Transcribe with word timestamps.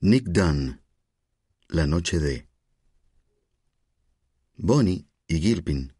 Nick 0.00 0.24
Dunn, 0.26 0.82
La 1.68 1.86
noche 1.86 2.18
de... 2.18 2.46
Bonnie 4.54 5.08
y 5.26 5.40
Gilpin 5.40 5.94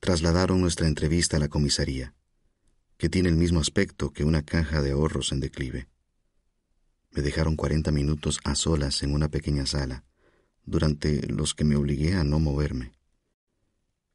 trasladaron 0.00 0.62
nuestra 0.62 0.86
entrevista 0.86 1.36
a 1.36 1.40
la 1.40 1.48
comisaría, 1.48 2.14
que 2.96 3.10
tiene 3.10 3.28
el 3.28 3.36
mismo 3.36 3.60
aspecto 3.60 4.10
que 4.10 4.24
una 4.24 4.42
caja 4.42 4.80
de 4.80 4.92
ahorros 4.92 5.32
en 5.32 5.40
declive. 5.40 5.86
Me 7.10 7.20
dejaron 7.20 7.56
cuarenta 7.56 7.90
minutos 7.90 8.40
a 8.42 8.54
solas 8.54 9.02
en 9.02 9.12
una 9.12 9.28
pequeña 9.28 9.66
sala, 9.66 10.06
durante 10.64 11.26
los 11.26 11.54
que 11.54 11.64
me 11.64 11.76
obligué 11.76 12.14
a 12.14 12.24
no 12.24 12.40
moverme. 12.40 12.94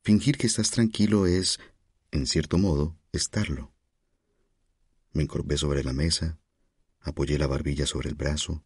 Fingir 0.02 0.40
que 0.40 0.48
estás 0.48 0.72
tranquilo 0.72 1.28
es, 1.28 1.60
en 2.10 2.26
cierto 2.26 2.58
modo, 2.58 2.98
estarlo. 3.12 3.72
Me 5.14 5.22
encorvé 5.22 5.58
sobre 5.58 5.84
la 5.84 5.94
mesa, 5.94 6.40
apoyé 7.02 7.38
la 7.38 7.46
barbilla 7.46 7.86
sobre 7.86 8.10
el 8.10 8.16
brazo, 8.16 8.64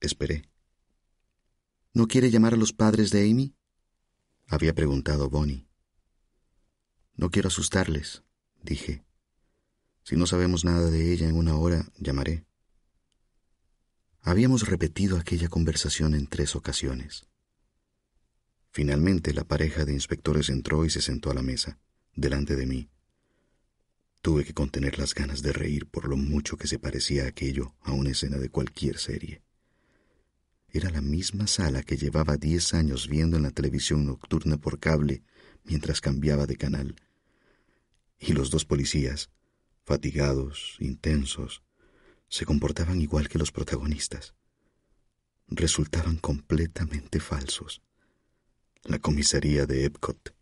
Esperé. 0.00 0.48
¿No 1.92 2.08
quiere 2.08 2.30
llamar 2.30 2.54
a 2.54 2.56
los 2.56 2.72
padres 2.72 3.10
de 3.10 3.30
Amy? 3.30 3.54
había 4.46 4.74
preguntado 4.74 5.28
Bonnie. 5.28 5.68
No 7.14 7.30
quiero 7.30 7.48
asustarles, 7.48 8.24
dije. 8.62 9.04
Si 10.02 10.16
no 10.16 10.26
sabemos 10.26 10.64
nada 10.64 10.90
de 10.90 11.12
ella 11.12 11.28
en 11.28 11.36
una 11.36 11.56
hora, 11.56 11.86
llamaré. 11.98 12.46
Habíamos 14.22 14.66
repetido 14.66 15.18
aquella 15.18 15.48
conversación 15.48 16.14
en 16.14 16.26
tres 16.26 16.56
ocasiones. 16.56 17.26
Finalmente 18.70 19.34
la 19.34 19.44
pareja 19.44 19.84
de 19.84 19.92
inspectores 19.92 20.48
entró 20.48 20.84
y 20.86 20.90
se 20.90 21.02
sentó 21.02 21.30
a 21.30 21.34
la 21.34 21.42
mesa, 21.42 21.78
delante 22.14 22.56
de 22.56 22.66
mí. 22.66 22.90
Tuve 24.22 24.44
que 24.44 24.54
contener 24.54 24.98
las 24.98 25.14
ganas 25.14 25.42
de 25.42 25.52
reír 25.52 25.86
por 25.86 26.08
lo 26.08 26.16
mucho 26.16 26.56
que 26.56 26.68
se 26.68 26.78
parecía 26.78 27.26
aquello 27.26 27.74
a 27.82 27.92
una 27.92 28.10
escena 28.10 28.38
de 28.38 28.48
cualquier 28.48 28.98
serie. 28.98 29.42
Era 30.72 30.90
la 30.90 31.00
misma 31.00 31.48
sala 31.48 31.82
que 31.82 31.96
llevaba 31.96 32.36
diez 32.36 32.74
años 32.74 33.08
viendo 33.08 33.36
en 33.36 33.42
la 33.42 33.50
televisión 33.50 34.06
nocturna 34.06 34.56
por 34.56 34.78
cable 34.78 35.24
mientras 35.64 36.00
cambiaba 36.00 36.46
de 36.46 36.56
canal. 36.56 36.94
Y 38.20 38.34
los 38.34 38.50
dos 38.50 38.64
policías, 38.64 39.30
fatigados, 39.84 40.76
intensos, 40.78 41.62
se 42.28 42.46
comportaban 42.46 43.00
igual 43.00 43.28
que 43.28 43.38
los 43.38 43.50
protagonistas. 43.50 44.34
Resultaban 45.48 46.18
completamente 46.18 47.18
falsos. 47.18 47.82
La 48.84 49.00
comisaría 49.00 49.66
de 49.66 49.86
Epcot. 49.86 50.36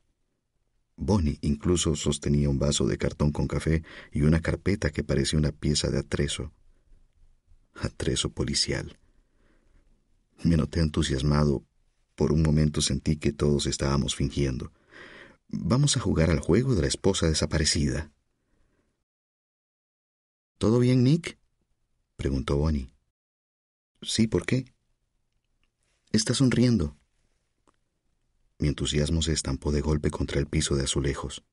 Bonnie 0.97 1.39
incluso 1.41 1.97
sostenía 1.97 2.51
un 2.51 2.59
vaso 2.59 2.87
de 2.87 2.99
cartón 2.99 3.33
con 3.33 3.47
café 3.47 3.83
y 4.13 4.23
una 4.23 4.43
carpeta 4.43 4.91
que 4.91 5.05
parecía 5.05 5.39
una 5.39 5.53
pieza 5.53 5.91
de 5.91 6.01
atrezo. 6.01 6.53
Atrezo 7.75 8.31
policial. 8.31 8.99
Me 10.43 10.57
noté 10.57 10.81
entusiasmado. 10.81 11.65
Por 12.15 12.33
un 12.33 12.43
momento 12.43 12.81
sentí 12.81 13.17
que 13.17 13.33
todos 13.33 13.67
estábamos 13.67 14.15
fingiendo. 14.17 14.73
Vamos 15.49 15.97
a 15.97 16.01
jugar 16.01 16.31
al 16.31 16.41
juego 16.41 16.75
de 16.75 16.83
la 16.83 16.89
esposa 16.89 17.27
desaparecida. 17.27 18.13
¿Todo 20.59 20.79
bien, 20.79 21.05
Nick? 21.05 21.39
preguntó 22.17 22.57
Bonnie. 22.57 22.93
Sí, 24.03 24.27
¿por 24.27 24.45
qué? 24.45 24.73
Está 26.11 26.35
sonriendo. 26.35 26.97
Mi 28.59 28.69
entusiasmo 28.69 29.23
se 29.23 29.33
estampó 29.33 29.71
de 29.71 29.81
golpe 29.81 30.11
contra 30.11 30.41
el 30.41 30.47
piso 30.47 30.75
de 30.75 30.85
azulejos. 30.85 31.45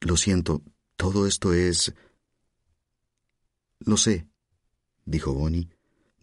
Lo 0.00 0.16
siento, 0.16 0.62
todo 0.96 1.26
esto 1.26 1.52
es... 1.52 1.94
Lo 3.80 3.96
sé, 3.96 4.28
dijo 5.04 5.34
Bonnie, 5.34 5.68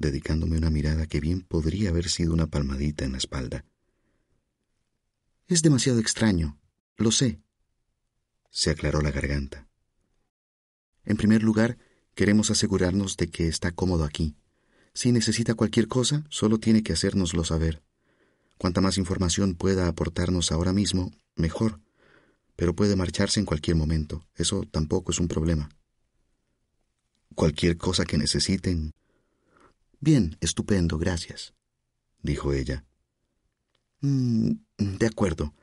dedicándome 0.02 0.58
una 0.58 0.70
mirada 0.70 1.06
que 1.06 1.20
bien 1.20 1.42
podría 1.42 1.90
haber 1.90 2.10
sido 2.10 2.34
una 2.34 2.48
palmadita 2.48 3.06
en 3.06 3.14
la 3.14 3.20
espalda. 3.20 3.66
Es 5.48 5.62
demasiado 5.62 6.00
extraño, 6.00 6.60
lo 6.98 7.12
sé. 7.12 7.42
Se 8.50 8.70
aclaró 8.70 9.02
la 9.02 9.12
garganta. 9.12 9.68
En 11.06 11.18
primer 11.18 11.44
lugar, 11.44 11.78
queremos 12.16 12.52
asegurarnos 12.52 13.18
de 13.18 13.30
que 13.30 13.48
está 13.48 13.72
cómodo 13.72 14.04
aquí. 14.04 14.36
Si 14.94 15.12
necesita 15.12 15.56
cualquier 15.56 15.88
cosa, 15.88 16.26
solo 16.30 16.60
tiene 16.60 16.84
que 16.84 16.94
hacérnoslo 16.94 17.44
saber. 17.44 17.82
Cuanta 18.58 18.82
más 18.82 18.98
información 18.98 19.56
pueda 19.56 19.88
aportarnos 19.88 20.52
ahora 20.52 20.74
mismo, 20.74 21.12
mejor. 21.36 21.80
Pero 22.56 22.76
puede 22.76 22.96
marcharse 22.96 23.40
en 23.40 23.46
cualquier 23.46 23.76
momento. 23.76 24.28
Eso 24.36 24.64
tampoco 24.70 25.12
es 25.12 25.20
un 25.20 25.28
problema. 25.28 25.70
Cualquier 27.34 27.78
cosa 27.78 28.06
que 28.06 28.18
necesiten, 28.18 28.92
Bien, 30.04 30.36
estupendo, 30.42 30.98
gracias, 30.98 31.54
dijo 32.24 32.54
ella. 32.54 32.84
Mm, 34.00 34.54
de 34.78 35.06
acuerdo. 35.06 35.54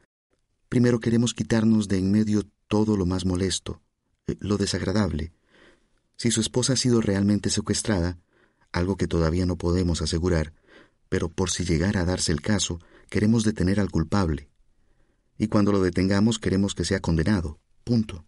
Primero 0.69 1.01
queremos 1.01 1.35
quitarnos 1.35 1.89
de 1.89 1.99
en 1.99 2.13
medio 2.13 2.45
todo 2.69 2.97
lo 2.97 3.05
más 3.05 3.25
molesto, 3.25 3.83
eh, 4.29 4.37
lo 4.39 4.57
desagradable. 4.57 5.33
Si 6.17 6.31
su 6.31 6.41
esposa 6.41 6.75
ha 6.75 6.77
sido 6.77 7.01
realmente 7.01 7.51
secuestrada, 7.51 8.17
algo 8.71 8.97
que 8.97 9.09
todavía 9.09 9.45
no 9.45 9.57
podemos 9.57 10.03
asegurar, 10.03 10.53
pero 11.09 11.29
por 11.29 11.51
si 11.51 11.65
llegara 11.65 12.03
a 12.03 12.05
darse 12.05 12.31
el 12.31 12.41
caso, 12.41 12.79
queremos 13.11 13.43
detener 13.43 13.81
al 13.81 13.91
culpable. 13.91 14.49
Y 15.37 15.49
cuando 15.49 15.73
lo 15.73 15.83
detengamos 15.83 16.39
queremos 16.39 16.77
que 16.77 16.85
sea 16.85 17.01
condenado, 17.01 17.59
punto, 17.83 18.25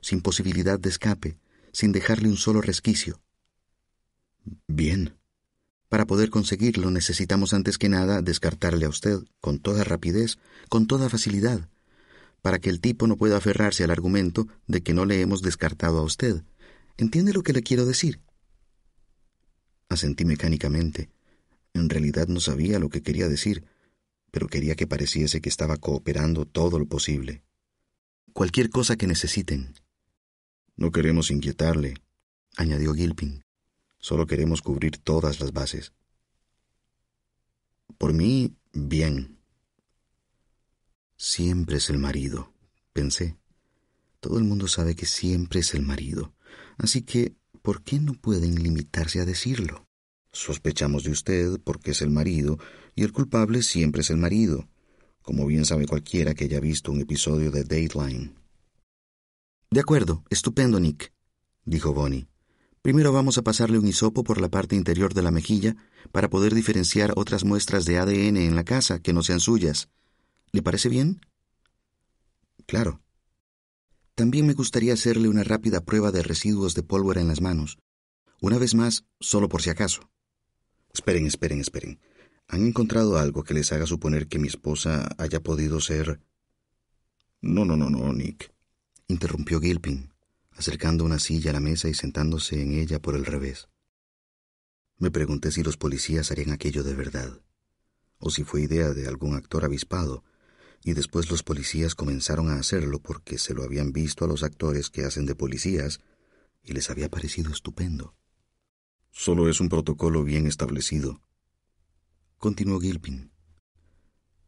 sin 0.00 0.22
posibilidad 0.22 0.80
de 0.80 0.88
escape, 0.88 1.38
sin 1.72 1.92
dejarle 1.92 2.28
un 2.28 2.36
solo 2.36 2.62
resquicio. 2.62 3.20
Bien, 4.66 5.21
para 5.92 6.06
poder 6.06 6.30
conseguirlo 6.30 6.90
necesitamos 6.90 7.52
antes 7.52 7.76
que 7.76 7.90
nada 7.90 8.22
descartarle 8.22 8.86
a 8.86 8.88
usted, 8.88 9.18
con 9.42 9.58
toda 9.58 9.84
rapidez, 9.84 10.38
con 10.70 10.86
toda 10.86 11.10
facilidad, 11.10 11.68
para 12.40 12.60
que 12.60 12.70
el 12.70 12.80
tipo 12.80 13.06
no 13.06 13.18
pueda 13.18 13.36
aferrarse 13.36 13.84
al 13.84 13.90
argumento 13.90 14.48
de 14.66 14.82
que 14.82 14.94
no 14.94 15.04
le 15.04 15.20
hemos 15.20 15.42
descartado 15.42 15.98
a 15.98 16.02
usted. 16.02 16.44
¿Entiende 16.96 17.34
lo 17.34 17.42
que 17.42 17.52
le 17.52 17.62
quiero 17.62 17.84
decir? 17.84 18.22
Asentí 19.90 20.24
mecánicamente. 20.24 21.10
En 21.74 21.90
realidad 21.90 22.26
no 22.26 22.40
sabía 22.40 22.78
lo 22.78 22.88
que 22.88 23.02
quería 23.02 23.28
decir, 23.28 23.66
pero 24.30 24.46
quería 24.46 24.76
que 24.76 24.86
pareciese 24.86 25.42
que 25.42 25.50
estaba 25.50 25.76
cooperando 25.76 26.46
todo 26.46 26.78
lo 26.78 26.86
posible. 26.86 27.42
Cualquier 28.32 28.70
cosa 28.70 28.96
que 28.96 29.06
necesiten. 29.06 29.74
No 30.74 30.90
queremos 30.90 31.30
inquietarle, 31.30 31.98
añadió 32.56 32.94
Gilpin. 32.94 33.44
Solo 34.02 34.26
queremos 34.26 34.62
cubrir 34.62 34.98
todas 34.98 35.38
las 35.38 35.52
bases. 35.52 35.92
Por 37.98 38.12
mí, 38.12 38.52
bien. 38.72 39.38
Siempre 41.16 41.76
es 41.76 41.88
el 41.88 41.98
marido, 41.98 42.52
pensé. 42.92 43.38
Todo 44.18 44.38
el 44.38 44.44
mundo 44.44 44.66
sabe 44.66 44.96
que 44.96 45.06
siempre 45.06 45.60
es 45.60 45.72
el 45.74 45.82
marido. 45.82 46.34
Así 46.78 47.02
que, 47.02 47.36
¿por 47.62 47.84
qué 47.84 48.00
no 48.00 48.14
pueden 48.14 48.60
limitarse 48.60 49.20
a 49.20 49.24
decirlo? 49.24 49.86
Sospechamos 50.32 51.04
de 51.04 51.12
usted 51.12 51.60
porque 51.62 51.92
es 51.92 52.02
el 52.02 52.10
marido, 52.10 52.58
y 52.96 53.04
el 53.04 53.12
culpable 53.12 53.62
siempre 53.62 54.00
es 54.00 54.10
el 54.10 54.16
marido, 54.16 54.68
como 55.22 55.46
bien 55.46 55.64
sabe 55.64 55.86
cualquiera 55.86 56.34
que 56.34 56.46
haya 56.46 56.58
visto 56.58 56.90
un 56.90 57.02
episodio 57.02 57.52
de 57.52 57.62
Dateline. 57.62 58.34
De 59.70 59.78
acuerdo, 59.78 60.24
estupendo, 60.28 60.80
Nick, 60.80 61.12
dijo 61.64 61.92
Bonnie. 61.92 62.31
Primero 62.82 63.12
vamos 63.12 63.38
a 63.38 63.42
pasarle 63.42 63.78
un 63.78 63.86
hisopo 63.86 64.24
por 64.24 64.40
la 64.40 64.48
parte 64.48 64.74
interior 64.74 65.14
de 65.14 65.22
la 65.22 65.30
mejilla 65.30 65.76
para 66.10 66.28
poder 66.28 66.52
diferenciar 66.52 67.12
otras 67.14 67.44
muestras 67.44 67.84
de 67.84 67.96
ADN 67.96 68.38
en 68.38 68.56
la 68.56 68.64
casa 68.64 68.98
que 68.98 69.12
no 69.12 69.22
sean 69.22 69.38
suyas. 69.38 69.88
¿Le 70.50 70.62
parece 70.62 70.88
bien? 70.88 71.20
Claro. 72.66 73.00
También 74.16 74.48
me 74.48 74.54
gustaría 74.54 74.94
hacerle 74.94 75.28
una 75.28 75.44
rápida 75.44 75.84
prueba 75.84 76.10
de 76.10 76.24
residuos 76.24 76.74
de 76.74 76.82
pólvora 76.82 77.20
en 77.20 77.28
las 77.28 77.40
manos. 77.40 77.78
Una 78.40 78.58
vez 78.58 78.74
más, 78.74 79.04
solo 79.20 79.48
por 79.48 79.62
si 79.62 79.70
acaso. 79.70 80.10
Esperen, 80.92 81.24
esperen, 81.26 81.60
esperen. 81.60 82.00
¿Han 82.48 82.66
encontrado 82.66 83.16
algo 83.16 83.44
que 83.44 83.54
les 83.54 83.70
haga 83.72 83.86
suponer 83.86 84.26
que 84.26 84.40
mi 84.40 84.48
esposa 84.48 85.08
haya 85.18 85.40
podido 85.40 85.80
ser... 85.80 86.20
No, 87.40 87.64
no, 87.64 87.76
no, 87.76 87.88
no, 87.90 88.12
Nick. 88.12 88.52
Interrumpió 89.06 89.60
Gilpin 89.60 90.11
acercando 90.56 91.04
una 91.04 91.18
silla 91.18 91.50
a 91.50 91.54
la 91.54 91.60
mesa 91.60 91.88
y 91.88 91.94
sentándose 91.94 92.60
en 92.60 92.72
ella 92.72 93.00
por 93.00 93.14
el 93.14 93.24
revés. 93.24 93.68
Me 94.98 95.10
pregunté 95.10 95.50
si 95.50 95.62
los 95.62 95.76
policías 95.76 96.30
harían 96.30 96.50
aquello 96.50 96.82
de 96.82 96.94
verdad, 96.94 97.40
o 98.18 98.30
si 98.30 98.44
fue 98.44 98.62
idea 98.62 98.90
de 98.90 99.08
algún 99.08 99.34
actor 99.34 99.64
avispado, 99.64 100.24
y 100.84 100.94
después 100.94 101.30
los 101.30 101.42
policías 101.42 101.94
comenzaron 101.94 102.50
a 102.50 102.56
hacerlo 102.56 103.00
porque 103.00 103.38
se 103.38 103.54
lo 103.54 103.62
habían 103.62 103.92
visto 103.92 104.24
a 104.24 104.28
los 104.28 104.42
actores 104.42 104.90
que 104.90 105.04
hacen 105.04 105.26
de 105.26 105.34
policías 105.34 106.00
y 106.62 106.72
les 106.72 106.90
había 106.90 107.08
parecido 107.08 107.52
estupendo. 107.52 108.14
Solo 109.10 109.48
es 109.48 109.60
un 109.60 109.68
protocolo 109.68 110.24
bien 110.24 110.46
establecido, 110.46 111.20
continuó 112.38 112.80
Gilpin. 112.80 113.30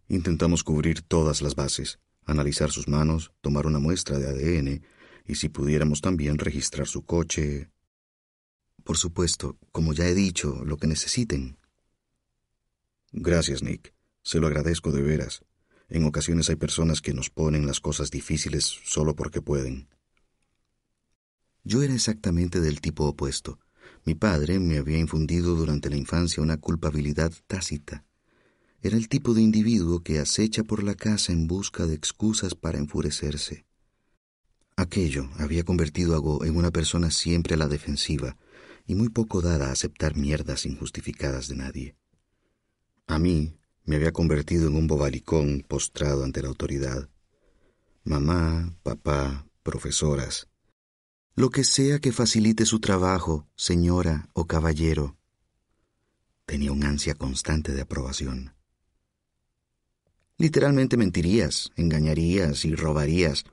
Intentamos 0.08 0.64
cubrir 0.64 1.02
todas 1.02 1.42
las 1.42 1.54
bases, 1.54 2.00
analizar 2.24 2.70
sus 2.70 2.88
manos, 2.88 3.32
tomar 3.40 3.66
una 3.66 3.78
muestra 3.78 4.18
de 4.18 4.28
ADN 4.28 4.82
y 5.26 5.36
si 5.36 5.48
pudiéramos 5.48 6.00
también 6.00 6.38
registrar 6.38 6.86
su 6.86 7.04
coche. 7.04 7.70
Por 8.84 8.96
supuesto, 8.98 9.58
como 9.72 9.92
ya 9.92 10.06
he 10.06 10.14
dicho, 10.14 10.62
lo 10.64 10.76
que 10.76 10.86
necesiten. 10.86 11.56
Gracias, 13.12 13.62
Nick. 13.62 13.94
Se 14.22 14.38
lo 14.38 14.46
agradezco 14.46 14.90
de 14.90 15.02
veras. 15.02 15.42
En 15.88 16.04
ocasiones 16.04 16.48
hay 16.48 16.56
personas 16.56 17.00
que 17.00 17.14
nos 17.14 17.30
ponen 17.30 17.66
las 17.66 17.80
cosas 17.80 18.10
difíciles 18.10 18.64
solo 18.84 19.14
porque 19.14 19.42
pueden. 19.42 19.88
Yo 21.62 21.82
era 21.82 21.94
exactamente 21.94 22.60
del 22.60 22.80
tipo 22.80 23.06
opuesto. 23.06 23.58
Mi 24.04 24.14
padre 24.14 24.58
me 24.58 24.78
había 24.78 24.98
infundido 24.98 25.54
durante 25.54 25.88
la 25.88 25.96
infancia 25.96 26.42
una 26.42 26.58
culpabilidad 26.58 27.32
tácita. 27.46 28.04
Era 28.82 28.98
el 28.98 29.08
tipo 29.08 29.32
de 29.32 29.40
individuo 29.40 30.00
que 30.00 30.18
acecha 30.18 30.62
por 30.62 30.82
la 30.82 30.94
casa 30.94 31.32
en 31.32 31.46
busca 31.46 31.86
de 31.86 31.94
excusas 31.94 32.54
para 32.54 32.78
enfurecerse. 32.78 33.64
Aquello 34.76 35.30
había 35.38 35.64
convertido 35.64 36.14
a 36.14 36.18
Go 36.18 36.44
en 36.44 36.56
una 36.56 36.70
persona 36.70 37.10
siempre 37.10 37.54
a 37.54 37.56
la 37.56 37.68
defensiva 37.68 38.36
y 38.86 38.94
muy 38.94 39.08
poco 39.08 39.40
dada 39.40 39.68
a 39.68 39.72
aceptar 39.72 40.16
mierdas 40.16 40.66
injustificadas 40.66 41.48
de 41.48 41.56
nadie. 41.56 41.96
A 43.06 43.18
mí 43.18 43.56
me 43.84 43.96
había 43.96 44.12
convertido 44.12 44.66
en 44.68 44.76
un 44.76 44.86
bobalicón 44.86 45.64
postrado 45.66 46.24
ante 46.24 46.42
la 46.42 46.48
autoridad. 46.48 47.08
Mamá, 48.02 48.74
papá, 48.82 49.46
profesoras, 49.62 50.48
lo 51.36 51.50
que 51.50 51.64
sea 51.64 51.98
que 51.98 52.12
facilite 52.12 52.64
su 52.64 52.78
trabajo, 52.78 53.48
señora 53.56 54.28
o 54.34 54.46
caballero. 54.46 55.16
Tenía 56.46 56.70
un 56.70 56.84
ansia 56.84 57.14
constante 57.14 57.72
de 57.72 57.80
aprobación. 57.80 58.54
Literalmente 60.36 60.96
mentirías, 60.96 61.72
engañarías 61.76 62.64
y 62.64 62.74
robarías. 62.74 63.44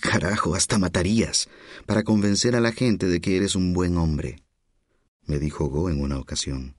Carajo, 0.00 0.54
hasta 0.54 0.78
matarías, 0.78 1.48
para 1.84 2.04
convencer 2.04 2.56
a 2.56 2.60
la 2.60 2.72
gente 2.72 3.06
de 3.06 3.20
que 3.20 3.36
eres 3.36 3.54
un 3.54 3.74
buen 3.74 3.98
hombre, 3.98 4.42
me 5.26 5.38
dijo 5.38 5.66
Go 5.66 5.90
en 5.90 6.00
una 6.00 6.18
ocasión. 6.18 6.74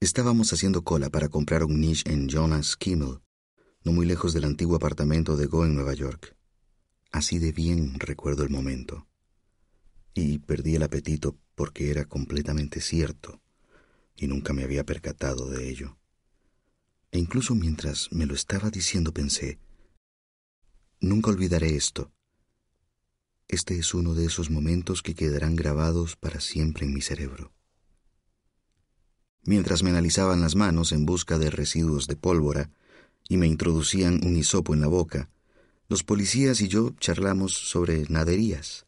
Estábamos 0.00 0.52
haciendo 0.52 0.82
cola 0.82 1.08
para 1.08 1.30
comprar 1.30 1.64
un 1.64 1.80
niche 1.80 2.12
en 2.12 2.28
Jonas 2.28 2.76
Kimmel, 2.76 3.20
no 3.84 3.92
muy 3.92 4.04
lejos 4.04 4.34
del 4.34 4.44
antiguo 4.44 4.76
apartamento 4.76 5.36
de 5.36 5.46
Go 5.46 5.64
en 5.64 5.74
Nueva 5.74 5.94
York. 5.94 6.36
Así 7.10 7.38
de 7.38 7.52
bien 7.52 7.98
recuerdo 7.98 8.42
el 8.42 8.50
momento 8.50 9.06
y 10.14 10.38
perdí 10.38 10.74
el 10.74 10.82
apetito 10.82 11.38
porque 11.54 11.90
era 11.90 12.04
completamente 12.04 12.80
cierto 12.80 13.40
y 14.16 14.26
nunca 14.26 14.52
me 14.52 14.64
había 14.64 14.84
percatado 14.84 15.48
de 15.48 15.70
ello. 15.70 15.96
E 17.12 17.18
incluso 17.18 17.54
mientras 17.54 18.12
me 18.12 18.26
lo 18.26 18.34
estaba 18.34 18.70
diciendo 18.70 19.12
pensé, 19.12 19.58
nunca 21.00 21.30
olvidaré 21.30 21.76
esto. 21.76 22.12
Este 23.48 23.78
es 23.78 23.94
uno 23.94 24.14
de 24.14 24.26
esos 24.26 24.50
momentos 24.50 25.02
que 25.02 25.14
quedarán 25.14 25.56
grabados 25.56 26.16
para 26.16 26.40
siempre 26.40 26.86
en 26.86 26.94
mi 26.94 27.00
cerebro. 27.00 27.52
Mientras 29.42 29.82
me 29.82 29.90
analizaban 29.90 30.40
las 30.40 30.54
manos 30.54 30.92
en 30.92 31.06
busca 31.06 31.38
de 31.38 31.50
residuos 31.50 32.06
de 32.06 32.16
pólvora 32.16 32.70
y 33.28 33.36
me 33.36 33.46
introducían 33.46 34.20
un 34.24 34.36
hisopo 34.36 34.74
en 34.74 34.80
la 34.80 34.88
boca, 34.88 35.30
los 35.88 36.04
policías 36.04 36.60
y 36.60 36.68
yo 36.68 36.90
charlamos 37.00 37.52
sobre 37.52 38.04
naderías 38.08 38.86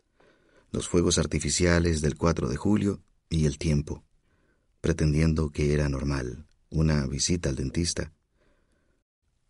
los 0.72 0.88
fuegos 0.88 1.18
artificiales 1.18 2.00
del 2.00 2.16
4 2.16 2.48
de 2.48 2.56
julio 2.56 3.02
y 3.28 3.44
el 3.44 3.58
tiempo, 3.58 4.02
pretendiendo 4.80 5.50
que 5.50 5.74
era 5.74 5.88
normal, 5.90 6.46
una 6.70 7.06
visita 7.06 7.50
al 7.50 7.56
dentista. 7.56 8.10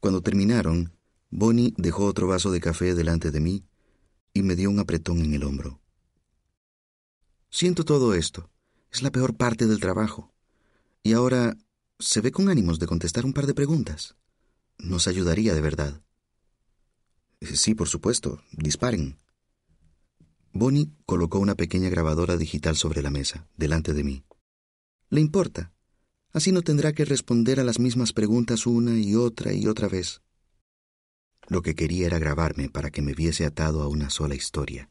Cuando 0.00 0.20
terminaron, 0.20 0.92
Bonnie 1.34 1.73
dejó 1.79 2.05
otro 2.05 2.29
vaso 2.29 2.50
de 2.50 2.61
café 2.61 2.94
delante 2.94 3.31
de 3.31 3.40
mí 3.40 3.64
y 4.34 4.43
me 4.43 4.55
dio 4.55 4.69
un 4.69 4.79
apretón 4.79 5.25
en 5.25 5.32
el 5.32 5.44
hombro. 5.44 5.81
Siento 7.50 7.87
todo 7.87 8.12
esto. 8.12 8.50
Es 8.90 9.02
la 9.02 9.11
peor 9.11 9.34
parte 9.34 9.67
del 9.67 9.81
trabajo. 9.81 10.31
Y 11.02 11.14
ahora 11.14 11.56
se 11.99 12.20
ve 12.20 12.32
con 12.32 12.50
ánimos 12.50 12.79
de 12.79 12.87
contestar 12.87 13.25
un 13.25 13.32
par 13.32 13.46
de 13.46 13.55
preguntas. 13.55 14.14
Nos 14.76 15.08
ayudaría 15.08 15.55
de 15.55 15.62
verdad. 15.62 16.02
Sí, 17.40 17.75
por 17.75 17.88
supuesto. 17.88 18.43
Disparen. 18.52 19.17
Bonnie 20.52 20.93
colocó 21.06 21.38
una 21.38 21.55
pequeña 21.55 21.88
grabadora 21.88 22.37
digital 22.37 22.76
sobre 22.76 23.00
la 23.00 23.11
mesa, 23.11 23.49
delante 23.56 23.94
de 23.94 24.05
mí. 24.05 24.23
¿Le 25.08 25.23
importa? 25.23 25.73
Así 26.31 26.52
no 26.52 26.61
tendrá 26.61 26.93
que 26.93 27.06
responder 27.06 27.58
a 27.58 27.64
las 27.64 27.79
mismas 27.79 28.12
preguntas 28.12 28.67
una 28.67 28.99
y 28.99 29.14
otra 29.14 29.55
y 29.55 29.67
otra 29.67 29.88
vez. 29.88 30.20
Lo 31.48 31.62
que 31.62 31.74
quería 31.74 32.06
era 32.06 32.18
grabarme 32.18 32.68
para 32.68 32.90
que 32.90 33.02
me 33.02 33.14
viese 33.14 33.44
atado 33.44 33.82
a 33.82 33.88
una 33.88 34.10
sola 34.10 34.34
historia. 34.34 34.88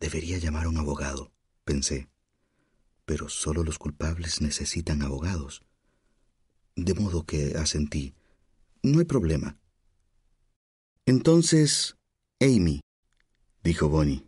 Debería 0.00 0.38
llamar 0.38 0.66
a 0.66 0.68
un 0.68 0.78
abogado, 0.78 1.32
pensé. 1.64 2.08
Pero 3.04 3.28
solo 3.28 3.64
los 3.64 3.78
culpables 3.78 4.40
necesitan 4.40 5.02
abogados. 5.02 5.62
De 6.74 6.94
modo 6.94 7.24
que 7.24 7.54
asentí. 7.56 8.14
No 8.82 8.98
hay 8.98 9.04
problema. 9.04 9.58
Entonces, 11.06 11.96
Amy, 12.40 12.80
dijo 13.62 13.88
Bonnie. 13.88 14.26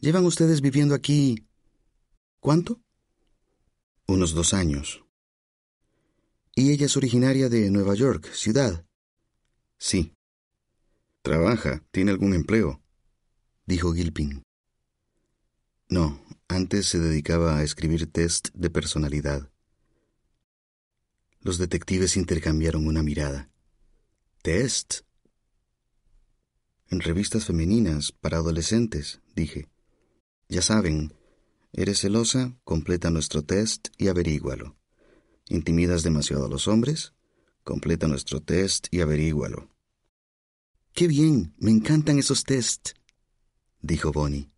¿Llevan 0.00 0.24
ustedes 0.24 0.60
viviendo 0.60 0.94
aquí... 0.94 1.46
cuánto? 2.40 2.80
Unos 4.06 4.34
dos 4.34 4.52
años. 4.52 5.04
¿Y 6.54 6.72
ella 6.72 6.86
es 6.86 6.96
originaria 6.96 7.48
de 7.48 7.70
Nueva 7.70 7.94
York, 7.94 8.30
ciudad? 8.32 8.84
Sí. 9.82 10.14
¿Trabaja? 11.22 11.82
¿Tiene 11.90 12.12
algún 12.12 12.34
empleo? 12.34 12.80
dijo 13.66 13.92
Gilpin. 13.92 14.44
No, 15.88 16.24
antes 16.46 16.86
se 16.86 17.00
dedicaba 17.00 17.56
a 17.58 17.64
escribir 17.64 18.06
test 18.06 18.50
de 18.54 18.70
personalidad. 18.70 19.50
Los 21.40 21.58
detectives 21.58 22.16
intercambiaron 22.16 22.86
una 22.86 23.02
mirada. 23.02 23.50
¿Test? 24.40 25.00
en 26.88 27.00
revistas 27.00 27.46
femeninas 27.46 28.12
para 28.12 28.36
adolescentes, 28.36 29.20
dije. 29.34 29.68
Ya 30.48 30.62
saben, 30.62 31.12
eres 31.72 31.98
celosa, 31.98 32.56
completa 32.62 33.10
nuestro 33.10 33.42
test 33.42 33.88
y 33.98 34.06
averígualo. 34.06 34.76
¿Intimidas 35.48 36.04
demasiado 36.04 36.46
a 36.46 36.48
los 36.48 36.68
hombres? 36.68 37.14
Completa 37.64 38.06
nuestro 38.06 38.42
test 38.42 38.86
y 38.92 39.00
averígualo. 39.00 39.71
Qué 40.94 41.08
bien, 41.08 41.54
me 41.56 41.70
encantan 41.70 42.18
esos 42.18 42.44
tests, 42.44 42.94
dijo 43.80 44.12
Bonnie. 44.12 44.50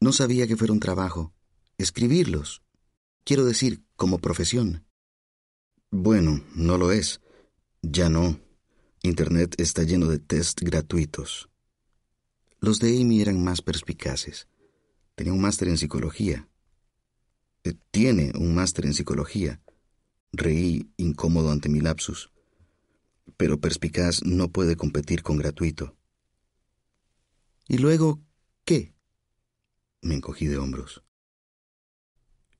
No 0.00 0.12
sabía 0.12 0.46
que 0.46 0.56
fuera 0.56 0.72
un 0.72 0.80
trabajo. 0.80 1.34
Escribirlos. 1.76 2.62
Quiero 3.24 3.44
decir, 3.44 3.84
como 3.94 4.20
profesión. 4.20 4.86
Bueno, 5.90 6.42
no 6.54 6.78
lo 6.78 6.92
es. 6.92 7.20
Ya 7.82 8.08
no. 8.08 8.40
Internet 9.02 9.54
está 9.58 9.82
lleno 9.82 10.06
de 10.06 10.18
test 10.18 10.62
gratuitos. 10.62 11.50
Los 12.60 12.78
de 12.78 12.98
Amy 12.98 13.20
eran 13.20 13.44
más 13.44 13.60
perspicaces. 13.60 14.48
Tenía 15.14 15.34
un 15.34 15.42
máster 15.42 15.68
en 15.68 15.76
psicología. 15.76 16.48
Eh, 17.64 17.74
tiene 17.90 18.32
un 18.34 18.54
máster 18.54 18.86
en 18.86 18.94
psicología. 18.94 19.60
Reí 20.32 20.90
incómodo 20.96 21.50
ante 21.50 21.68
mi 21.68 21.80
lapsus. 21.80 22.30
Pero 23.38 23.58
perspicaz 23.58 24.22
no 24.24 24.52
puede 24.52 24.76
competir 24.76 25.22
con 25.22 25.38
gratuito. 25.38 25.96
¿Y 27.66 27.78
luego 27.78 28.20
qué? 28.66 28.94
Me 30.02 30.14
encogí 30.14 30.46
de 30.46 30.58
hombros. 30.58 31.02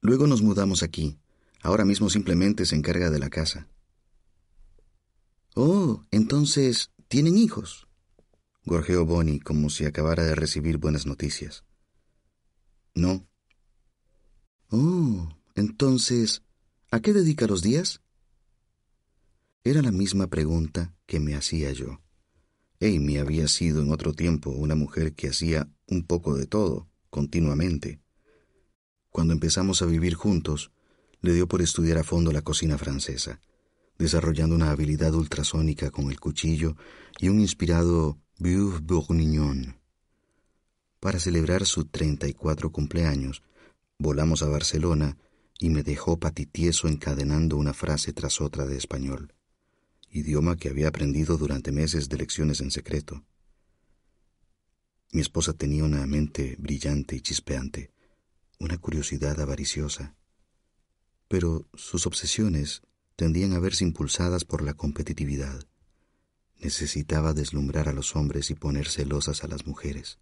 Luego 0.00 0.26
nos 0.26 0.40
mudamos 0.40 0.82
aquí. 0.82 1.18
Ahora 1.62 1.84
mismo 1.84 2.08
simplemente 2.08 2.64
se 2.64 2.76
encarga 2.76 3.10
de 3.10 3.18
la 3.18 3.28
casa. 3.28 3.68
Oh, 5.54 6.06
entonces, 6.10 6.90
¿tienen 7.08 7.36
hijos? 7.36 7.88
gorjeó 8.64 9.04
Bonnie 9.04 9.40
como 9.40 9.70
si 9.70 9.84
acabara 9.84 10.24
de 10.24 10.34
recibir 10.34 10.78
buenas 10.78 11.06
noticias. 11.06 11.64
No. 12.94 13.26
Oh, 14.70 15.28
entonces, 15.54 16.42
¿a 16.90 17.00
qué 17.00 17.12
dedica 17.12 17.46
los 17.46 17.62
días? 17.62 18.02
Era 19.64 19.82
la 19.82 19.92
misma 19.92 20.28
pregunta 20.28 20.94
que 21.06 21.20
me 21.20 21.34
hacía 21.34 21.72
yo. 21.72 22.00
Amy 22.80 23.18
había 23.18 23.48
sido 23.48 23.82
en 23.82 23.90
otro 23.90 24.12
tiempo 24.12 24.50
una 24.50 24.76
mujer 24.76 25.14
que 25.14 25.28
hacía 25.28 25.68
un 25.86 26.04
poco 26.04 26.36
de 26.36 26.46
todo, 26.46 26.88
continuamente. 27.10 28.00
Cuando 29.10 29.32
empezamos 29.32 29.82
a 29.82 29.86
vivir 29.86 30.14
juntos, 30.14 30.70
le 31.20 31.32
dio 31.32 31.48
por 31.48 31.60
estudiar 31.60 31.98
a 31.98 32.04
fondo 32.04 32.30
la 32.30 32.42
cocina 32.42 32.78
francesa, 32.78 33.40
desarrollando 33.98 34.54
una 34.54 34.70
habilidad 34.70 35.12
ultrasónica 35.14 35.90
con 35.90 36.10
el 36.10 36.20
cuchillo 36.20 36.76
y 37.18 37.28
un 37.28 37.40
inspirado 37.40 38.18
Beurre 38.38 38.80
Bourguignon. 38.80 39.76
Para 41.00 41.18
celebrar 41.18 41.66
su 41.66 41.84
34 41.84 42.70
cumpleaños, 42.70 43.42
volamos 43.98 44.42
a 44.42 44.48
Barcelona 44.48 45.18
y 45.58 45.70
me 45.70 45.82
dejó 45.82 46.18
patitieso 46.20 46.86
encadenando 46.86 47.56
una 47.56 47.74
frase 47.74 48.12
tras 48.12 48.40
otra 48.40 48.64
de 48.66 48.76
español, 48.76 49.34
idioma 50.10 50.56
que 50.56 50.68
había 50.68 50.88
aprendido 50.88 51.36
durante 51.36 51.72
meses 51.72 52.08
de 52.08 52.16
lecciones 52.16 52.60
en 52.60 52.70
secreto. 52.70 53.24
Mi 55.12 55.20
esposa 55.20 55.52
tenía 55.52 55.84
una 55.84 56.06
mente 56.06 56.56
brillante 56.58 57.16
y 57.16 57.20
chispeante, 57.20 57.90
una 58.58 58.78
curiosidad 58.78 59.40
avariciosa, 59.40 60.16
pero 61.28 61.66
sus 61.74 62.06
obsesiones 62.06 62.82
tendían 63.16 63.52
a 63.52 63.58
verse 63.58 63.84
impulsadas 63.84 64.44
por 64.44 64.62
la 64.62 64.74
competitividad. 64.74 65.64
Necesitaba 66.56 67.32
deslumbrar 67.32 67.88
a 67.88 67.92
los 67.92 68.16
hombres 68.16 68.50
y 68.50 68.54
poner 68.54 68.88
celosas 68.88 69.44
a 69.44 69.48
las 69.48 69.66
mujeres. 69.66 70.18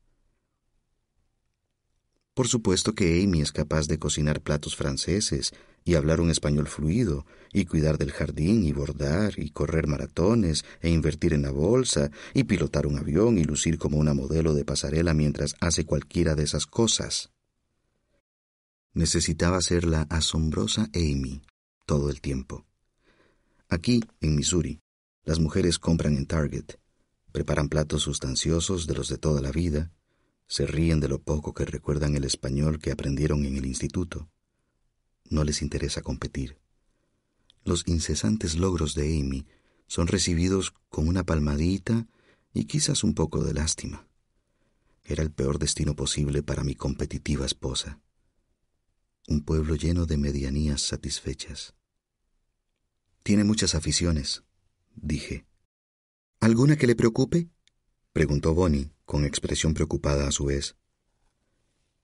Por 2.34 2.48
supuesto 2.48 2.94
que 2.94 3.22
Amy 3.22 3.40
es 3.40 3.50
capaz 3.50 3.86
de 3.86 3.98
cocinar 3.98 4.42
platos 4.42 4.76
franceses 4.76 5.54
y 5.86 5.94
hablar 5.94 6.20
un 6.20 6.30
español 6.30 6.66
fluido, 6.66 7.24
y 7.52 7.64
cuidar 7.64 7.96
del 7.96 8.10
jardín, 8.10 8.64
y 8.64 8.72
bordar, 8.72 9.38
y 9.38 9.50
correr 9.50 9.86
maratones, 9.86 10.64
e 10.80 10.90
invertir 10.90 11.32
en 11.32 11.42
la 11.42 11.52
bolsa, 11.52 12.10
y 12.34 12.42
pilotar 12.42 12.88
un 12.88 12.98
avión, 12.98 13.38
y 13.38 13.44
lucir 13.44 13.78
como 13.78 13.96
una 13.96 14.12
modelo 14.12 14.52
de 14.52 14.64
pasarela 14.64 15.14
mientras 15.14 15.54
hace 15.60 15.86
cualquiera 15.86 16.34
de 16.34 16.42
esas 16.42 16.66
cosas. 16.66 17.30
Necesitaba 18.94 19.62
ser 19.62 19.84
la 19.84 20.02
asombrosa 20.10 20.90
Amy 20.92 21.42
todo 21.86 22.10
el 22.10 22.20
tiempo. 22.20 22.66
Aquí, 23.68 24.02
en 24.20 24.34
Missouri, 24.34 24.80
las 25.22 25.38
mujeres 25.38 25.78
compran 25.78 26.16
en 26.16 26.26
Target, 26.26 26.80
preparan 27.30 27.68
platos 27.68 28.02
sustanciosos 28.02 28.88
de 28.88 28.94
los 28.94 29.08
de 29.08 29.18
toda 29.18 29.40
la 29.40 29.52
vida, 29.52 29.92
se 30.48 30.66
ríen 30.66 30.98
de 30.98 31.06
lo 31.06 31.20
poco 31.20 31.54
que 31.54 31.64
recuerdan 31.64 32.16
el 32.16 32.24
español 32.24 32.80
que 32.80 32.90
aprendieron 32.90 33.44
en 33.44 33.56
el 33.56 33.66
instituto. 33.66 34.28
No 35.30 35.44
les 35.44 35.62
interesa 35.62 36.02
competir. 36.02 36.58
Los 37.64 37.86
incesantes 37.86 38.56
logros 38.56 38.94
de 38.94 39.18
Amy 39.20 39.46
son 39.86 40.06
recibidos 40.06 40.74
con 40.88 41.08
una 41.08 41.24
palmadita 41.24 42.06
y 42.52 42.64
quizás 42.64 43.04
un 43.04 43.14
poco 43.14 43.44
de 43.44 43.54
lástima. 43.54 44.08
Era 45.04 45.22
el 45.22 45.30
peor 45.30 45.58
destino 45.58 45.94
posible 45.94 46.42
para 46.42 46.64
mi 46.64 46.74
competitiva 46.74 47.46
esposa 47.46 48.00
un 49.28 49.42
pueblo 49.42 49.74
lleno 49.74 50.06
de 50.06 50.16
medianías 50.16 50.80
satisfechas. 50.82 51.74
Tiene 53.22 53.44
muchas 53.44 53.74
aficiones, 53.74 54.44
dije. 54.94 55.46
¿Alguna 56.40 56.76
que 56.76 56.86
le 56.86 56.94
preocupe? 56.94 57.48
preguntó 58.12 58.54
Bonnie, 58.54 58.92
con 59.04 59.24
expresión 59.24 59.74
preocupada 59.74 60.28
a 60.28 60.32
su 60.32 60.46
vez. 60.46 60.76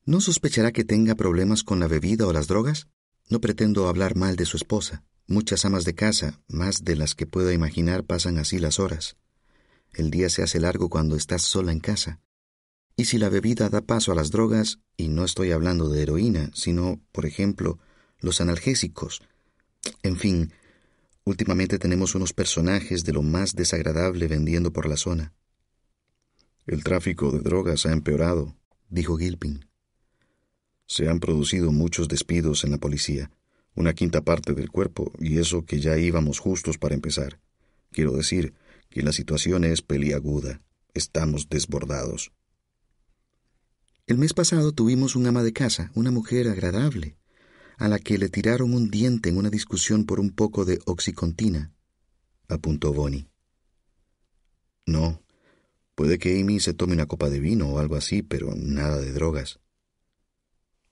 ¿No 0.05 0.21
sospechará 0.21 0.73
que 0.73 0.85
tenga 0.85 1.15
problemas 1.15 1.63
con 1.63 1.79
la 1.79 1.87
bebida 1.87 2.27
o 2.27 2.33
las 2.33 2.49
drogas? 2.49 2.89
No 3.33 3.41
pretendo 3.41 3.89
hablar 3.89 4.15
mal 4.15 4.37
de 4.37 4.45
su 4.45 4.59
esposa. 4.59 5.05
Muchas 5.27 5.65
amas 5.65 5.87
de 5.87 5.95
casa, 5.95 6.43
más 6.49 6.85
de 6.85 6.97
las 6.97 7.15
que 7.15 7.25
puedo 7.25 7.51
imaginar, 7.51 8.05
pasan 8.05 8.37
así 8.37 8.59
las 8.59 8.79
horas. 8.79 9.17
El 9.95 10.11
día 10.11 10.29
se 10.29 10.43
hace 10.43 10.61
largo 10.61 10.91
cuando 10.91 11.17
estás 11.17 11.41
sola 11.41 11.73
en 11.73 11.81
casa. 11.81 12.21
Y 12.95 13.07
si 13.07 13.17
la 13.17 13.31
bebida 13.31 13.71
da 13.71 13.81
paso 13.81 14.13
a 14.13 14.15
las 14.15 14.33
drogas, 14.33 14.81
y 14.99 15.09
no 15.09 15.25
estoy 15.25 15.51
hablando 15.51 15.89
de 15.89 16.03
heroína, 16.03 16.51
sino, 16.53 17.01
por 17.11 17.25
ejemplo, 17.25 17.79
los 18.21 18.43
analgésicos. 18.43 19.23
En 20.03 20.19
fin, 20.19 20.53
últimamente 21.25 21.79
tenemos 21.79 22.15
unos 22.15 22.35
personajes 22.35 23.03
de 23.03 23.15
lo 23.15 23.23
más 23.23 23.55
desagradable 23.55 24.29
vendiendo 24.29 24.75
por 24.75 24.87
la 24.87 24.99
zona. 24.99 25.33
El 26.67 26.85
tráfico 26.85 27.31
de 27.31 27.39
drogas 27.39 27.87
ha 27.87 27.93
empeorado, 27.93 28.55
dijo 28.91 29.17
Gilpin. 29.17 29.72
Se 30.93 31.09
han 31.09 31.21
producido 31.21 31.73
muchos 31.73 32.07
despidos 32.07 32.65
en 32.65 32.71
la 32.71 32.77
policía, 32.77 33.31
una 33.75 33.95
quinta 33.95 34.21
parte 34.21 34.53
del 34.53 34.69
cuerpo, 34.69 35.11
y 35.19 35.39
eso 35.39 35.65
que 35.65 35.81
ya 35.81 35.97
íbamos 35.97 36.39
justos 36.39 36.77
para 36.77 36.95
empezar. 36.95 37.41
Quiero 37.93 38.13
decir 38.13 38.53
que 38.91 39.01
la 39.01 39.13
situación 39.13 39.65
es 39.65 39.81
peliaguda. 39.81 40.61
Estamos 40.93 41.49
desbordados. 41.49 42.31
El 44.07 44.19
mes 44.19 44.35
pasado 44.35 44.73
tuvimos 44.73 45.17
un 45.17 45.27
ama 45.27 45.43
de 45.43 45.55
casa, 45.55 45.91
una 45.95 46.11
mujer 46.11 46.47
agradable, 46.47 47.17
a 47.79 47.89
la 47.89 47.99
que 47.99 48.19
le 48.19 48.29
tiraron 48.29 48.75
un 48.75 48.91
diente 48.91 49.31
en 49.31 49.39
una 49.39 49.49
discusión 49.49 50.05
por 50.05 50.21
un 50.21 50.29
poco 50.29 50.67
de 50.67 50.79
oxicontina, 50.85 51.73
apuntó 52.49 52.93
Bonnie. 52.93 53.31
No, 54.85 55.23
puede 55.95 56.19
que 56.19 56.39
Amy 56.39 56.61
se 56.61 56.75
tome 56.75 56.93
una 56.93 57.07
copa 57.07 57.31
de 57.31 57.41
vino 57.41 57.71
o 57.71 57.79
algo 57.79 57.97
así, 57.97 58.21
pero 58.21 58.55
nada 58.55 58.99
de 58.99 59.13
drogas. 59.13 59.62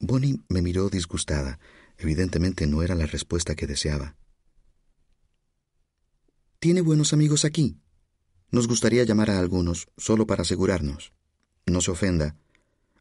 Bonnie 0.01 0.41
me 0.49 0.63
miró 0.63 0.89
disgustada. 0.89 1.61
Evidentemente 1.99 2.67
no 2.67 2.83
era 2.83 2.95
la 2.95 3.07
respuesta 3.07 3.55
que 3.55 3.67
deseaba. 3.67 4.17
¿Tiene 6.59 6.81
buenos 6.81 7.13
amigos 7.13 7.45
aquí? 7.45 7.77
Nos 8.51 8.67
gustaría 8.67 9.05
llamar 9.05 9.31
a 9.31 9.39
algunos, 9.39 9.89
solo 9.97 10.27
para 10.27 10.43
asegurarnos. 10.43 11.13
No 11.67 11.81
se 11.81 11.93
ofenda, 11.93 12.37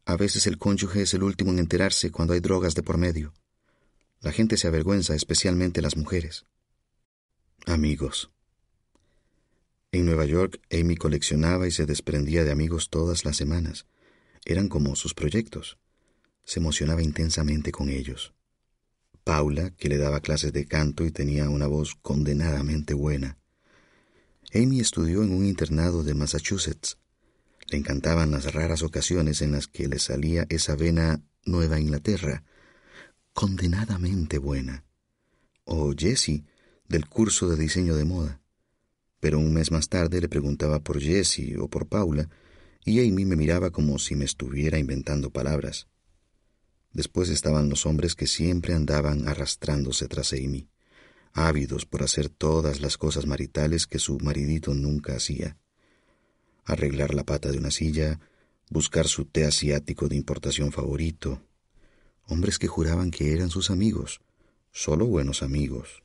a 0.04 0.16
veces 0.16 0.46
el 0.46 0.58
cónyuge 0.58 1.02
es 1.02 1.14
el 1.14 1.22
último 1.22 1.52
en 1.52 1.58
enterarse 1.58 2.10
cuando 2.10 2.34
hay 2.34 2.40
drogas 2.40 2.74
de 2.74 2.82
por 2.82 2.98
medio. 2.98 3.32
La 4.20 4.32
gente 4.32 4.56
se 4.56 4.66
avergüenza, 4.66 5.14
especialmente 5.14 5.82
las 5.82 5.96
mujeres. 5.96 6.46
Amigos. 7.66 8.30
En 9.92 10.06
Nueva 10.06 10.24
York, 10.24 10.60
Amy 10.70 10.96
coleccionaba 10.96 11.66
y 11.66 11.70
se 11.70 11.86
desprendía 11.86 12.44
de 12.44 12.50
amigos 12.50 12.90
todas 12.90 13.24
las 13.24 13.36
semanas. 13.36 13.86
Eran 14.44 14.68
como 14.68 14.96
sus 14.96 15.14
proyectos. 15.14 15.78
Se 16.50 16.58
emocionaba 16.58 17.00
intensamente 17.00 17.70
con 17.70 17.90
ellos. 17.90 18.34
Paula, 19.22 19.70
que 19.70 19.88
le 19.88 19.98
daba 19.98 20.18
clases 20.18 20.52
de 20.52 20.66
canto 20.66 21.04
y 21.04 21.12
tenía 21.12 21.48
una 21.48 21.68
voz 21.68 21.94
condenadamente 22.02 22.92
buena. 22.92 23.38
Amy 24.52 24.80
estudió 24.80 25.22
en 25.22 25.30
un 25.32 25.46
internado 25.46 26.02
de 26.02 26.14
Massachusetts 26.14 26.98
le 27.70 27.78
encantaban 27.78 28.32
las 28.32 28.52
raras 28.52 28.82
ocasiones 28.82 29.42
en 29.42 29.52
las 29.52 29.68
que 29.68 29.86
le 29.86 30.00
salía 30.00 30.44
esa 30.48 30.74
vena 30.74 31.22
Nueva 31.44 31.78
Inglaterra, 31.78 32.42
condenadamente 33.32 34.38
buena. 34.38 34.82
O 35.64 35.94
Jessie, 35.96 36.44
del 36.88 37.06
curso 37.08 37.48
de 37.48 37.56
diseño 37.56 37.94
de 37.94 38.04
moda. 38.04 38.40
Pero 39.20 39.38
un 39.38 39.52
mes 39.54 39.70
más 39.70 39.88
tarde 39.88 40.20
le 40.20 40.28
preguntaba 40.28 40.80
por 40.80 41.00
Jessie 41.00 41.58
o 41.58 41.68
por 41.68 41.86
Paula, 41.86 42.28
y 42.84 43.06
Amy 43.06 43.24
me 43.24 43.36
miraba 43.36 43.70
como 43.70 44.00
si 44.00 44.16
me 44.16 44.24
estuviera 44.24 44.76
inventando 44.76 45.30
palabras. 45.30 45.86
Después 46.92 47.28
estaban 47.28 47.68
los 47.68 47.86
hombres 47.86 48.14
que 48.14 48.26
siempre 48.26 48.74
andaban 48.74 49.28
arrastrándose 49.28 50.08
tras 50.08 50.32
Amy, 50.32 50.68
ávidos 51.32 51.86
por 51.86 52.02
hacer 52.02 52.28
todas 52.28 52.80
las 52.80 52.98
cosas 52.98 53.26
maritales 53.26 53.86
que 53.86 53.98
su 53.98 54.18
maridito 54.18 54.74
nunca 54.74 55.14
hacía 55.14 55.56
arreglar 56.64 57.14
la 57.14 57.24
pata 57.24 57.50
de 57.50 57.58
una 57.58 57.70
silla, 57.70 58.20
buscar 58.70 59.08
su 59.08 59.24
té 59.24 59.44
asiático 59.44 60.08
de 60.08 60.16
importación 60.16 60.72
favorito. 60.72 61.42
Hombres 62.26 62.58
que 62.58 62.68
juraban 62.68 63.10
que 63.10 63.32
eran 63.32 63.50
sus 63.50 63.70
amigos, 63.70 64.20
solo 64.70 65.06
buenos 65.06 65.42
amigos. 65.42 66.04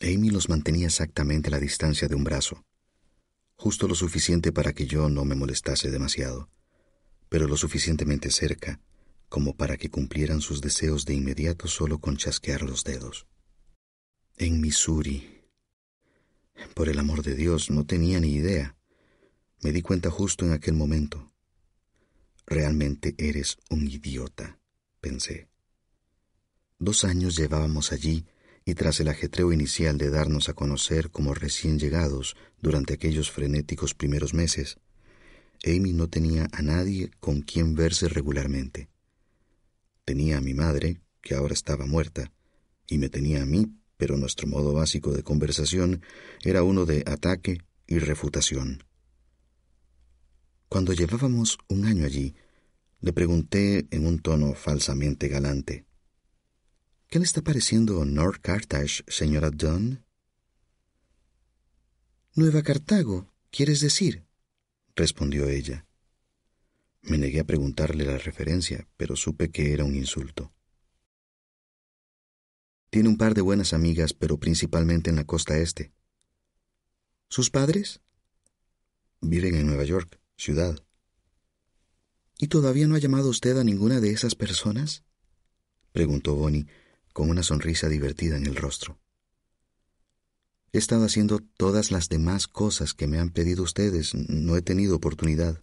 Amy 0.00 0.30
los 0.30 0.48
mantenía 0.48 0.86
exactamente 0.86 1.48
a 1.48 1.52
la 1.52 1.60
distancia 1.60 2.08
de 2.08 2.14
un 2.14 2.24
brazo, 2.24 2.64
justo 3.56 3.88
lo 3.88 3.94
suficiente 3.94 4.52
para 4.52 4.74
que 4.74 4.86
yo 4.86 5.08
no 5.08 5.24
me 5.24 5.34
molestase 5.34 5.90
demasiado, 5.90 6.50
pero 7.30 7.48
lo 7.48 7.56
suficientemente 7.56 8.30
cerca 8.30 8.80
como 9.28 9.56
para 9.56 9.76
que 9.76 9.90
cumplieran 9.90 10.40
sus 10.40 10.60
deseos 10.60 11.04
de 11.04 11.14
inmediato 11.14 11.68
solo 11.68 11.98
con 11.98 12.16
chasquear 12.16 12.62
los 12.62 12.84
dedos. 12.84 13.26
En 14.36 14.60
Missouri. 14.60 15.44
Por 16.74 16.88
el 16.88 16.98
amor 16.98 17.22
de 17.22 17.34
Dios, 17.34 17.70
no 17.70 17.84
tenía 17.86 18.20
ni 18.20 18.34
idea. 18.34 18.76
Me 19.62 19.72
di 19.72 19.82
cuenta 19.82 20.10
justo 20.10 20.44
en 20.44 20.52
aquel 20.52 20.74
momento. 20.74 21.32
Realmente 22.46 23.14
eres 23.18 23.58
un 23.70 23.88
idiota, 23.88 24.58
pensé. 25.00 25.48
Dos 26.78 27.04
años 27.04 27.36
llevábamos 27.36 27.92
allí 27.92 28.26
y 28.64 28.74
tras 28.74 29.00
el 29.00 29.08
ajetreo 29.08 29.52
inicial 29.52 29.96
de 29.96 30.10
darnos 30.10 30.48
a 30.48 30.54
conocer 30.54 31.10
como 31.10 31.34
recién 31.34 31.78
llegados 31.78 32.36
durante 32.60 32.94
aquellos 32.94 33.30
frenéticos 33.30 33.94
primeros 33.94 34.34
meses, 34.34 34.78
Amy 35.64 35.92
no 35.92 36.08
tenía 36.08 36.48
a 36.52 36.62
nadie 36.62 37.10
con 37.20 37.40
quien 37.42 37.74
verse 37.74 38.08
regularmente. 38.08 38.88
Tenía 40.06 40.38
a 40.38 40.40
mi 40.40 40.54
madre, 40.54 41.02
que 41.20 41.34
ahora 41.34 41.52
estaba 41.52 41.84
muerta, 41.84 42.32
y 42.86 42.96
me 42.96 43.08
tenía 43.08 43.42
a 43.42 43.46
mí, 43.46 43.76
pero 43.96 44.16
nuestro 44.16 44.46
modo 44.46 44.72
básico 44.72 45.12
de 45.12 45.24
conversación 45.24 46.00
era 46.44 46.62
uno 46.62 46.86
de 46.86 47.02
ataque 47.06 47.58
y 47.88 47.98
refutación. 47.98 48.84
Cuando 50.68 50.92
llevábamos 50.92 51.58
un 51.68 51.84
año 51.84 52.04
allí, 52.06 52.36
le 53.00 53.12
pregunté 53.12 53.88
en 53.90 54.06
un 54.06 54.20
tono 54.20 54.54
falsamente 54.54 55.26
galante, 55.26 55.86
¿Qué 57.08 57.20
le 57.20 57.24
está 57.24 57.40
pareciendo 57.42 58.04
North 58.04 58.40
Carthage, 58.42 59.04
señora 59.06 59.50
Dunn? 59.50 60.04
Nueva 62.34 62.62
Cartago, 62.62 63.32
¿quieres 63.50 63.80
decir? 63.80 64.26
respondió 64.96 65.48
ella. 65.48 65.85
Me 67.06 67.18
negué 67.18 67.40
a 67.40 67.44
preguntarle 67.44 68.04
la 68.04 68.18
referencia, 68.18 68.88
pero 68.96 69.14
supe 69.14 69.50
que 69.50 69.72
era 69.72 69.84
un 69.84 69.94
insulto. 69.94 70.52
Tiene 72.90 73.08
un 73.08 73.16
par 73.16 73.34
de 73.34 73.42
buenas 73.42 73.72
amigas, 73.72 74.12
pero 74.12 74.38
principalmente 74.38 75.10
en 75.10 75.16
la 75.16 75.24
costa 75.24 75.56
este. 75.58 75.92
¿Sus 77.28 77.50
padres? 77.50 78.00
Viven 79.20 79.54
en 79.54 79.66
Nueva 79.66 79.84
York, 79.84 80.20
ciudad. 80.36 80.82
¿Y 82.38 82.48
todavía 82.48 82.86
no 82.88 82.96
ha 82.96 83.00
llamado 83.00 83.30
usted 83.30 83.56
a 83.56 83.64
ninguna 83.64 84.00
de 84.00 84.10
esas 84.10 84.34
personas? 84.34 85.04
preguntó 85.92 86.34
Bonnie, 86.34 86.66
con 87.12 87.30
una 87.30 87.42
sonrisa 87.42 87.88
divertida 87.88 88.36
en 88.36 88.46
el 88.46 88.56
rostro. 88.56 88.98
He 90.72 90.78
estado 90.78 91.04
haciendo 91.04 91.38
todas 91.38 91.90
las 91.90 92.08
demás 92.08 92.48
cosas 92.48 92.94
que 92.94 93.06
me 93.06 93.18
han 93.18 93.30
pedido 93.30 93.62
ustedes. 93.62 94.14
No 94.14 94.56
he 94.56 94.62
tenido 94.62 94.96
oportunidad. 94.96 95.60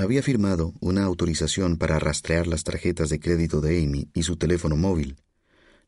Había 0.00 0.22
firmado 0.22 0.72
una 0.80 1.04
autorización 1.04 1.76
para 1.76 1.98
rastrear 1.98 2.46
las 2.46 2.64
tarjetas 2.64 3.10
de 3.10 3.20
crédito 3.20 3.60
de 3.60 3.84
Amy 3.84 4.08
y 4.14 4.22
su 4.22 4.38
teléfono 4.38 4.74
móvil. 4.74 5.16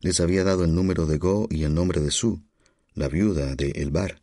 Les 0.01 0.19
había 0.19 0.43
dado 0.43 0.65
el 0.65 0.75
número 0.75 1.07
de 1.07 1.17
Go 1.17 1.47
y 1.49 1.63
el 1.63 1.73
nombre 1.73 1.99
de 1.99 2.11
Sue, 2.11 2.43
la 2.93 3.07
viuda 3.07 3.55
de 3.55 3.71
El 3.71 3.89
Bar, 3.89 4.21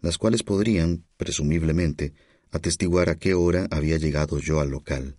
las 0.00 0.16
cuales 0.16 0.44
podrían, 0.44 1.06
presumiblemente, 1.16 2.14
atestiguar 2.52 3.08
a 3.08 3.18
qué 3.18 3.34
hora 3.34 3.66
había 3.72 3.96
llegado 3.96 4.38
yo 4.38 4.60
al 4.60 4.70
local. 4.70 5.18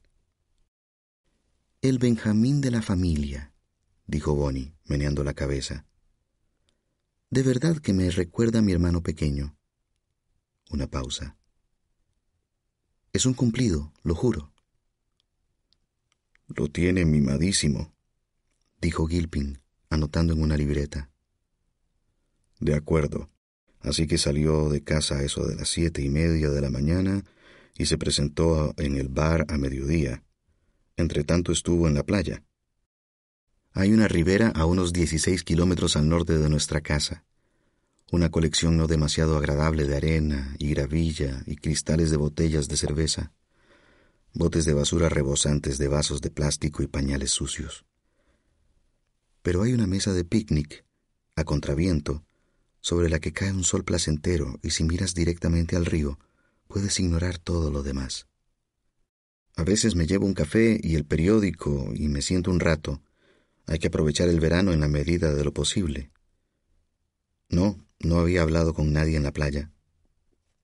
El 1.82 2.00
Benjamín 2.00 2.62
de 2.62 2.72
la 2.72 2.82
familia, 2.82 3.52
dijo 4.06 4.34
Bonnie, 4.36 4.74
meneando 4.86 5.26
la 5.26 5.34
cabeza. 5.34 5.86
De 7.30 7.44
verdad 7.44 7.76
que 7.80 7.92
me 7.92 8.10
recuerda 8.10 8.60
a 8.60 8.62
mi 8.62 8.72
hermano 8.72 9.04
pequeño. 9.04 9.58
Una 10.70 10.88
pausa. 10.88 11.36
Es 13.18 13.26
un 13.26 13.34
cumplido, 13.34 13.92
lo 14.04 14.14
juro. 14.14 14.54
Lo 16.50 16.68
tiene 16.68 17.04
mimadísimo, 17.04 17.92
dijo 18.80 19.08
Gilpin, 19.08 19.60
anotando 19.90 20.34
en 20.34 20.44
una 20.44 20.56
libreta. 20.56 21.10
De 22.60 22.76
acuerdo. 22.76 23.32
Así 23.80 24.06
que 24.06 24.20
salió 24.20 24.70
de 24.70 24.84
casa 24.84 25.16
a 25.16 25.24
eso 25.24 25.48
de 25.48 25.56
las 25.56 25.68
siete 25.68 26.04
y 26.04 26.10
media 26.10 26.52
de 26.52 26.62
la 26.62 26.70
mañana 26.70 27.24
y 27.76 27.88
se 27.88 27.98
presentó 27.98 28.76
en 28.78 28.98
el 28.98 29.10
bar 29.10 29.48
a 29.50 29.58
mediodía. 29.58 30.24
Entretanto 30.96 31.52
estuvo 31.52 31.88
en 31.88 31.96
la 31.96 32.04
playa. 32.04 32.44
Hay 33.72 33.94
una 33.94 34.08
ribera 34.08 34.50
a 34.50 34.66
unos 34.66 34.94
dieciséis 34.94 35.44
kilómetros 35.44 35.96
al 35.96 36.08
norte 36.08 36.38
de 36.38 36.50
nuestra 36.50 36.82
casa 36.82 37.26
una 38.12 38.32
colección 38.32 38.78
no 38.78 38.88
demasiado 38.88 39.38
agradable 39.38 39.86
de 39.86 39.98
arena 39.98 40.56
y 40.60 40.70
gravilla 40.70 41.44
y 41.46 41.58
cristales 41.58 42.10
de 42.10 42.18
botellas 42.18 42.68
de 42.68 42.78
cerveza, 42.78 43.34
botes 44.34 44.66
de 44.66 44.74
basura 44.74 45.10
rebosantes 45.10 45.78
de 45.78 45.88
vasos 45.88 46.22
de 46.22 46.30
plástico 46.30 46.84
y 46.84 46.88
pañales 46.88 47.32
sucios. 47.32 47.86
Pero 49.42 49.64
hay 49.64 49.74
una 49.74 49.88
mesa 49.88 50.14
de 50.14 50.24
picnic, 50.24 50.86
a 51.36 51.44
contraviento, 51.44 52.24
sobre 52.80 53.10
la 53.10 53.20
que 53.20 53.34
cae 53.34 53.52
un 53.52 53.64
sol 53.64 53.84
placentero 53.84 54.60
y 54.64 54.70
si 54.70 54.86
miras 54.86 55.14
directamente 55.14 55.76
al 55.76 55.86
río, 55.86 56.18
puedes 56.68 57.00
ignorar 57.00 57.38
todo 57.38 57.72
lo 57.72 57.84
demás. 57.84 58.28
A 59.58 59.64
veces 59.64 59.96
me 59.96 60.06
llevo 60.06 60.26
un 60.26 60.34
café 60.34 60.80
y 60.82 60.96
el 60.96 61.06
periódico 61.06 61.92
y 61.94 62.08
me 62.08 62.22
siento 62.22 62.52
un 62.52 62.60
rato. 62.60 63.02
Hay 63.66 63.80
que 63.80 63.88
aprovechar 63.88 64.30
el 64.30 64.40
verano 64.40 64.72
en 64.72 64.80
la 64.80 64.88
medida 64.88 65.34
de 65.34 65.44
lo 65.44 65.52
posible. 65.54 66.12
No, 67.50 67.87
no 68.00 68.20
había 68.20 68.42
hablado 68.42 68.74
con 68.74 68.94
nadie 68.94 69.18
en 69.18 69.24
la 69.24 69.34
playa. 69.34 69.72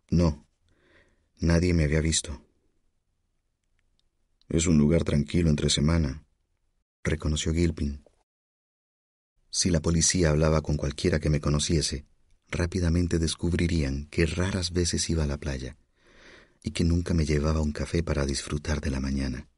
No, 0.09 0.45
nadie 1.39 1.73
me 1.73 1.83
había 1.83 2.01
visto. 2.01 2.45
Es 4.49 4.67
un 4.67 4.77
lugar 4.77 5.03
tranquilo 5.03 5.49
entre 5.49 5.69
semana, 5.69 6.23
reconoció 7.03 7.53
Gilpin. 7.53 8.03
Si 9.49 9.69
la 9.69 9.81
policía 9.81 10.29
hablaba 10.29 10.61
con 10.61 10.77
cualquiera 10.77 11.19
que 11.19 11.29
me 11.29 11.39
conociese, 11.39 12.05
rápidamente 12.49 13.19
descubrirían 13.19 14.07
que 14.07 14.25
raras 14.25 14.71
veces 14.71 15.09
iba 15.09 15.23
a 15.23 15.27
la 15.27 15.37
playa 15.37 15.77
y 16.61 16.71
que 16.71 16.83
nunca 16.83 17.13
me 17.13 17.25
llevaba 17.25 17.61
un 17.61 17.71
café 17.71 18.03
para 18.03 18.25
disfrutar 18.25 18.79
de 18.79 18.91
la 18.91 18.99
mañana. 18.99 19.49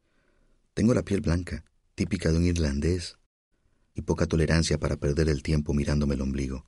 Tengo 0.74 0.94
la 0.94 1.04
piel 1.04 1.22
blanca, 1.22 1.64
típica 1.94 2.32
de 2.32 2.38
un 2.38 2.46
irlandés, 2.46 3.18
y 3.94 4.02
poca 4.02 4.26
tolerancia 4.26 4.78
para 4.78 4.98
perder 4.98 5.30
el 5.30 5.44
tiempo 5.44 5.74
mirándome 5.74 6.16
el 6.16 6.22
ombligo. 6.22 6.68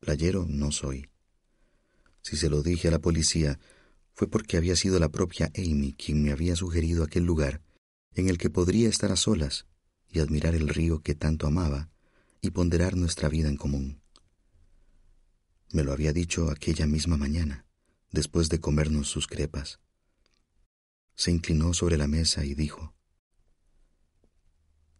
Playero 0.00 0.46
no 0.48 0.72
soy. 0.72 1.10
Si 2.22 2.36
se 2.36 2.48
lo 2.48 2.62
dije 2.62 2.88
a 2.88 2.90
la 2.90 3.00
policía, 3.00 3.60
fue 4.14 4.28
porque 4.28 4.56
había 4.56 4.74
sido 4.74 4.98
la 4.98 5.10
propia 5.10 5.52
Amy 5.56 5.92
quien 5.92 6.22
me 6.22 6.32
había 6.32 6.56
sugerido 6.56 7.04
aquel 7.04 7.24
lugar 7.24 7.62
en 8.14 8.28
el 8.28 8.38
que 8.38 8.50
podría 8.50 8.88
estar 8.88 9.12
a 9.12 9.16
solas 9.16 9.66
y 10.08 10.20
admirar 10.20 10.54
el 10.54 10.68
río 10.68 11.02
que 11.02 11.14
tanto 11.14 11.46
amaba 11.46 11.90
y 12.40 12.50
ponderar 12.50 12.96
nuestra 12.96 13.28
vida 13.28 13.48
en 13.48 13.56
común. 13.56 14.00
Me 15.70 15.84
lo 15.84 15.92
había 15.92 16.12
dicho 16.12 16.50
aquella 16.50 16.86
misma 16.86 17.16
mañana, 17.16 17.66
después 18.10 18.48
de 18.48 18.58
comernos 18.58 19.08
sus 19.08 19.26
crepas. 19.26 19.80
Se 21.14 21.30
inclinó 21.30 21.74
sobre 21.74 21.98
la 21.98 22.08
mesa 22.08 22.44
y 22.44 22.54
dijo, 22.54 22.94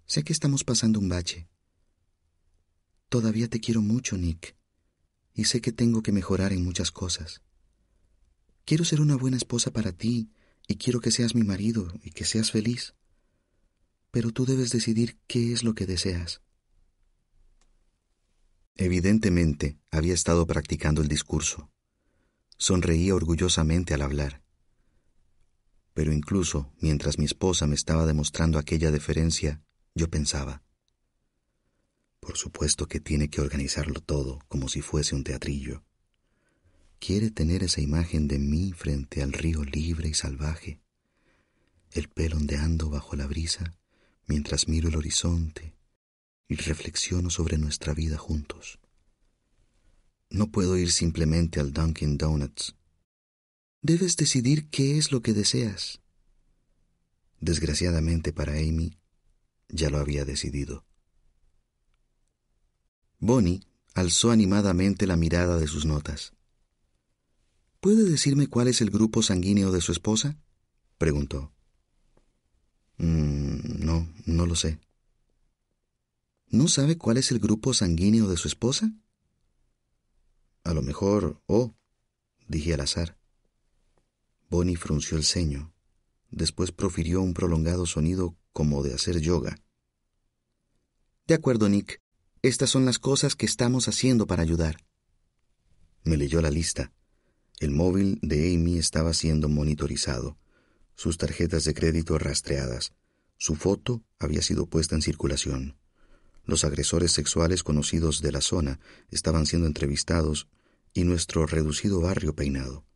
Sé 0.04 0.22
que 0.24 0.32
estamos 0.32 0.62
pasando 0.62 0.98
un 1.00 1.08
bache. 1.08 1.48
Todavía 3.08 3.48
te 3.48 3.60
quiero 3.60 3.80
mucho, 3.80 4.16
Nick 4.16 4.59
y 5.34 5.44
sé 5.44 5.60
que 5.60 5.72
tengo 5.72 6.02
que 6.02 6.12
mejorar 6.12 6.52
en 6.52 6.64
muchas 6.64 6.90
cosas. 6.90 7.42
Quiero 8.64 8.84
ser 8.84 9.00
una 9.00 9.16
buena 9.16 9.36
esposa 9.36 9.72
para 9.72 9.92
ti 9.92 10.30
y 10.66 10.76
quiero 10.76 11.00
que 11.00 11.10
seas 11.10 11.34
mi 11.34 11.42
marido 11.42 11.92
y 12.02 12.10
que 12.10 12.24
seas 12.24 12.50
feliz. 12.50 12.94
Pero 14.10 14.30
tú 14.30 14.44
debes 14.46 14.70
decidir 14.70 15.18
qué 15.26 15.52
es 15.52 15.64
lo 15.64 15.74
que 15.74 15.86
deseas. 15.86 16.42
Evidentemente 18.76 19.78
había 19.90 20.14
estado 20.14 20.46
practicando 20.46 21.02
el 21.02 21.08
discurso. 21.08 21.70
Sonreía 22.56 23.14
orgullosamente 23.14 23.94
al 23.94 24.02
hablar. 24.02 24.42
Pero 25.92 26.12
incluso 26.12 26.72
mientras 26.80 27.18
mi 27.18 27.24
esposa 27.24 27.66
me 27.66 27.74
estaba 27.74 28.06
demostrando 28.06 28.58
aquella 28.58 28.90
deferencia, 28.90 29.62
yo 29.94 30.08
pensaba, 30.08 30.62
por 32.20 32.36
supuesto 32.36 32.86
que 32.86 33.00
tiene 33.00 33.28
que 33.28 33.40
organizarlo 33.40 34.00
todo 34.00 34.38
como 34.48 34.68
si 34.68 34.82
fuese 34.82 35.14
un 35.14 35.24
teatrillo. 35.24 35.82
Quiere 36.98 37.30
tener 37.30 37.62
esa 37.62 37.80
imagen 37.80 38.28
de 38.28 38.38
mí 38.38 38.72
frente 38.72 39.22
al 39.22 39.32
río 39.32 39.64
libre 39.64 40.08
y 40.08 40.14
salvaje, 40.14 40.80
el 41.92 42.08
pelo 42.08 42.36
ondeando 42.36 42.90
bajo 42.90 43.16
la 43.16 43.26
brisa 43.26 43.74
mientras 44.26 44.68
miro 44.68 44.88
el 44.88 44.96
horizonte 44.96 45.74
y 46.46 46.54
reflexiono 46.54 47.30
sobre 47.30 47.58
nuestra 47.58 47.94
vida 47.94 48.16
juntos. 48.16 48.78
No 50.28 50.52
puedo 50.52 50.76
ir 50.76 50.92
simplemente 50.92 51.58
al 51.58 51.72
Dunkin' 51.72 52.16
Donuts. 52.16 52.76
Debes 53.82 54.16
decidir 54.16 54.68
qué 54.68 54.98
es 54.98 55.10
lo 55.10 55.22
que 55.22 55.32
deseas. 55.32 56.00
Desgraciadamente 57.40 58.32
para 58.32 58.52
Amy, 58.52 58.96
ya 59.68 59.90
lo 59.90 59.98
había 59.98 60.24
decidido. 60.24 60.84
Bonnie 63.20 63.60
alzó 63.94 64.30
animadamente 64.30 65.06
la 65.06 65.16
mirada 65.16 65.58
de 65.58 65.66
sus 65.66 65.84
notas. 65.84 66.32
¿Puede 67.80 68.04
decirme 68.04 68.46
cuál 68.46 68.68
es 68.68 68.80
el 68.80 68.90
grupo 68.90 69.22
sanguíneo 69.22 69.70
de 69.72 69.80
su 69.80 69.92
esposa? 69.92 70.38
preguntó. 70.98 71.52
Mm, 72.96 73.84
no, 73.84 74.12
no 74.26 74.46
lo 74.46 74.56
sé. 74.56 74.80
¿No 76.48 76.66
sabe 76.66 76.98
cuál 76.98 77.18
es 77.18 77.30
el 77.30 77.38
grupo 77.38 77.74
sanguíneo 77.74 78.26
de 78.26 78.36
su 78.36 78.48
esposa? 78.48 78.92
A 80.64 80.74
lo 80.74 80.82
mejor, 80.82 81.42
oh, 81.46 81.74
dije 82.48 82.74
al 82.74 82.80
azar. 82.80 83.18
Bonnie 84.48 84.76
frunció 84.76 85.16
el 85.16 85.24
ceño. 85.24 85.72
Después 86.30 86.72
profirió 86.72 87.20
un 87.22 87.34
prolongado 87.34 87.86
sonido 87.86 88.36
como 88.52 88.82
de 88.82 88.94
hacer 88.94 89.20
yoga. 89.20 89.62
De 91.26 91.34
acuerdo, 91.34 91.68
Nick. 91.68 92.00
Estas 92.42 92.70
son 92.70 92.86
las 92.86 92.98
cosas 92.98 93.36
que 93.36 93.44
estamos 93.44 93.86
haciendo 93.86 94.26
para 94.26 94.42
ayudar. 94.42 94.78
Me 96.04 96.16
leyó 96.16 96.40
la 96.40 96.50
lista. 96.50 96.90
El 97.58 97.70
móvil 97.70 98.18
de 98.22 98.54
Amy 98.54 98.78
estaba 98.78 99.12
siendo 99.12 99.50
monitorizado, 99.50 100.38
sus 100.94 101.18
tarjetas 101.18 101.64
de 101.64 101.74
crédito 101.74 102.18
rastreadas, 102.18 102.94
su 103.36 103.56
foto 103.56 104.02
había 104.18 104.40
sido 104.40 104.66
puesta 104.66 104.94
en 104.94 105.02
circulación. 105.02 105.76
Los 106.46 106.64
agresores 106.64 107.12
sexuales 107.12 107.62
conocidos 107.62 108.22
de 108.22 108.32
la 108.32 108.40
zona 108.40 108.80
estaban 109.10 109.44
siendo 109.44 109.66
entrevistados 109.66 110.48
y 110.94 111.04
nuestro 111.04 111.46
reducido 111.46 112.00
barrio 112.00 112.34
peinado. 112.34 112.86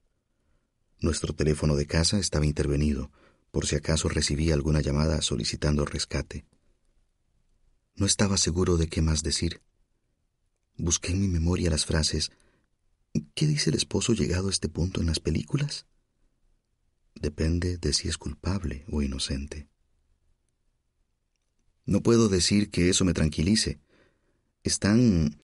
Nuestro 1.01 1.35
teléfono 1.35 1.77
de 1.77 1.87
casa 1.87 2.19
estaba 2.19 2.47
intervenido, 2.47 3.11
por 3.51 3.67
si 3.67 3.77
acaso 3.77 4.09
recibía 4.09 4.55
alguna 4.55 4.81
llamada 4.81 5.21
solicitando 5.21 5.85
rescate. 5.85 6.47
No 7.97 8.07
estaba 8.07 8.37
seguro 8.37 8.77
de 8.77 8.89
qué 8.89 9.03
más 9.03 9.23
decir. 9.23 9.61
Busqué 10.77 11.13
en 11.13 11.21
mi 11.21 11.29
memoria 11.29 11.71
las 11.71 11.87
frases 11.87 12.31
¿Qué 13.35 13.47
dice 13.47 13.71
el 13.71 13.77
esposo 13.77 14.13
llegado 14.13 14.49
a 14.49 14.51
este 14.51 14.69
punto 14.69 15.01
en 15.01 15.07
las 15.07 15.21
películas? 15.21 15.87
Depende 17.15 17.79
de 17.79 17.93
si 17.93 18.09
es 18.09 18.19
culpable 18.19 18.85
o 18.91 19.03
inocente. 19.03 19.69
No 21.87 22.03
puedo 22.03 22.29
decir 22.29 22.71
que 22.71 22.91
eso 22.91 23.05
me 23.05 23.15
tranquilice. 23.15 23.79
Están... 24.65 25.41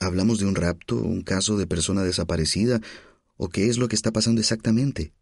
Hablamos 0.00 0.38
de 0.38 0.46
un 0.46 0.54
rapto, 0.54 0.96
un 0.96 1.22
caso 1.22 1.58
de 1.58 1.66
persona 1.66 2.04
desaparecida, 2.04 2.80
o 3.36 3.48
qué 3.48 3.68
es 3.68 3.76
lo 3.76 3.88
que 3.88 3.96
está 3.96 4.12
pasando 4.12 4.40
exactamente. 4.40 5.12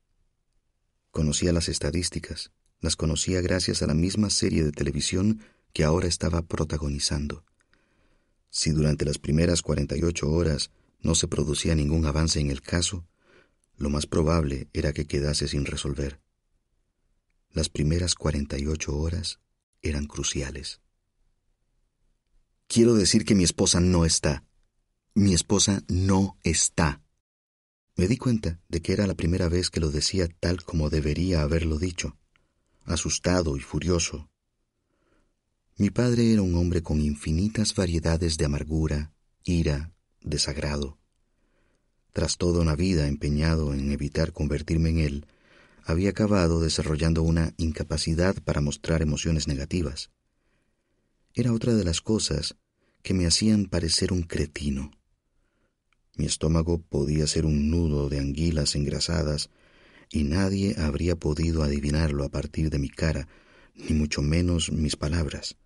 Conocía 1.11 1.53
las 1.53 1.69
estadísticas, 1.69 2.53
las 2.81 2.95
conocía 2.95 3.41
gracias 3.41 3.83
a 3.83 3.87
la 3.87 3.95
misma 3.95 4.29
serie 4.31 4.63
de 4.63 4.73
televisión 4.73 5.41
que 5.73 5.85
ahora 5.85 6.09
estaba 6.09 6.43
protagonizando. 6.43 7.45
Si 8.51 8.71
durante 8.71 9.05
las 9.05 9.19
primeras 9.19 9.63
48 9.63 10.31
horas 10.31 10.71
no 11.01 11.15
se 11.15 11.29
producía 11.29 11.75
ningún 11.75 12.07
avance 12.07 12.41
en 12.41 12.51
el 12.51 12.61
caso, 12.61 13.07
lo 13.77 13.91
más 13.91 14.07
probable 14.07 14.69
era 14.73 14.93
que 14.93 15.07
quedase 15.07 15.49
sin 15.49 15.65
resolver. 15.65 16.21
Las 17.51 17.69
primeras 17.69 18.15
48 18.15 18.97
horas 18.97 19.41
eran 19.81 20.07
cruciales. 20.07 20.81
Quiero 22.67 22.95
decir 22.95 23.25
que 23.25 23.35
mi 23.35 23.45
esposa 23.45 23.81
no 23.81 24.05
está. 24.05 24.45
Mi 25.15 25.35
esposa 25.35 25.83
no 25.89 26.39
está. 26.43 27.03
Me 27.97 28.09
di 28.09 28.17
cuenta 28.17 28.61
de 28.69 28.81
que 28.81 28.95
era 28.95 29.07
la 29.07 29.15
primera 29.15 29.49
vez 29.49 29.69
que 29.69 29.81
lo 29.81 29.91
decía 29.91 30.29
tal 30.41 30.63
como 30.63 30.89
debería 30.89 31.43
haberlo 31.43 31.79
dicho, 31.79 32.17
asustado 32.85 33.57
y 33.59 33.61
furioso. 33.61 34.31
Mi 35.79 35.89
padre 35.89 36.33
era 36.33 36.43
un 36.43 36.55
hombre 36.55 36.83
con 36.83 37.01
infinitas 37.01 37.75
variedades 37.75 38.37
de 38.37 38.45
amargura, 38.45 39.15
ira, 39.43 39.95
desagrado. 40.21 40.99
Tras 42.13 42.37
toda 42.37 42.61
una 42.61 42.77
vida 42.77 43.09
empeñado 43.09 43.73
en 43.73 43.91
evitar 43.91 44.33
convertirme 44.33 44.91
en 44.91 44.99
él, 44.99 45.27
había 45.85 46.11
acabado 46.11 46.61
desarrollando 46.61 47.23
una 47.23 47.55
incapacidad 47.57 48.37
para 48.45 48.61
mostrar 48.61 49.01
emociones 49.01 49.49
negativas. 49.49 50.11
Era 51.35 51.55
otra 51.55 51.75
de 51.75 51.85
las 51.85 52.03
cosas 52.03 52.57
que 53.03 53.15
me 53.15 53.27
hacían 53.27 53.65
parecer 53.65 54.13
un 54.13 54.23
cretino. 54.23 54.91
Mi 56.17 56.27
estómago 56.27 56.83
podía 56.83 57.27
ser 57.27 57.47
un 57.47 57.71
nudo 57.71 58.11
de 58.11 58.19
anguilas 58.19 58.77
engrasadas, 58.77 59.49
y 60.11 60.25
nadie 60.25 60.75
habría 60.79 61.17
podido 61.17 61.63
adivinarlo 61.63 62.25
a 62.25 62.29
partir 62.29 62.69
de 62.69 62.79
mi 62.79 62.91
cara, 62.91 63.27
ni 63.75 63.95
mucho 63.95 64.21
menos 64.21 64.71
mis 64.71 64.97
palabras. 64.97 65.57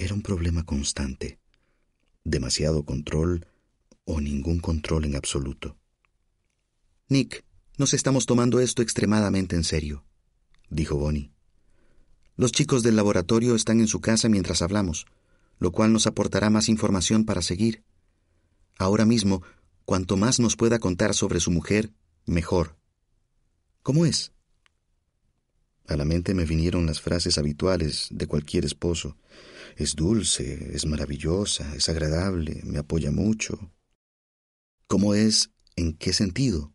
Era 0.00 0.14
un 0.14 0.22
problema 0.22 0.64
constante. 0.64 1.38
Demasiado 2.24 2.86
control 2.86 3.46
o 4.06 4.18
ningún 4.18 4.58
control 4.58 5.04
en 5.04 5.14
absoluto. 5.14 5.76
Nick, 7.10 7.44
nos 7.76 7.92
estamos 7.92 8.24
tomando 8.24 8.60
esto 8.60 8.80
extremadamente 8.80 9.56
en 9.56 9.62
serio, 9.62 10.06
dijo 10.70 10.96
Bonnie. 10.96 11.34
Los 12.34 12.50
chicos 12.50 12.82
del 12.82 12.96
laboratorio 12.96 13.54
están 13.54 13.78
en 13.78 13.88
su 13.88 14.00
casa 14.00 14.30
mientras 14.30 14.62
hablamos, 14.62 15.04
lo 15.58 15.70
cual 15.70 15.92
nos 15.92 16.06
aportará 16.06 16.48
más 16.48 16.70
información 16.70 17.26
para 17.26 17.42
seguir. 17.42 17.84
Ahora 18.78 19.04
mismo, 19.04 19.42
cuanto 19.84 20.16
más 20.16 20.40
nos 20.40 20.56
pueda 20.56 20.78
contar 20.78 21.12
sobre 21.12 21.40
su 21.40 21.50
mujer, 21.50 21.92
mejor. 22.24 22.78
¿Cómo 23.82 24.06
es? 24.06 24.32
A 25.88 25.96
la 25.96 26.06
mente 26.06 26.32
me 26.32 26.46
vinieron 26.46 26.86
las 26.86 27.02
frases 27.02 27.36
habituales 27.36 28.08
de 28.10 28.26
cualquier 28.26 28.64
esposo. 28.64 29.18
Es 29.76 29.94
dulce, 29.96 30.74
es 30.74 30.86
maravillosa, 30.86 31.74
es 31.74 31.88
agradable, 31.88 32.60
me 32.64 32.78
apoya 32.78 33.10
mucho. 33.10 33.72
¿Cómo 34.86 35.14
es? 35.14 35.50
¿En 35.76 35.96
qué 35.96 36.12
sentido? 36.12 36.74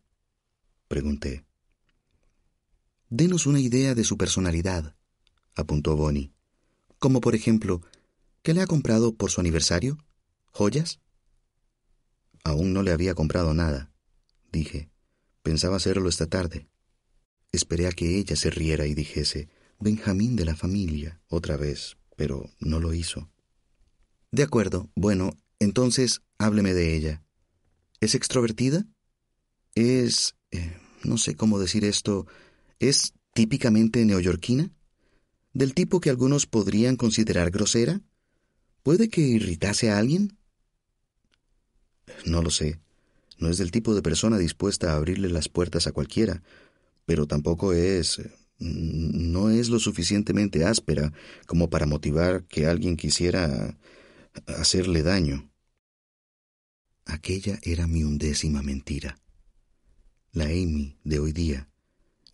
Pregunté. 0.88 1.44
Denos 3.08 3.46
una 3.46 3.60
idea 3.60 3.94
de 3.94 4.04
su 4.04 4.16
personalidad, 4.16 4.96
apuntó 5.54 5.96
Bonnie. 5.96 6.32
Como 6.98 7.20
por 7.20 7.34
ejemplo, 7.34 7.82
¿qué 8.42 8.54
le 8.54 8.62
ha 8.62 8.66
comprado 8.66 9.14
por 9.14 9.30
su 9.30 9.40
aniversario? 9.40 9.98
¿Joyas? 10.50 11.00
Aún 12.42 12.72
no 12.72 12.82
le 12.82 12.92
había 12.92 13.14
comprado 13.14 13.54
nada, 13.54 13.92
dije. 14.50 14.90
Pensaba 15.42 15.76
hacerlo 15.76 16.08
esta 16.08 16.26
tarde. 16.26 16.68
Esperé 17.52 17.86
a 17.86 17.92
que 17.92 18.18
ella 18.18 18.34
se 18.34 18.50
riera 18.50 18.86
y 18.86 18.94
dijese, 18.94 19.48
Benjamín 19.78 20.34
de 20.34 20.44
la 20.44 20.56
familia, 20.56 21.20
otra 21.28 21.56
vez, 21.56 21.96
pero 22.16 22.50
no 22.58 22.80
lo 22.80 22.92
hizo. 22.94 23.30
De 24.32 24.42
acuerdo, 24.42 24.90
bueno, 24.94 25.36
entonces 25.58 26.22
hábleme 26.38 26.74
de 26.74 26.96
ella. 26.96 27.22
¿Es 28.00 28.14
extrovertida? 28.14 28.86
¿Es... 29.74 30.34
Eh, 30.50 30.76
no 31.04 31.18
sé 31.18 31.36
cómo 31.36 31.58
decir 31.58 31.84
esto, 31.84 32.26
es 32.78 33.14
típicamente 33.32 34.04
neoyorquina? 34.04 34.70
¿Del 35.52 35.74
tipo 35.74 36.00
que 36.00 36.10
algunos 36.10 36.46
podrían 36.46 36.96
considerar 36.96 37.50
grosera? 37.50 38.00
¿Puede 38.82 39.08
que 39.08 39.20
irritase 39.20 39.90
a 39.90 39.98
alguien? 39.98 40.36
No 42.24 42.42
lo 42.42 42.50
sé. 42.50 42.80
No 43.38 43.48
es 43.50 43.58
del 43.58 43.70
tipo 43.70 43.94
de 43.94 44.02
persona 44.02 44.38
dispuesta 44.38 44.92
a 44.92 44.96
abrirle 44.96 45.28
las 45.28 45.48
puertas 45.48 45.86
a 45.86 45.92
cualquiera, 45.92 46.42
pero 47.04 47.26
tampoco 47.26 47.72
es... 47.72 48.20
no 48.58 49.50
es 49.50 49.68
lo 49.68 49.78
suficientemente 49.78 50.64
áspera 50.64 51.12
como 51.46 51.68
para 51.70 51.86
motivar 51.86 52.44
que 52.44 52.66
alguien 52.66 52.96
quisiera 52.96 53.78
hacerle 54.46 55.02
daño. 55.02 55.50
Aquella 57.04 57.58
era 57.62 57.86
mi 57.86 58.02
undécima 58.02 58.62
mentira. 58.62 59.18
La 60.32 60.44
Amy 60.44 60.98
de 61.04 61.18
hoy 61.18 61.32
día 61.32 61.68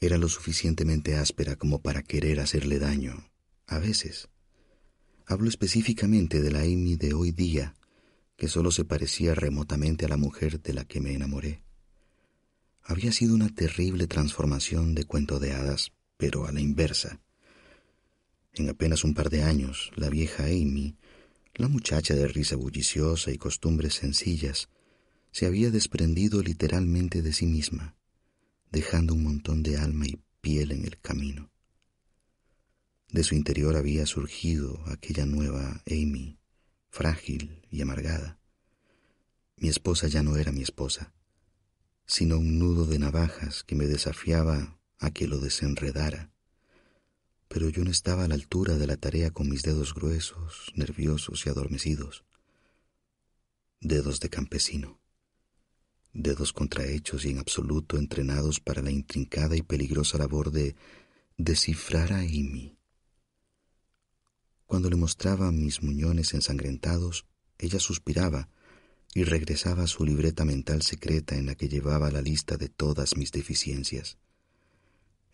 era 0.01 0.19
lo 0.19 0.29
suficientemente 0.29 1.17
áspera 1.17 1.57
como 1.57 1.81
para 1.81 2.03
querer 2.03 2.41
hacerle 2.41 2.79
daño, 2.79 3.31
a 3.67 3.79
veces. 3.79 4.29
Hablo 5.27 5.49
específicamente 5.49 6.41
de 6.41 6.51
la 6.51 6.61
Amy 6.61 6.97
de 6.97 7.15
hoy 7.15 7.31
día, 7.31 7.75
que 8.37 8.49
solo 8.49 8.73
se 8.73 8.85
parecía 8.85 9.35
remotamente 9.35 10.05
a 10.05 10.09
la 10.09 10.17
mujer 10.17 10.61
de 10.61 10.73
la 10.73 10.85
que 10.85 11.01
me 11.01 11.15
enamoré. 11.15 11.63
Había 12.83 13.13
sido 13.13 13.35
una 13.35 13.49
terrible 13.49 14.09
transformación 14.09 14.97
de 14.97 15.05
cuento 15.05 15.39
de 15.39 15.53
hadas, 15.53 15.93
pero 16.23 16.47
a 16.47 16.53
la 16.53 16.61
inversa. 16.61 17.21
En 18.53 18.69
apenas 18.69 19.03
un 19.03 19.13
par 19.13 19.29
de 19.29 19.43
años, 19.43 19.91
la 19.97 20.09
vieja 20.09 20.45
Amy, 20.45 20.95
la 21.57 21.67
muchacha 21.67 22.15
de 22.15 22.29
risa 22.29 22.55
bulliciosa 22.55 23.33
y 23.33 23.39
costumbres 23.39 23.95
sencillas, 23.95 24.69
se 25.33 25.47
había 25.47 25.73
desprendido 25.73 26.41
literalmente 26.41 27.23
de 27.23 27.33
sí 27.33 27.47
misma, 27.47 27.97
dejando 28.71 29.15
un 29.15 29.25
montón 29.25 29.65
de 29.65 29.79
alma 29.79 30.07
y 30.07 30.21
piel 30.41 30.71
en 30.71 30.85
el 30.85 30.97
camino. 31.01 31.51
De 33.11 33.25
su 33.25 33.35
interior 33.35 33.75
había 33.75 34.07
surgido 34.07 34.81
aquella 34.87 35.27
nueva 35.27 35.83
Amy, 35.91 36.39
frágil 36.89 37.67
y 37.69 37.83
amargada. 37.83 38.39
Mi 39.57 39.69
esposa 39.69 40.07
ya 40.07 40.23
no 40.23 40.37
era 40.37 40.53
mi 40.53 40.63
esposa, 40.63 41.13
sino 42.07 42.39
un 42.39 42.61
nudo 42.61 42.87
de 42.87 43.01
navajas 43.01 43.65
que 43.65 43.75
me 43.75 43.87
desafiaba 43.87 44.79
a 45.03 45.11
que 45.11 45.29
lo 45.29 45.39
desenredara. 45.39 46.31
Pero 47.49 47.69
yo 47.69 47.85
no 47.85 47.91
estaba 47.91 48.25
a 48.25 48.29
la 48.29 48.35
altura 48.35 48.77
de 48.77 48.87
la 48.87 48.97
tarea 48.97 49.31
con 49.31 49.49
mis 49.49 49.63
dedos 49.63 49.95
gruesos, 49.95 50.73
nerviosos 50.75 51.45
y 51.45 51.51
adormecidos. 51.51 52.25
Dedos 53.81 54.21
de 54.21 54.31
campesino 54.31 55.03
dedos 56.13 56.53
contrahechos 56.53 57.25
y 57.25 57.31
en 57.31 57.39
absoluto 57.39 57.97
entrenados 57.97 58.61
para 58.61 58.83
la 58.83 58.91
intrincada 58.91 59.57
y 59.57 59.63
peligrosa 59.63 60.19
labor 60.19 60.51
de 60.51 60.77
descifrar 61.37 62.13
a 62.13 62.19
Amy. 62.19 62.77
Cuando 64.67 64.91
le 64.91 64.97
mostraba 64.97 65.53
mis 65.53 65.83
muñones 65.83 66.35
ensangrentados, 66.35 67.27
ella 67.59 67.79
suspiraba 67.79 68.49
y 69.15 69.25
regresaba 69.25 69.85
a 69.85 69.87
su 69.87 70.05
libreta 70.05 70.45
mental 70.45 70.83
secreta 70.83 71.37
en 71.37 71.47
la 71.47 71.55
que 71.55 71.69
llevaba 71.69 72.11
la 72.11 72.23
lista 72.23 72.57
de 72.57 72.69
todas 72.69 73.17
mis 73.17 73.33
deficiencias, 73.33 74.19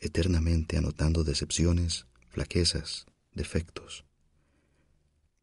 eternamente 0.01 0.77
anotando 0.77 1.25
decepciones, 1.25 2.07
flaquezas, 2.29 3.07
defectos. 3.33 4.05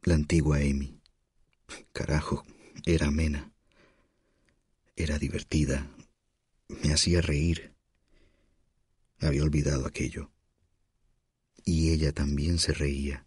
La 0.01 0.15
antigua 0.15 0.57
Amy. 0.57 0.99
Carajo, 1.93 2.45
era 2.85 3.07
amena. 3.07 3.51
Era 4.95 5.17
divertida, 5.17 5.89
me 6.67 6.93
hacía 6.93 7.21
reír. 7.21 7.73
Había 9.19 9.43
olvidado 9.43 9.85
aquello. 9.85 10.31
Y 11.63 11.91
ella 11.91 12.11
también 12.11 12.59
se 12.59 12.73
reía, 12.73 13.25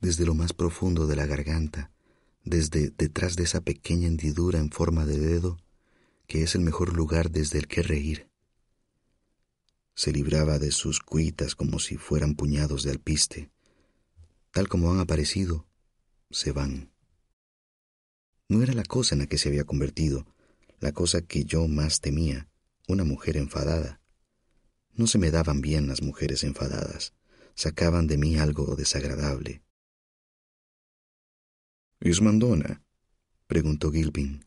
desde 0.00 0.26
lo 0.26 0.34
más 0.34 0.52
profundo 0.52 1.06
de 1.06 1.16
la 1.16 1.26
garganta, 1.26 1.90
desde 2.44 2.90
detrás 2.90 3.36
de 3.36 3.44
esa 3.44 3.62
pequeña 3.62 4.08
hendidura 4.08 4.58
en 4.58 4.70
forma 4.70 5.06
de 5.06 5.18
dedo, 5.18 5.58
que 6.26 6.42
es 6.42 6.54
el 6.54 6.60
mejor 6.60 6.94
lugar 6.94 7.30
desde 7.30 7.58
el 7.58 7.66
que 7.66 7.82
reír. 7.82 8.29
Se 9.94 10.12
libraba 10.12 10.58
de 10.58 10.70
sus 10.70 11.00
cuitas 11.00 11.54
como 11.54 11.78
si 11.78 11.96
fueran 11.96 12.34
puñados 12.34 12.82
de 12.82 12.90
alpiste, 12.90 13.50
tal 14.52 14.68
como 14.68 14.92
han 14.92 15.00
aparecido 15.00 15.66
se 16.30 16.52
van. 16.52 16.92
No 18.48 18.62
era 18.62 18.72
la 18.72 18.84
cosa 18.84 19.14
en 19.14 19.20
la 19.20 19.26
que 19.26 19.38
se 19.38 19.48
había 19.48 19.64
convertido, 19.64 20.26
la 20.78 20.92
cosa 20.92 21.22
que 21.22 21.44
yo 21.44 21.66
más 21.68 22.00
temía, 22.00 22.48
una 22.88 23.04
mujer 23.04 23.36
enfadada. 23.36 24.00
No 24.92 25.06
se 25.06 25.18
me 25.18 25.30
daban 25.30 25.60
bien 25.60 25.86
las 25.88 26.02
mujeres 26.02 26.44
enfadadas, 26.44 27.14
sacaban 27.54 28.06
de 28.06 28.16
mí 28.16 28.38
algo 28.38 28.76
desagradable. 28.76 29.62
¿Es 32.00 32.20
mandona? 32.22 32.82
preguntó 33.46 33.90
Gilpin. 33.92 34.46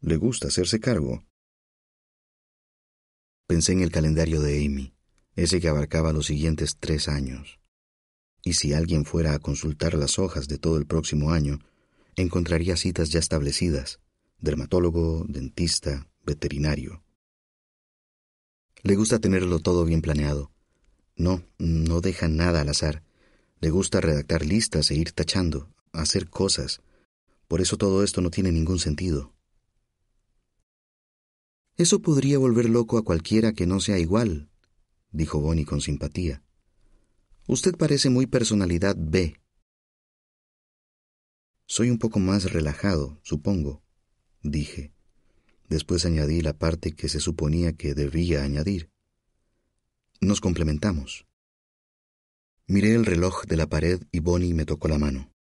¿Le 0.00 0.16
gusta 0.16 0.48
hacerse 0.48 0.80
cargo? 0.80 1.24
Pensé 3.48 3.72
en 3.72 3.80
el 3.80 3.90
calendario 3.90 4.42
de 4.42 4.62
Amy, 4.66 4.92
ese 5.34 5.58
que 5.58 5.68
abarcaba 5.68 6.12
los 6.12 6.26
siguientes 6.26 6.76
tres 6.78 7.08
años. 7.08 7.58
Y 8.44 8.52
si 8.52 8.74
alguien 8.74 9.06
fuera 9.06 9.32
a 9.32 9.38
consultar 9.38 9.94
las 9.94 10.18
hojas 10.18 10.48
de 10.48 10.58
todo 10.58 10.76
el 10.76 10.84
próximo 10.84 11.30
año, 11.30 11.58
encontraría 12.14 12.76
citas 12.76 13.08
ya 13.08 13.18
establecidas, 13.18 14.00
dermatólogo, 14.38 15.24
dentista, 15.26 16.10
veterinario. 16.26 17.02
Le 18.82 18.96
gusta 18.96 19.18
tenerlo 19.18 19.60
todo 19.60 19.86
bien 19.86 20.02
planeado. 20.02 20.52
No, 21.16 21.42
no 21.56 22.02
deja 22.02 22.28
nada 22.28 22.60
al 22.60 22.68
azar. 22.68 23.02
Le 23.62 23.70
gusta 23.70 24.02
redactar 24.02 24.44
listas 24.44 24.90
e 24.90 24.94
ir 24.94 25.12
tachando, 25.12 25.72
hacer 25.92 26.28
cosas. 26.28 26.82
Por 27.48 27.62
eso 27.62 27.78
todo 27.78 28.04
esto 28.04 28.20
no 28.20 28.28
tiene 28.28 28.52
ningún 28.52 28.78
sentido. 28.78 29.32
Eso 31.78 32.02
podría 32.02 32.38
volver 32.38 32.68
loco 32.68 32.98
a 32.98 33.04
cualquiera 33.04 33.52
que 33.52 33.64
no 33.64 33.78
sea 33.78 34.00
igual, 34.00 34.50
dijo 35.12 35.40
Bonnie 35.40 35.64
con 35.64 35.80
simpatía. 35.80 36.42
Usted 37.46 37.76
parece 37.76 38.10
muy 38.10 38.26
personalidad 38.26 38.96
B. 38.98 39.40
Soy 41.66 41.90
un 41.90 41.98
poco 41.98 42.18
más 42.18 42.52
relajado, 42.52 43.20
supongo, 43.22 43.84
dije. 44.42 44.92
Después 45.68 46.04
añadí 46.04 46.40
la 46.40 46.58
parte 46.58 46.96
que 46.96 47.08
se 47.08 47.20
suponía 47.20 47.74
que 47.74 47.94
debía 47.94 48.42
añadir. 48.42 48.90
Nos 50.20 50.40
complementamos. 50.40 51.28
Miré 52.66 52.94
el 52.94 53.06
reloj 53.06 53.44
de 53.44 53.56
la 53.56 53.68
pared 53.68 54.02
y 54.10 54.18
Bonnie 54.18 54.52
me 54.52 54.66
tocó 54.66 54.88
la 54.88 54.98
mano. 54.98 55.32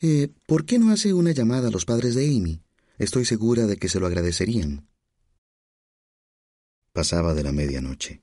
Eh, 0.00 0.32
¿Por 0.46 0.64
qué 0.64 0.78
no 0.78 0.90
hace 0.90 1.12
una 1.12 1.32
llamada 1.32 1.68
a 1.68 1.70
los 1.70 1.84
padres 1.84 2.14
de 2.14 2.26
Amy? 2.26 2.63
Estoy 2.96 3.24
segura 3.24 3.66
de 3.66 3.76
que 3.76 3.88
se 3.88 3.98
lo 3.98 4.06
agradecerían. 4.06 4.88
Pasaba 6.92 7.34
de 7.34 7.42
la 7.42 7.50
medianoche. 7.50 8.22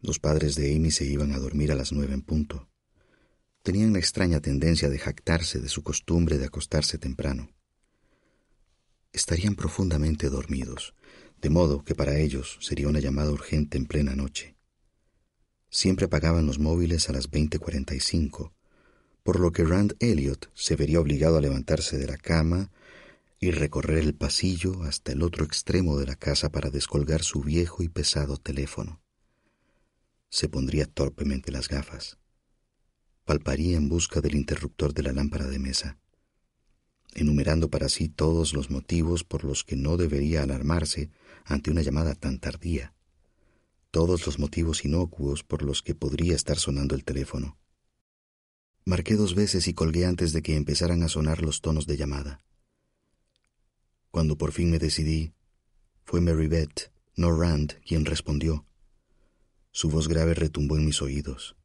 Los 0.00 0.18
padres 0.18 0.56
de 0.56 0.74
Amy 0.74 0.90
se 0.90 1.04
iban 1.04 1.30
a 1.30 1.38
dormir 1.38 1.70
a 1.70 1.76
las 1.76 1.92
nueve 1.92 2.12
en 2.12 2.22
punto. 2.22 2.68
Tenían 3.62 3.92
la 3.92 4.00
extraña 4.00 4.40
tendencia 4.40 4.90
de 4.90 4.98
jactarse 4.98 5.60
de 5.60 5.68
su 5.68 5.84
costumbre 5.84 6.38
de 6.38 6.46
acostarse 6.46 6.98
temprano. 6.98 7.54
Estarían 9.12 9.54
profundamente 9.54 10.30
dormidos, 10.30 10.94
de 11.40 11.50
modo 11.50 11.84
que 11.84 11.94
para 11.94 12.18
ellos 12.18 12.58
sería 12.60 12.88
una 12.88 12.98
llamada 12.98 13.30
urgente 13.30 13.78
en 13.78 13.86
plena 13.86 14.16
noche. 14.16 14.56
Siempre 15.70 16.06
apagaban 16.06 16.44
los 16.44 16.58
móviles 16.58 17.08
a 17.08 17.12
las 17.12 17.30
20:45, 17.30 18.52
por 19.22 19.38
lo 19.38 19.52
que 19.52 19.62
Rand 19.62 19.94
Elliot 20.00 20.50
se 20.54 20.74
vería 20.74 20.98
obligado 20.98 21.36
a 21.36 21.40
levantarse 21.40 21.98
de 21.98 22.08
la 22.08 22.16
cama 22.16 22.72
y 23.42 23.50
recorrer 23.50 23.98
el 23.98 24.14
pasillo 24.14 24.84
hasta 24.84 25.10
el 25.10 25.20
otro 25.20 25.44
extremo 25.44 25.98
de 25.98 26.06
la 26.06 26.14
casa 26.14 26.52
para 26.52 26.70
descolgar 26.70 27.24
su 27.24 27.40
viejo 27.40 27.82
y 27.82 27.88
pesado 27.88 28.36
teléfono. 28.36 29.02
Se 30.30 30.48
pondría 30.48 30.86
torpemente 30.86 31.50
las 31.50 31.66
gafas. 31.66 32.18
Palparía 33.24 33.76
en 33.76 33.88
busca 33.88 34.20
del 34.20 34.36
interruptor 34.36 34.94
de 34.94 35.02
la 35.02 35.12
lámpara 35.12 35.48
de 35.48 35.58
mesa, 35.58 35.98
enumerando 37.14 37.68
para 37.68 37.88
sí 37.88 38.08
todos 38.08 38.52
los 38.52 38.70
motivos 38.70 39.24
por 39.24 39.42
los 39.42 39.64
que 39.64 39.74
no 39.74 39.96
debería 39.96 40.44
alarmarse 40.44 41.10
ante 41.44 41.72
una 41.72 41.82
llamada 41.82 42.14
tan 42.14 42.38
tardía, 42.38 42.94
todos 43.90 44.24
los 44.24 44.38
motivos 44.38 44.84
inocuos 44.84 45.42
por 45.42 45.64
los 45.64 45.82
que 45.82 45.96
podría 45.96 46.36
estar 46.36 46.60
sonando 46.60 46.94
el 46.94 47.02
teléfono. 47.02 47.58
Marqué 48.84 49.16
dos 49.16 49.34
veces 49.34 49.66
y 49.66 49.74
colgué 49.74 50.06
antes 50.06 50.32
de 50.32 50.42
que 50.42 50.54
empezaran 50.54 51.02
a 51.02 51.08
sonar 51.08 51.42
los 51.42 51.60
tonos 51.60 51.88
de 51.88 51.96
llamada. 51.96 52.40
Cuando 54.12 54.36
por 54.36 54.52
fin 54.52 54.70
me 54.70 54.78
decidí, 54.78 55.32
fue 56.04 56.20
Mary 56.20 56.46
Beth, 56.46 56.92
no 57.16 57.34
Rand, 57.34 57.80
quien 57.80 58.04
respondió. 58.04 58.66
Su 59.70 59.88
voz 59.88 60.06
grave 60.06 60.34
retumbó 60.34 60.76
en 60.76 60.84
mis 60.84 61.00
oídos. 61.00 61.56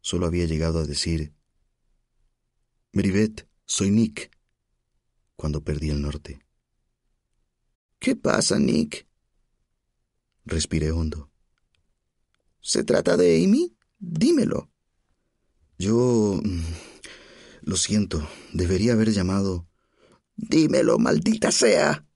Solo 0.00 0.26
había 0.26 0.46
llegado 0.46 0.80
a 0.80 0.84
decir, 0.84 1.32
Mary 2.92 3.12
Beth, 3.12 3.48
soy 3.66 3.92
Nick, 3.92 4.36
cuando 5.36 5.62
perdí 5.62 5.90
el 5.90 6.02
norte. 6.02 6.40
¿Qué 8.00 8.16
pasa, 8.16 8.58
Nick? 8.58 9.06
Respiré 10.44 10.90
hondo. 10.90 11.30
¿Se 12.60 12.82
trata 12.82 13.16
de 13.16 13.44
Amy? 13.44 13.76
Dímelo. 14.00 14.72
Yo... 15.78 16.40
Mm, 16.42 16.64
lo 17.62 17.76
siento, 17.76 18.28
debería 18.52 18.94
haber 18.94 19.12
llamado 19.12 19.68
Dímelo, 20.36 20.98
maldita 20.98 21.50
sea. 21.52 22.06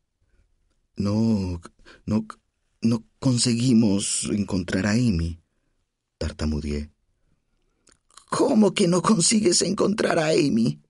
No, 0.96 1.60
no, 2.06 2.26
no 2.82 3.04
conseguimos 3.18 4.28
encontrar 4.32 4.86
a 4.86 4.92
Amy, 4.92 5.40
tartamudeé. 6.18 6.90
¿Cómo 8.30 8.74
que 8.74 8.88
no 8.88 9.00
consigues 9.00 9.62
encontrar 9.62 10.18
a 10.18 10.28
Amy? 10.28 10.82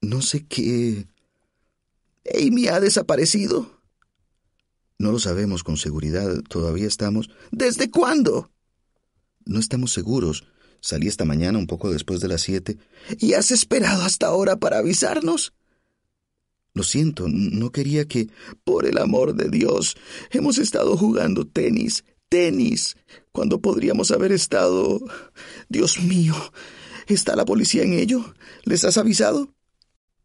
No 0.00 0.22
sé 0.22 0.46
qué. 0.46 1.06
¿Amy 2.34 2.68
ha 2.68 2.80
desaparecido? 2.80 3.82
No 4.98 5.12
lo 5.12 5.18
sabemos 5.18 5.62
con 5.62 5.76
seguridad. 5.76 6.42
Todavía 6.48 6.86
estamos. 6.86 7.30
¿Desde 7.50 7.90
cuándo? 7.90 8.50
No 9.44 9.58
estamos 9.58 9.92
seguros. 9.92 10.44
Salí 10.80 11.08
esta 11.08 11.24
mañana 11.24 11.58
un 11.58 11.66
poco 11.66 11.90
después 11.90 12.20
de 12.20 12.28
las 12.28 12.42
siete. 12.42 12.78
¿Y 13.18 13.34
has 13.34 13.50
esperado 13.50 14.02
hasta 14.02 14.26
ahora 14.26 14.56
para 14.56 14.78
avisarnos? 14.78 15.52
Lo 16.78 16.84
siento, 16.84 17.26
no 17.28 17.72
quería 17.72 18.06
que... 18.06 18.28
Por 18.62 18.86
el 18.86 18.98
amor 18.98 19.34
de 19.34 19.48
Dios, 19.48 19.96
hemos 20.30 20.58
estado 20.58 20.96
jugando 20.96 21.44
tenis, 21.44 22.04
tenis, 22.28 22.96
cuando 23.32 23.60
podríamos 23.60 24.12
haber 24.12 24.30
estado... 24.30 25.00
Dios 25.68 26.00
mío, 26.00 26.36
¿está 27.08 27.34
la 27.34 27.44
policía 27.44 27.82
en 27.82 27.94
ello? 27.94 28.32
¿Les 28.62 28.84
has 28.84 28.96
avisado? 28.96 29.56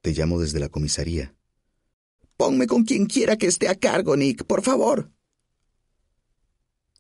Te 0.04 0.12
llamo 0.14 0.40
desde 0.40 0.60
la 0.60 0.70
comisaría. 0.70 1.34
Ponme 2.38 2.68
con 2.68 2.84
quien 2.84 3.08
quiera 3.08 3.36
que 3.36 3.48
esté 3.48 3.68
a 3.68 3.74
cargo, 3.74 4.16
Nick, 4.16 4.44
por 4.44 4.62
favor. 4.62 5.12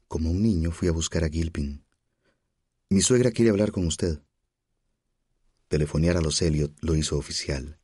Como 0.08 0.32
un 0.32 0.42
niño 0.42 0.72
fui 0.72 0.88
a 0.88 0.94
buscar 0.94 1.24
a 1.24 1.30
Gilpin. 1.30 1.86
Mi 2.90 3.02
suegra 3.02 3.30
quiere 3.30 3.52
hablar 3.52 3.72
con 3.72 3.86
usted. 3.86 4.20
Telefonear 5.68 6.18
a 6.18 6.22
los 6.22 6.42
Elliot 6.42 6.74
lo 6.82 6.96
hizo 6.96 7.20
oficial. 7.20 7.78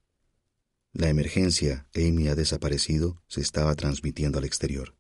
La 0.91 1.08
emergencia, 1.08 1.88
Amy 1.95 2.30
ha 2.30 2.36
desaparecido, 2.36 3.21
se 3.28 3.41
estaba 3.41 3.75
transmitiendo 3.75 4.39
al 4.39 4.45
exterior. 4.45 4.95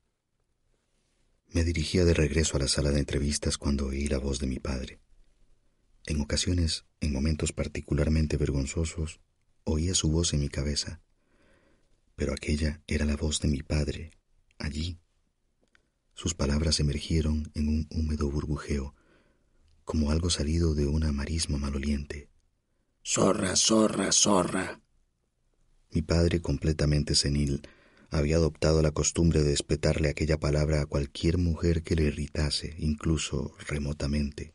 Me 1.47 1.63
dirigía 1.63 2.05
de 2.05 2.13
regreso 2.13 2.57
a 2.57 2.59
la 2.59 2.67
sala 2.67 2.91
de 2.91 2.99
entrevistas 2.99 3.57
cuando 3.57 3.87
oí 3.87 4.07
la 4.07 4.19
voz 4.19 4.39
de 4.39 4.45
mi 4.45 4.59
padre. 4.59 5.01
En 6.05 6.21
ocasiones, 6.21 6.85
en 6.99 7.11
momentos 7.11 7.53
particularmente 7.53 8.37
vergonzosos, 8.37 9.19
oía 9.63 9.95
su 9.95 10.11
voz 10.11 10.33
en 10.33 10.41
mi 10.41 10.49
cabeza, 10.49 11.01
pero 12.15 12.33
aquella 12.33 12.83
era 12.85 13.05
la 13.05 13.15
voz 13.15 13.39
de 13.39 13.47
mi 13.47 13.63
padre, 13.63 14.11
allí. 14.59 14.99
Sus 16.13 16.35
palabras 16.35 16.79
emergieron 16.79 17.51
en 17.55 17.67
un 17.67 17.87
húmedo 17.89 18.29
burbujeo, 18.29 18.93
como 19.85 20.11
algo 20.11 20.29
salido 20.29 20.75
de 20.75 20.85
una 20.85 21.11
marisma 21.11 21.57
maloliente. 21.57 22.29
Zorra, 23.03 23.55
zorra, 23.55 24.11
zorra. 24.11 24.81
Mi 25.91 26.01
padre, 26.01 26.41
completamente 26.41 27.15
senil, 27.15 27.61
había 28.11 28.37
adoptado 28.37 28.81
la 28.81 28.91
costumbre 28.91 29.43
de 29.43 29.53
espetarle 29.53 30.09
aquella 30.09 30.39
palabra 30.39 30.81
a 30.81 30.85
cualquier 30.85 31.37
mujer 31.37 31.83
que 31.83 31.95
le 31.95 32.03
irritase, 32.03 32.75
incluso 32.79 33.55
remotamente. 33.67 34.53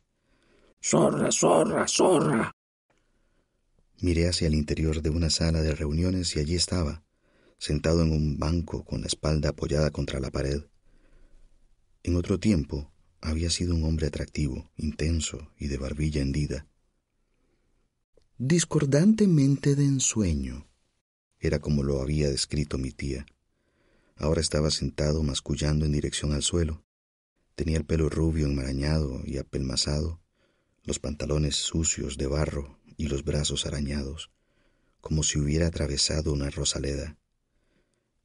Zorra, 0.82 1.30
zorra, 1.32 1.86
zorra. 1.88 2.52
Miré 4.00 4.28
hacia 4.28 4.48
el 4.48 4.54
interior 4.54 5.02
de 5.02 5.10
una 5.10 5.30
sala 5.30 5.62
de 5.62 5.74
reuniones 5.74 6.36
y 6.36 6.40
allí 6.40 6.56
estaba, 6.56 7.04
sentado 7.58 8.02
en 8.02 8.12
un 8.12 8.38
banco 8.38 8.84
con 8.84 9.00
la 9.00 9.06
espalda 9.06 9.50
apoyada 9.50 9.90
contra 9.90 10.20
la 10.20 10.30
pared. 10.30 10.62
En 12.02 12.16
otro 12.16 12.38
tiempo 12.38 12.92
había 13.20 13.50
sido 13.50 13.74
un 13.74 13.84
hombre 13.84 14.08
atractivo, 14.08 14.70
intenso 14.76 15.52
y 15.58 15.68
de 15.68 15.78
barbilla 15.78 16.20
hendida. 16.20 16.66
Discordantemente 18.36 19.76
de 19.76 19.84
ensueño, 19.84 20.66
era 21.46 21.58
como 21.58 21.82
lo 21.82 22.00
había 22.00 22.30
descrito 22.30 22.78
mi 22.78 22.90
tía. 22.90 23.26
Ahora 24.16 24.40
estaba 24.40 24.70
sentado 24.70 25.22
mascullando 25.22 25.84
en 25.84 25.92
dirección 25.92 26.32
al 26.32 26.42
suelo. 26.42 26.82
Tenía 27.54 27.76
el 27.76 27.84
pelo 27.84 28.08
rubio 28.08 28.46
enmarañado 28.46 29.20
y 29.24 29.38
apelmazado, 29.38 30.20
los 30.84 30.98
pantalones 30.98 31.56
sucios 31.56 32.16
de 32.16 32.26
barro 32.26 32.78
y 32.96 33.08
los 33.08 33.24
brazos 33.24 33.66
arañados, 33.66 34.30
como 35.00 35.22
si 35.22 35.38
hubiera 35.38 35.66
atravesado 35.66 36.32
una 36.32 36.48
rosaleda, 36.48 37.18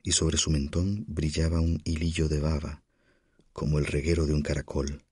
y 0.02 0.14
sobre 0.14 0.38
su 0.38 0.50
mentón 0.50 1.06
brillaba 1.08 1.60
un 1.60 1.82
hilillo 1.84 2.30
de 2.30 2.40
baba, 2.40 2.84
como 3.52 3.80
el 3.80 3.86
reguero 3.86 4.26
de 4.26 4.34
un 4.34 4.42
caracol. 4.42 5.04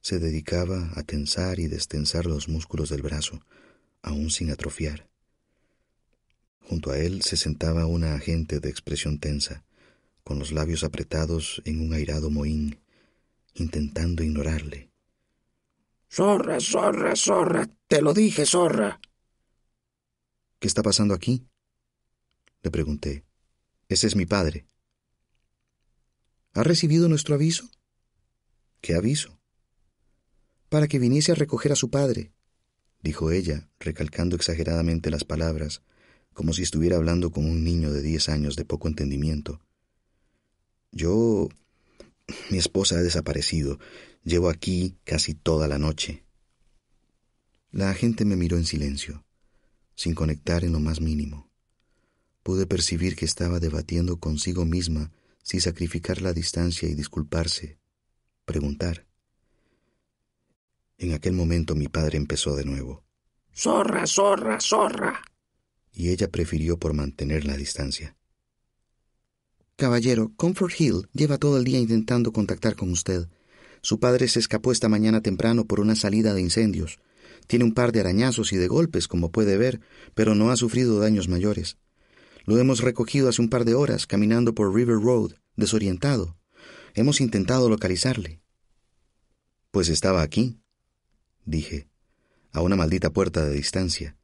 Se 0.00 0.18
dedicaba 0.18 0.92
a 0.94 1.02
tensar 1.02 1.58
y 1.58 1.66
destensar 1.66 2.26
los 2.26 2.48
músculos 2.48 2.90
del 2.90 3.02
brazo, 3.02 3.40
aún 4.02 4.30
sin 4.30 4.50
atrofiar. 4.50 5.09
Junto 6.70 6.92
a 6.92 6.98
él 6.98 7.22
se 7.22 7.36
sentaba 7.36 7.86
una 7.86 8.14
agente 8.14 8.60
de 8.60 8.70
expresión 8.70 9.18
tensa, 9.18 9.64
con 10.22 10.38
los 10.38 10.52
labios 10.52 10.84
apretados 10.84 11.60
en 11.64 11.80
un 11.80 11.92
airado 11.94 12.30
mohín, 12.30 12.78
intentando 13.54 14.22
ignorarle. 14.22 14.88
Zorra, 16.08 16.60
zorra, 16.60 17.16
zorra, 17.16 17.68
te 17.88 18.00
lo 18.00 18.14
dije, 18.14 18.46
zorra. 18.46 19.00
¿Qué 20.60 20.68
está 20.68 20.84
pasando 20.84 21.12
aquí? 21.12 21.44
Le 22.62 22.70
pregunté. 22.70 23.24
Ese 23.88 24.06
es 24.06 24.14
mi 24.14 24.24
padre. 24.24 24.64
¿Ha 26.52 26.62
recibido 26.62 27.08
nuestro 27.08 27.34
aviso? 27.34 27.68
¿Qué 28.80 28.94
aviso? 28.94 29.40
Para 30.68 30.86
que 30.86 31.00
viniese 31.00 31.32
a 31.32 31.34
recoger 31.34 31.72
a 31.72 31.76
su 31.76 31.90
padre, 31.90 32.30
dijo 33.02 33.32
ella, 33.32 33.68
recalcando 33.80 34.36
exageradamente 34.36 35.10
las 35.10 35.24
palabras, 35.24 35.82
como 36.34 36.52
si 36.52 36.62
estuviera 36.62 36.96
hablando 36.96 37.30
con 37.30 37.44
un 37.44 37.64
niño 37.64 37.92
de 37.92 38.02
diez 38.02 38.28
años 38.28 38.56
de 38.56 38.64
poco 38.64 38.88
entendimiento. 38.88 39.60
Yo... 40.92 41.48
Mi 42.50 42.58
esposa 42.58 42.96
ha 42.96 43.02
desaparecido. 43.02 43.78
Llevo 44.22 44.50
aquí 44.50 44.96
casi 45.04 45.34
toda 45.34 45.66
la 45.66 45.78
noche. 45.78 46.24
La 47.72 47.90
agente 47.90 48.24
me 48.24 48.36
miró 48.36 48.56
en 48.56 48.66
silencio, 48.66 49.24
sin 49.94 50.14
conectar 50.14 50.64
en 50.64 50.72
lo 50.72 50.80
más 50.80 51.00
mínimo. 51.00 51.50
Pude 52.42 52.66
percibir 52.66 53.16
que 53.16 53.24
estaba 53.24 53.60
debatiendo 53.60 54.18
consigo 54.18 54.64
misma 54.64 55.12
si 55.42 55.60
sacrificar 55.60 56.20
la 56.20 56.32
distancia 56.32 56.88
y 56.88 56.94
disculparse, 56.94 57.78
preguntar. 58.44 59.06
En 60.98 61.12
aquel 61.12 61.32
momento 61.32 61.74
mi 61.74 61.88
padre 61.88 62.18
empezó 62.18 62.56
de 62.56 62.64
nuevo. 62.64 63.04
Zorra, 63.54 64.06
zorra, 64.06 64.60
zorra. 64.60 65.22
Y 66.00 66.08
ella 66.08 66.30
prefirió 66.30 66.78
por 66.78 66.94
mantener 66.94 67.44
la 67.44 67.58
distancia. 67.58 68.16
Caballero, 69.76 70.32
Comfort 70.34 70.72
Hill 70.80 71.08
lleva 71.12 71.36
todo 71.36 71.58
el 71.58 71.64
día 71.64 71.78
intentando 71.78 72.32
contactar 72.32 72.74
con 72.74 72.90
usted. 72.90 73.28
Su 73.82 74.00
padre 74.00 74.26
se 74.28 74.38
escapó 74.38 74.72
esta 74.72 74.88
mañana 74.88 75.20
temprano 75.20 75.66
por 75.66 75.78
una 75.78 75.94
salida 75.94 76.32
de 76.32 76.40
incendios. 76.40 77.00
Tiene 77.48 77.66
un 77.66 77.74
par 77.74 77.92
de 77.92 78.00
arañazos 78.00 78.54
y 78.54 78.56
de 78.56 78.66
golpes, 78.66 79.08
como 79.08 79.30
puede 79.30 79.58
ver, 79.58 79.82
pero 80.14 80.34
no 80.34 80.50
ha 80.50 80.56
sufrido 80.56 80.98
daños 81.00 81.28
mayores. 81.28 81.76
Lo 82.46 82.56
hemos 82.56 82.80
recogido 82.80 83.28
hace 83.28 83.42
un 83.42 83.50
par 83.50 83.66
de 83.66 83.74
horas 83.74 84.06
caminando 84.06 84.54
por 84.54 84.74
River 84.74 84.96
Road, 85.02 85.32
desorientado. 85.56 86.38
Hemos 86.94 87.20
intentado 87.20 87.68
localizarle. 87.68 88.40
Pues 89.70 89.90
estaba 89.90 90.22
aquí, 90.22 90.62
dije, 91.44 91.90
a 92.52 92.62
una 92.62 92.76
maldita 92.76 93.10
puerta 93.10 93.44
de 93.44 93.52
distancia. 93.52 94.16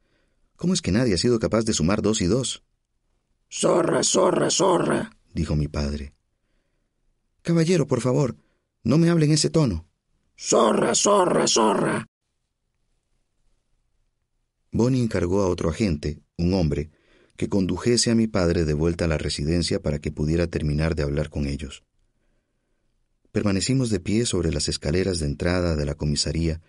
¿Cómo 0.57 0.73
es 0.73 0.81
que 0.81 0.91
nadie 0.91 1.13
ha 1.13 1.17
sido 1.19 1.37
capaz 1.39 1.65
de 1.65 1.73
sumar 1.73 2.01
dos 2.01 2.19
y 2.19 2.25
dos? 2.25 2.63
Zorra, 3.49 4.03
zorra, 4.03 4.49
zorra, 4.49 5.11
dijo 5.31 5.55
mi 5.55 5.67
padre. 5.67 6.15
Caballero, 7.43 7.85
por 7.85 8.01
favor, 8.01 8.35
no 8.83 8.97
me 8.97 9.09
hable 9.09 9.27
en 9.27 9.33
ese 9.33 9.51
tono. 9.51 9.87
Zorra, 10.35 10.95
zorra, 10.95 11.47
zorra. 11.47 12.07
Bonnie 14.71 15.01
encargó 15.01 15.43
a 15.43 15.47
otro 15.47 15.69
agente, 15.69 16.23
un 16.37 16.55
hombre, 16.55 16.89
que 17.37 17.49
condujese 17.49 18.09
a 18.09 18.15
mi 18.15 18.25
padre 18.25 18.65
de 18.65 18.73
vuelta 18.73 19.05
a 19.05 19.07
la 19.07 19.19
residencia 19.19 19.79
para 19.79 19.99
que 19.99 20.11
pudiera 20.11 20.47
terminar 20.47 20.95
de 20.95 21.03
hablar 21.03 21.29
con 21.29 21.45
ellos. 21.45 21.83
Permanecimos 23.31 23.91
de 23.91 23.99
pie 23.99 24.25
sobre 24.25 24.51
las 24.51 24.67
escaleras 24.67 25.19
de 25.19 25.27
entrada 25.27 25.75
de 25.75 25.85
la 25.85 25.93
comisaría 25.93 26.61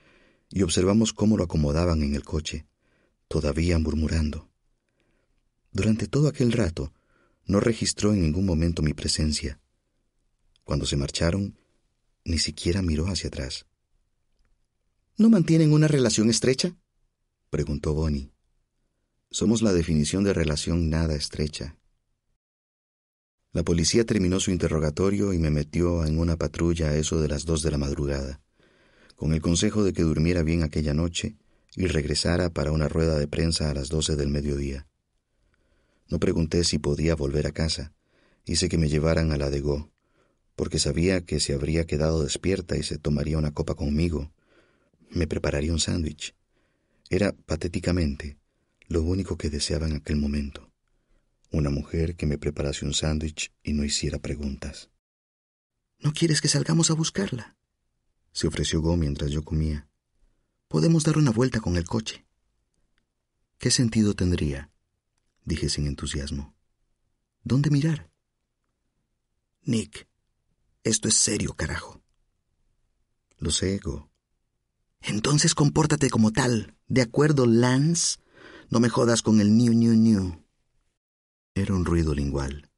y 0.51 0.62
observamos 0.62 1.14
cómo 1.14 1.38
lo 1.38 1.44
acomodaban 1.44 2.03
en 2.03 2.14
el 2.14 2.22
coche, 2.22 2.66
todavía 3.29 3.79
murmurando. 3.79 4.51
Durante 5.71 6.07
todo 6.07 6.29
aquel 6.29 6.53
rato 6.53 6.93
no 7.47 7.61
registró 7.61 8.12
en 8.12 8.23
ningún 8.23 8.45
momento 8.45 8.83
mi 8.83 8.95
presencia. 8.95 9.61
Cuando 10.64 10.87
se 10.87 10.97
marcharon, 10.97 11.57
ni 12.25 12.38
siquiera 12.38 12.83
miró 12.83 13.07
hacia 13.07 13.29
atrás. 13.29 13.67
¿No 15.17 15.31
mantienen 15.31 15.73
una 15.73 15.88
relación 15.88 16.31
estrecha? 16.31 16.77
preguntó 17.51 17.95
Bonnie. 17.95 18.33
Somos 19.31 19.62
la 19.62 19.73
definición 19.73 20.25
de 20.25 20.33
relación 20.33 20.91
nada 20.91 21.14
estrecha. 21.14 21.77
La 23.53 23.62
policía 23.62 24.05
terminó 24.05 24.41
su 24.41 24.51
interrogatorio 24.51 25.33
y 25.33 25.38
me 25.38 25.51
metió 25.51 26.05
en 26.05 26.19
una 26.19 26.37
patrulla 26.37 26.91
a 26.91 26.97
eso 26.97 27.21
de 27.21 27.29
las 27.29 27.45
dos 27.45 27.62
de 27.62 27.71
la 27.71 27.79
madrugada 27.79 28.41
con 29.19 29.33
el 29.33 29.43
consejo 29.43 29.83
de 29.83 29.93
que 29.93 30.03
durmiera 30.03 30.45
bien 30.45 30.62
aquella 30.62 30.95
noche 30.95 31.37
y 31.74 31.87
regresara 31.87 32.50
para 32.50 32.72
una 32.72 32.88
rueda 32.88 33.18
de 33.18 33.28
prensa 33.28 33.70
a 33.70 33.74
las 33.74 33.88
doce 33.88 34.16
del 34.16 34.28
mediodía. 34.28 34.87
No 36.09 36.18
pregunté 36.18 36.64
si 36.64 36.78
podía 36.78 37.14
volver 37.14 37.46
a 37.46 37.52
casa. 37.52 37.92
Hice 38.44 38.68
que 38.68 38.78
me 38.78 38.88
llevaran 38.88 39.33
a 39.33 39.37
la 39.37 39.50
de 39.50 39.61
Go, 39.61 39.90
porque 40.57 40.78
sabía 40.78 41.20
que 41.24 41.40
se 41.40 41.52
habría 41.52 41.87
quedado 41.87 42.22
despierta 42.22 42.76
y 42.76 42.83
se 42.83 42.98
tomaría 42.98 43.38
una 43.38 43.52
copa 43.52 43.74
conmigo. 43.74 44.33
Me 45.11 45.26
prepararía 45.26 45.72
un 45.72 45.81
sándwich. 45.81 46.35
Era, 47.11 47.33
patéticamente, 47.33 48.38
lo 48.87 49.02
único 49.02 49.37
que 49.37 49.50
deseaba 49.50 49.87
en 49.87 49.96
aquel 49.96 50.16
momento. 50.16 50.72
Una 51.50 51.70
mujer 51.70 52.16
que 52.16 52.26
me 52.26 52.38
preparase 52.38 52.85
un 52.85 52.94
sándwich 52.94 53.52
y 53.62 53.72
no 53.72 53.85
hiciera 53.85 54.18
preguntas. 54.18 54.90
¿No 55.98 56.12
quieres 56.12 56.40
que 56.40 56.48
salgamos 56.48 56.90
a 56.90 56.94
buscarla? 56.94 57.57
se 58.33 58.46
ofreció 58.46 58.81
Go 58.81 58.96
mientras 58.96 59.31
yo 59.31 59.44
comía. 59.44 59.88
Podemos 60.68 61.04
dar 61.04 61.16
una 61.16 61.31
vuelta 61.31 61.61
con 61.61 61.76
el 61.76 61.85
coche. 61.87 62.26
¿Qué 63.57 63.70
sentido 63.70 64.12
tendría? 64.12 64.70
dije 65.42 65.70
sin 65.70 65.87
entusiasmo. 65.87 66.54
¿Dónde 67.42 67.70
mirar? 67.70 68.11
Nick, 69.62 70.07
esto 70.85 71.09
es 71.09 71.14
serio, 71.14 71.54
carajo. 71.54 72.02
Lo 73.38 73.50
sé, 73.50 73.78
Go. 73.78 74.11
Entonces 75.00 75.54
compórtate 75.54 76.11
como 76.11 76.33
tal. 76.33 76.76
¿De 76.87 77.00
acuerdo, 77.00 77.46
Lance? 77.46 78.18
No 78.68 78.78
me 78.78 78.90
jodas 78.90 79.22
con 79.22 79.40
el 79.40 79.57
new, 79.57 79.72
new, 79.72 79.94
new. 79.94 80.44
Era 81.54 81.74
un 81.74 81.87
ruido 81.87 82.14
lingual, 82.14 82.70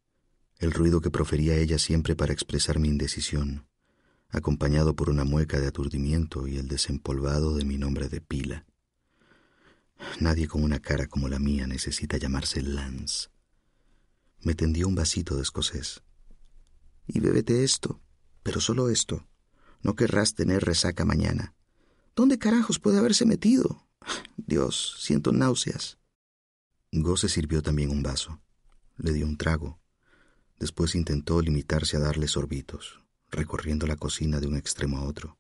el 0.59 0.71
ruido 0.71 1.01
que 1.01 1.11
profería 1.11 1.57
ella 1.57 1.79
siempre 1.79 2.15
para 2.15 2.33
expresar 2.33 2.79
mi 2.79 2.87
indecisión 2.87 3.70
acompañado 4.33 4.95
por 4.95 5.11
una 5.11 5.25
mueca 5.25 5.59
de 5.59 5.67
aturdimiento 5.67 6.47
y 6.47 6.57
el 6.57 6.69
desempolvado 6.69 7.57
de 7.57 7.65
mi 7.65 7.79
nombre 7.79 8.09
de 8.09 8.21
pila. 8.21 8.65
Nadie 10.21 10.49
con 10.49 10.63
una 10.63 10.79
cara 10.81 11.07
como 11.07 11.29
la 11.29 11.39
mía 11.39 11.67
necesita 11.67 12.17
llamarse 12.17 12.63
Lance. 12.63 13.29
Me 14.43 14.55
tendió 14.55 14.89
un 14.89 14.95
vasito 14.95 15.37
de 15.37 15.43
escocés. 15.43 16.03
Y 17.07 17.21
bébete 17.21 17.65
esto, 17.65 18.01
pero 18.43 18.61
solo 18.61 18.89
esto. 18.89 19.27
No 19.83 19.97
querrás 19.97 20.35
tener 20.35 20.65
resaca 20.65 21.05
mañana. 21.05 21.55
¿Dónde 22.15 22.39
carajos 22.39 22.79
puede 22.79 22.99
haberse 22.99 23.27
metido? 23.27 23.87
Dios, 24.37 24.97
siento 25.01 25.33
náuseas. 25.33 25.99
Go 26.93 27.17
se 27.17 27.29
sirvió 27.29 27.63
también 27.63 27.91
un 27.91 28.03
vaso. 28.03 28.41
Le 28.97 29.13
dio 29.13 29.27
un 29.27 29.37
trago. 29.37 29.81
Después 30.59 30.95
intentó 30.95 31.41
limitarse 31.41 31.97
a 31.97 32.01
darle 32.01 32.29
sorbitos 32.29 33.01
recorriendo 33.31 33.87
la 33.87 33.97
cocina 33.97 34.41
de 34.41 34.47
un 34.47 34.57
extremo 34.57 34.99
a 34.99 35.05
otro. 35.05 35.39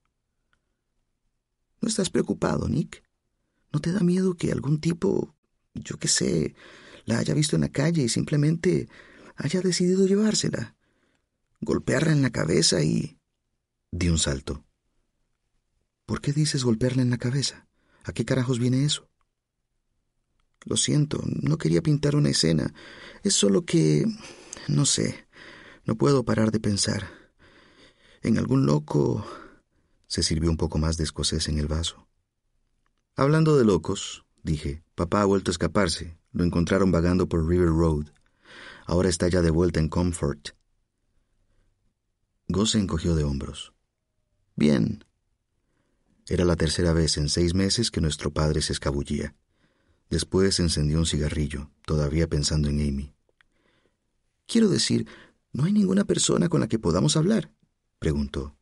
¿No 1.80 1.88
estás 1.88 2.10
preocupado, 2.10 2.68
Nick? 2.68 3.02
¿No 3.72 3.80
te 3.80 3.92
da 3.92 4.00
miedo 4.00 4.34
que 4.34 4.52
algún 4.52 4.80
tipo, 4.80 5.34
yo 5.74 5.98
qué 5.98 6.08
sé, 6.08 6.54
la 7.04 7.18
haya 7.18 7.34
visto 7.34 7.56
en 7.56 7.62
la 7.62 7.70
calle 7.70 8.02
y 8.02 8.08
simplemente 8.08 8.88
haya 9.36 9.60
decidido 9.60 10.06
llevársela? 10.06 10.76
Golpearla 11.60 12.12
en 12.12 12.22
la 12.22 12.30
cabeza 12.30 12.82
y... 12.82 13.18
Di 13.90 14.08
un 14.08 14.18
salto. 14.18 14.64
¿Por 16.06 16.20
qué 16.20 16.32
dices 16.32 16.64
golpearla 16.64 17.02
en 17.02 17.10
la 17.10 17.18
cabeza? 17.18 17.66
¿A 18.04 18.12
qué 18.12 18.24
carajos 18.24 18.58
viene 18.58 18.84
eso? 18.84 19.08
Lo 20.64 20.76
siento, 20.76 21.22
no 21.24 21.56
quería 21.56 21.82
pintar 21.82 22.16
una 22.16 22.30
escena. 22.30 22.74
Es 23.22 23.34
solo 23.34 23.64
que... 23.64 24.04
no 24.68 24.84
sé, 24.84 25.26
no 25.84 25.96
puedo 25.96 26.24
parar 26.24 26.50
de 26.50 26.60
pensar 26.60 27.19
en 28.22 28.38
algún 28.38 28.66
loco. 28.66 29.24
Se 30.06 30.22
sirvió 30.22 30.50
un 30.50 30.56
poco 30.56 30.78
más 30.78 30.96
de 30.96 31.04
escocés 31.04 31.48
en 31.48 31.58
el 31.58 31.66
vaso. 31.66 32.06
Hablando 33.16 33.56
de 33.56 33.64
locos, 33.64 34.24
dije, 34.42 34.82
papá 34.94 35.22
ha 35.22 35.24
vuelto 35.26 35.50
a 35.50 35.52
escaparse. 35.52 36.18
Lo 36.32 36.44
encontraron 36.44 36.90
vagando 36.90 37.28
por 37.28 37.46
River 37.46 37.68
Road. 37.68 38.06
Ahora 38.86 39.08
está 39.08 39.28
ya 39.28 39.42
de 39.42 39.50
vuelta 39.50 39.80
en 39.80 39.88
Comfort. 39.88 40.50
Go 42.48 42.66
se 42.66 42.78
encogió 42.78 43.14
de 43.14 43.24
hombros. 43.24 43.72
Bien. 44.56 45.04
Era 46.28 46.44
la 46.44 46.56
tercera 46.56 46.92
vez 46.92 47.16
en 47.16 47.28
seis 47.28 47.54
meses 47.54 47.90
que 47.90 48.00
nuestro 48.00 48.32
padre 48.32 48.62
se 48.62 48.72
escabullía. 48.72 49.34
Después 50.08 50.58
encendió 50.58 50.98
un 50.98 51.06
cigarrillo, 51.06 51.70
todavía 51.84 52.28
pensando 52.28 52.68
en 52.68 52.80
Amy. 52.80 53.14
Quiero 54.46 54.68
decir, 54.68 55.06
¿no 55.52 55.64
hay 55.64 55.72
ninguna 55.72 56.04
persona 56.04 56.48
con 56.48 56.60
la 56.60 56.68
que 56.68 56.80
podamos 56.80 57.16
hablar? 57.16 57.52
Preguntó. 58.00 58.56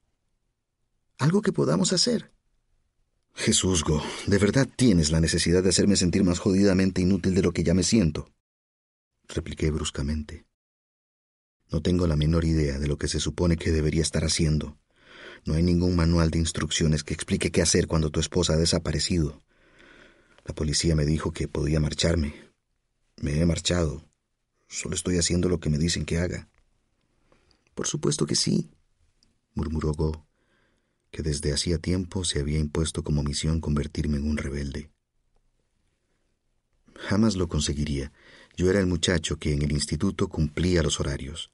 ¿Algo 1.16 1.40
que 1.42 1.52
podamos 1.52 1.92
hacer? 1.92 2.32
Jesús, 3.34 3.84
Go, 3.84 4.02
¿de 4.26 4.36
verdad 4.36 4.68
tienes 4.76 5.10
la 5.12 5.20
necesidad 5.20 5.62
de 5.62 5.68
hacerme 5.68 5.94
sentir 5.94 6.24
más 6.24 6.40
jodidamente 6.40 7.00
inútil 7.00 7.34
de 7.34 7.42
lo 7.42 7.52
que 7.52 7.62
ya 7.62 7.72
me 7.72 7.84
siento? 7.84 8.30
repliqué 9.28 9.70
bruscamente. 9.70 10.46
No 11.70 11.82
tengo 11.82 12.06
la 12.06 12.16
menor 12.16 12.46
idea 12.46 12.78
de 12.78 12.88
lo 12.88 12.96
que 12.96 13.08
se 13.08 13.20
supone 13.20 13.56
que 13.56 13.70
debería 13.70 14.02
estar 14.02 14.24
haciendo. 14.24 14.78
No 15.44 15.54
hay 15.54 15.62
ningún 15.62 15.94
manual 15.94 16.30
de 16.30 16.38
instrucciones 16.38 17.04
que 17.04 17.12
explique 17.12 17.52
qué 17.52 17.60
hacer 17.60 17.86
cuando 17.86 18.10
tu 18.10 18.20
esposa 18.20 18.54
ha 18.54 18.56
desaparecido. 18.56 19.42
La 20.46 20.54
policía 20.54 20.96
me 20.96 21.04
dijo 21.04 21.30
que 21.30 21.46
podía 21.46 21.78
marcharme. 21.78 22.34
Me 23.20 23.38
he 23.38 23.44
marchado. 23.46 24.02
Solo 24.66 24.94
estoy 24.94 25.18
haciendo 25.18 25.50
lo 25.50 25.60
que 25.60 25.68
me 25.68 25.78
dicen 25.78 26.06
que 26.06 26.18
haga. 26.18 26.48
Por 27.74 27.86
supuesto 27.86 28.24
que 28.24 28.34
sí, 28.34 28.70
murmuró 29.58 29.92
Go, 29.92 30.26
que 31.10 31.22
desde 31.22 31.52
hacía 31.52 31.78
tiempo 31.78 32.24
se 32.24 32.40
había 32.40 32.58
impuesto 32.58 33.02
como 33.02 33.22
misión 33.22 33.60
convertirme 33.60 34.16
en 34.16 34.30
un 34.30 34.38
rebelde. 34.38 34.90
Jamás 36.94 37.36
lo 37.36 37.48
conseguiría. 37.48 38.12
Yo 38.56 38.70
era 38.70 38.80
el 38.80 38.86
muchacho 38.86 39.36
que 39.36 39.52
en 39.52 39.62
el 39.62 39.72
instituto 39.72 40.28
cumplía 40.28 40.82
los 40.82 40.98
horarios. 41.00 41.50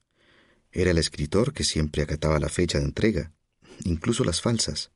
Era 0.71 0.91
el 0.91 0.97
escritor 0.97 1.51
que 1.53 1.63
siempre 1.63 2.01
acataba 2.01 2.39
la 2.39 2.49
fecha 2.49 2.79
de 2.79 2.85
entrega 2.85 3.35
incluso 3.83 4.23
las 4.23 4.41
falsas. 4.41 4.91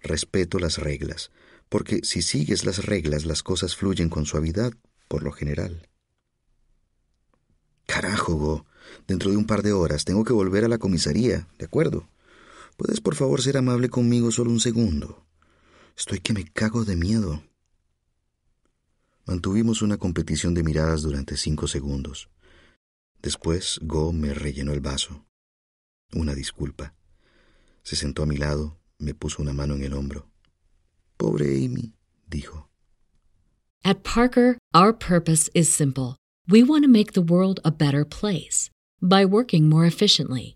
Respeto 0.00 0.58
las 0.58 0.78
reglas, 0.78 1.30
porque 1.68 2.00
si 2.04 2.22
sigues 2.22 2.64
las 2.64 2.84
reglas 2.84 3.24
las 3.24 3.42
cosas 3.42 3.74
fluyen 3.74 4.08
con 4.08 4.26
suavidad, 4.26 4.72
por 5.08 5.22
lo 5.22 5.32
general. 5.32 5.88
Carajo, 7.86 8.34
Go. 8.34 8.66
Dentro 9.08 9.30
de 9.30 9.36
un 9.36 9.46
par 9.46 9.62
de 9.62 9.72
horas 9.72 10.04
tengo 10.04 10.24
que 10.24 10.32
volver 10.32 10.64
a 10.64 10.68
la 10.68 10.78
comisaría, 10.78 11.48
¿de 11.58 11.64
acuerdo? 11.64 12.08
¿Puedes 12.76 13.00
por 13.00 13.14
favor 13.14 13.40
ser 13.40 13.56
amable 13.56 13.88
conmigo 13.88 14.30
solo 14.30 14.50
un 14.50 14.60
segundo? 14.60 15.26
Estoy 15.96 16.20
que 16.20 16.34
me 16.34 16.44
cago 16.44 16.84
de 16.84 16.96
miedo. 16.96 17.42
Mantuvimos 19.24 19.82
una 19.82 19.96
competición 19.96 20.54
de 20.54 20.62
miradas 20.62 21.02
durante 21.02 21.36
cinco 21.36 21.66
segundos. 21.66 22.28
Después 23.22 23.80
Go 23.82 24.12
me 24.12 24.34
rellenó 24.34 24.72
el 24.72 24.80
vaso. 24.80 25.24
Una 26.12 26.34
disculpa. 26.34 26.94
Se 27.82 27.96
sentó 27.96 28.22
a 28.22 28.26
mi 28.26 28.36
lado, 28.36 28.78
me 28.98 29.14
puso 29.14 29.42
una 29.42 29.52
mano 29.52 29.74
en 29.74 29.82
el 29.82 29.94
hombro. 29.94 30.28
Pobre 31.16 31.64
Amy, 31.64 31.94
dijo. 32.28 32.68
At 33.82 34.02
Parker, 34.02 34.58
our 34.74 34.92
purpose 34.92 35.48
is 35.54 35.68
simple. 35.68 36.16
We 36.48 36.62
want 36.62 36.84
to 36.84 36.90
make 36.90 37.12
the 37.12 37.22
world 37.22 37.58
a 37.64 37.70
better 37.70 38.04
place 38.04 38.70
by 39.00 39.24
working 39.24 39.68
more 39.68 39.86
efficiently, 39.86 40.55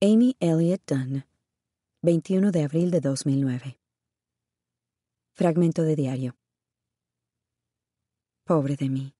Amy 0.00 0.36
Elliott 0.38 0.82
Dunn, 0.86 1.24
21 2.02 2.52
de 2.52 2.62
abril 2.62 2.92
de 2.92 3.00
2009. 3.00 3.80
Fragmento 5.32 5.82
de 5.82 5.96
diario. 5.96 6.36
Pobre 8.44 8.76
de 8.76 8.90
mí. 8.90 9.16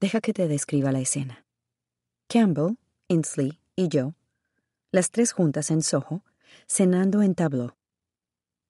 Deja 0.00 0.20
que 0.20 0.32
te 0.32 0.48
describa 0.48 0.90
la 0.90 0.98
escena. 0.98 1.46
Campbell, 2.26 2.78
Inslee 3.06 3.60
y 3.76 3.86
yo, 3.86 4.16
las 4.90 5.12
tres 5.12 5.30
juntas 5.30 5.70
en 5.70 5.82
Soho, 5.82 6.24
cenando 6.66 7.22
en 7.22 7.36
tableau. 7.36 7.76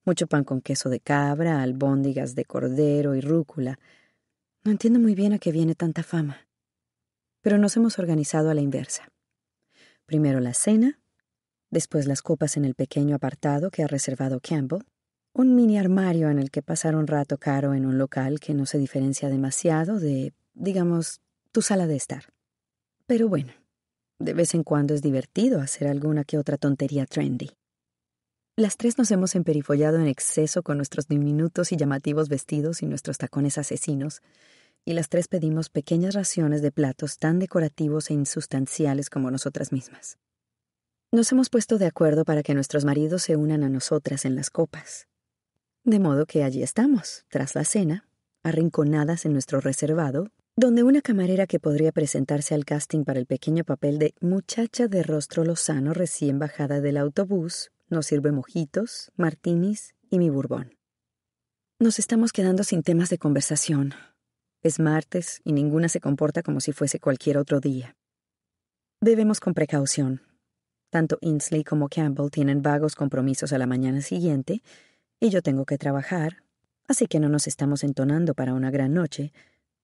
Mucho 0.05 0.27
pan 0.27 0.45
con 0.45 0.61
queso 0.61 0.91
de 0.91 1.01
cabra, 1.01 1.63
albóndigas 1.63 2.35
de 2.35 2.45
cordero 2.45 3.15
y 3.15 3.23
rúcula. 3.23 3.79
No 4.65 4.73
entiendo 4.73 5.01
muy 5.01 5.15
bien 5.15 5.33
a 5.33 5.39
qué 5.39 5.51
viene 5.51 5.75
tanta 5.75 6.03
fama. 6.03 6.47
Pero 7.41 7.57
nos 7.57 7.75
hemos 7.79 7.99
organizado 7.99 8.51
a 8.51 8.55
la 8.55 8.61
inversa. 8.61 9.11
Primero 10.09 10.41
la 10.41 10.55
cena, 10.55 10.99
después 11.71 12.07
las 12.07 12.23
copas 12.23 12.57
en 12.57 12.65
el 12.65 12.75
pequeño 12.75 13.15
apartado 13.15 13.71
que 13.71 13.83
ha 13.83 13.87
reservado 13.87 14.41
Campbell, 14.41 14.87
un 15.35 15.55
mini 15.55 15.77
armario 15.77 16.31
en 16.31 16.39
el 16.39 16.51
que 16.51 16.63
pasar 16.63 16.97
un 16.97 17.07
rato 17.07 17.37
caro 17.37 17.75
en 17.75 17.85
un 17.85 17.99
local 17.99 18.41
que 18.41 18.55
no 18.55 18.65
se 18.65 18.79
diferencia 18.79 19.29
demasiado 19.29 20.01
de, 20.01 20.33
digamos, 20.55 21.21
tu 21.53 21.61
sala 21.61 21.87
de 21.87 21.97
estar. 21.97 22.25
Pero 23.07 23.29
bueno, 23.29 23.53
de 24.19 24.33
vez 24.33 24.55
en 24.55 24.65
cuando 24.65 24.95
es 24.95 25.03
divertido 25.03 25.61
hacer 25.61 25.87
alguna 25.87 26.25
que 26.25 26.39
otra 26.39 26.57
tontería 26.57 27.05
trendy. 27.05 27.51
Las 28.57 28.79
tres 28.79 28.97
nos 28.97 29.11
hemos 29.11 29.35
emperifollado 29.35 29.99
en 29.99 30.07
exceso 30.07 30.63
con 30.63 30.79
nuestros 30.79 31.07
diminutos 31.07 31.71
y 31.71 31.77
llamativos 31.77 32.31
vestidos 32.31 32.83
y 32.83 32.87
nuestros 32.87 33.19
tacones 33.19 33.59
asesinos, 33.59 34.23
y 34.89 34.95
las 34.95 35.11
tres 35.11 35.29
pedimos 35.29 35.69
pequeñas 35.69 36.15
raciones 36.15 36.63
de 36.63 36.73
platos 36.73 37.19
tan 37.19 37.39
decorativos 37.39 38.09
e 38.09 38.15
insustanciales 38.15 39.11
como 39.11 39.31
nosotras 39.31 39.71
mismas. 39.71 40.17
Nos 41.13 41.31
hemos 41.31 41.51
puesto 41.51 41.77
de 41.77 41.85
acuerdo 41.85 42.25
para 42.25 42.43
que 42.43 42.55
nuestros 42.55 42.87
maridos 42.87 43.23
se 43.23 43.37
unan 43.37 43.65
a 43.65 43.69
nosotras 43.69 44.25
en 44.25 44.35
las 44.35 44.49
copas. 44.49 45.07
De 45.85 45.99
modo 45.99 46.25
que 46.25 46.43
allí 46.43 46.63
estamos, 46.63 47.27
tras 47.29 47.55
la 47.55 47.65
cena, 47.65 48.09
arrinconadas 48.43 49.27
en 49.27 49.35
nuestro 49.35 49.61
reservado, 49.61 50.31
donde 50.57 50.83
una 50.85 51.03
camarera 51.03 51.47
que 51.47 51.61
podría 51.61 51.93
presentarse 51.93 52.55
al 52.55 52.65
casting 52.65 53.05
para 53.05 53.19
el 53.19 53.27
pequeño 53.27 53.65
papel 53.65 53.99
de 53.99 54.15
muchacha 54.23 54.89
de 54.89 55.03
rostro 55.03 55.45
lozano 55.45 55.93
recién 55.93 56.39
bajada 56.39 56.81
del 56.81 56.97
autobús 56.97 57.73
nos 57.91 58.07
sirve 58.07 58.33
mojitos, 58.33 59.13
martinis 59.17 59.95
y 60.09 60.19
mi 60.19 60.31
bourbon. 60.31 60.79
Nos 61.79 61.99
estamos 61.99 62.33
quedando 62.33 62.65
sin 62.65 62.83
temas 62.83 63.11
de 63.11 63.19
conversación, 63.19 63.93
es 64.69 64.79
martes 64.79 65.41
y 65.45 65.53
ninguna 65.53 65.89
se 65.89 66.01
comporta 66.01 66.43
como 66.43 66.61
si 66.61 66.73
fuese 66.73 67.01
cualquier 67.01 67.39
otro 67.39 67.61
día. 67.61 67.97
Bebemos 69.01 69.41
con 69.41 69.55
precaución. 69.55 70.23
Tanto 70.91 71.19
Inslee 71.21 71.65
como 71.65 71.89
Campbell 71.89 72.31
tienen 72.31 72.63
vagos 72.63 72.95
compromisos 72.95 73.53
a 73.53 73.59
la 73.59 73.67
mañana 73.67 74.01
siguiente 74.01 74.63
y 75.21 75.31
yo 75.31 75.43
tengo 75.43 75.65
que 75.67 75.79
trabajar, 75.79 76.43
así 76.87 77.07
que 77.07 77.21
no 77.21 77.29
nos 77.29 77.47
estamos 77.47 77.85
entonando 77.85 78.35
para 78.35 78.55
una 78.55 78.71
gran 78.71 78.95
noche, 78.95 79.33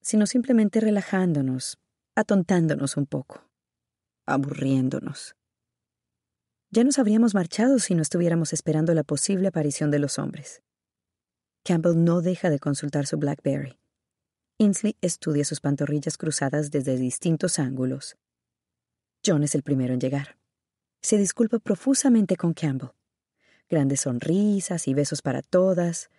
sino 0.01 0.25
simplemente 0.25 0.79
relajándonos, 0.79 1.77
atontándonos 2.15 2.97
un 2.97 3.05
poco, 3.05 3.49
aburriéndonos. 4.25 5.35
Ya 6.71 6.83
nos 6.83 6.99
habríamos 6.99 7.33
marchado 7.33 7.79
si 7.79 7.95
no 7.95 8.01
estuviéramos 8.01 8.51
esperando 8.53 8.93
la 8.93 9.03
posible 9.03 9.47
aparición 9.47 9.91
de 9.91 9.99
los 9.99 10.19
hombres. 10.19 10.61
Campbell 11.63 12.03
no 12.03 12.21
deja 12.21 12.49
de 12.49 12.59
consultar 12.59 13.07
su 13.07 13.17
Blackberry. 13.17 13.79
Inslee 14.57 14.95
estudia 15.01 15.43
sus 15.43 15.59
pantorrillas 15.59 16.17
cruzadas 16.17 16.71
desde 16.71 16.95
distintos 16.95 17.59
ángulos. 17.59 18.15
John 19.25 19.43
es 19.43 19.53
el 19.53 19.63
primero 19.63 19.93
en 19.93 19.99
llegar. 19.99 20.37
Se 21.01 21.17
disculpa 21.17 21.59
profusamente 21.59 22.37
con 22.37 22.53
Campbell. 22.53 22.91
Grandes 23.69 24.01
sonrisas 24.01 24.87
y 24.87 24.93
besos 24.93 25.21
para 25.21 25.41
todas. 25.41 26.09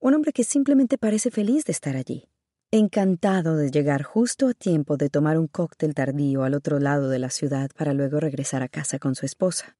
Un 0.00 0.14
hombre 0.14 0.32
que 0.32 0.42
simplemente 0.42 0.98
parece 0.98 1.30
feliz 1.30 1.66
de 1.66 1.72
estar 1.72 1.94
allí. 1.94 2.28
Encantado 2.72 3.56
de 3.56 3.70
llegar 3.70 4.02
justo 4.02 4.48
a 4.48 4.54
tiempo 4.54 4.96
de 4.96 5.08
tomar 5.08 5.38
un 5.38 5.46
cóctel 5.46 5.94
tardío 5.94 6.42
al 6.42 6.54
otro 6.54 6.80
lado 6.80 7.08
de 7.08 7.20
la 7.20 7.30
ciudad 7.30 7.70
para 7.76 7.94
luego 7.94 8.18
regresar 8.18 8.60
a 8.62 8.68
casa 8.68 8.98
con 8.98 9.14
su 9.14 9.24
esposa. 9.24 9.76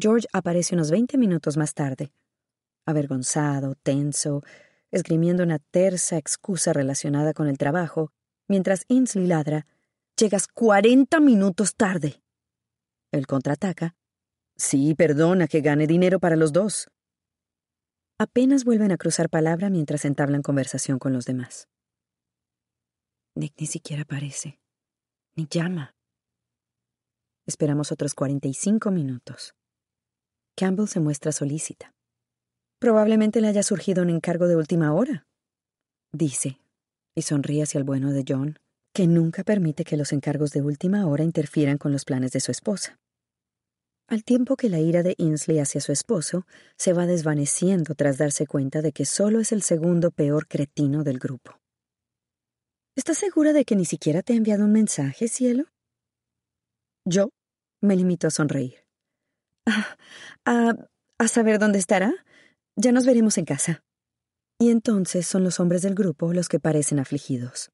George 0.00 0.26
aparece 0.32 0.74
unos 0.74 0.90
veinte 0.90 1.18
minutos 1.18 1.58
más 1.58 1.74
tarde, 1.74 2.12
avergonzado, 2.86 3.74
tenso, 3.74 4.42
esgrimiendo 4.90 5.42
una 5.42 5.58
tersa 5.58 6.16
excusa 6.16 6.72
relacionada 6.72 7.34
con 7.34 7.48
el 7.48 7.58
trabajo, 7.58 8.12
mientras 8.48 8.84
Ainsley 8.88 9.26
ladra, 9.26 9.66
Llegas 10.18 10.48
cuarenta 10.48 11.20
minutos 11.20 11.76
tarde. 11.76 12.20
Él 13.12 13.28
contraataca. 13.28 13.94
Sí, 14.56 14.96
perdona 14.96 15.46
que 15.46 15.60
gane 15.60 15.86
dinero 15.86 16.18
para 16.18 16.34
los 16.34 16.52
dos. 16.52 16.88
Apenas 18.18 18.64
vuelven 18.64 18.90
a 18.90 18.96
cruzar 18.96 19.30
palabra 19.30 19.70
mientras 19.70 20.04
entablan 20.04 20.42
conversación 20.42 20.98
con 20.98 21.12
los 21.12 21.24
demás. 21.24 21.68
Nick 23.36 23.54
ni 23.60 23.68
siquiera 23.68 24.02
aparece, 24.02 24.58
ni 25.36 25.46
llama. 25.48 25.94
Esperamos 27.46 27.92
otros 27.92 28.14
45 28.14 28.90
minutos. 28.90 29.54
Campbell 30.56 30.88
se 30.88 30.98
muestra 30.98 31.30
solícita. 31.30 31.94
Probablemente 32.78 33.40
le 33.40 33.48
haya 33.48 33.62
surgido 33.62 34.02
un 34.02 34.10
encargo 34.10 34.46
de 34.46 34.56
última 34.56 34.92
hora, 34.92 35.26
dice, 36.12 36.60
y 37.16 37.22
sonríe 37.22 37.64
hacia 37.64 37.78
el 37.78 37.84
bueno 37.84 38.12
de 38.12 38.24
John, 38.26 38.58
que 38.94 39.06
nunca 39.08 39.42
permite 39.42 39.84
que 39.84 39.96
los 39.96 40.12
encargos 40.12 40.52
de 40.52 40.62
última 40.62 41.06
hora 41.06 41.24
interfieran 41.24 41.78
con 41.78 41.92
los 41.92 42.04
planes 42.04 42.32
de 42.32 42.40
su 42.40 42.52
esposa. 42.52 42.98
Al 44.06 44.24
tiempo 44.24 44.56
que 44.56 44.70
la 44.70 44.78
ira 44.78 45.02
de 45.02 45.16
Ainsley 45.18 45.58
hacia 45.58 45.80
su 45.80 45.92
esposo 45.92 46.46
se 46.76 46.92
va 46.92 47.06
desvaneciendo 47.06 47.94
tras 47.94 48.16
darse 48.16 48.46
cuenta 48.46 48.80
de 48.80 48.92
que 48.92 49.04
solo 49.04 49.40
es 49.40 49.52
el 49.52 49.62
segundo 49.62 50.10
peor 50.10 50.46
cretino 50.46 51.04
del 51.04 51.18
grupo. 51.18 51.60
¿Estás 52.96 53.18
segura 53.18 53.52
de 53.52 53.64
que 53.64 53.76
ni 53.76 53.84
siquiera 53.84 54.22
te 54.22 54.32
ha 54.32 54.36
enviado 54.36 54.64
un 54.64 54.72
mensaje, 54.72 55.28
cielo? 55.28 55.64
Yo 57.04 57.28
me 57.82 57.96
limito 57.96 58.26
a 58.26 58.30
sonreír. 58.30 58.84
Ah, 59.66 59.96
a, 60.46 60.74
a 61.18 61.28
saber 61.28 61.58
dónde 61.58 61.78
estará. 61.78 62.14
Ya 62.80 62.92
nos 62.92 63.06
veremos 63.06 63.36
en 63.38 63.44
casa. 63.44 63.82
Y 64.56 64.70
entonces 64.70 65.26
son 65.26 65.42
los 65.42 65.58
hombres 65.58 65.82
del 65.82 65.96
grupo 65.96 66.32
los 66.32 66.48
que 66.48 66.60
parecen 66.60 67.00
afligidos. 67.00 67.72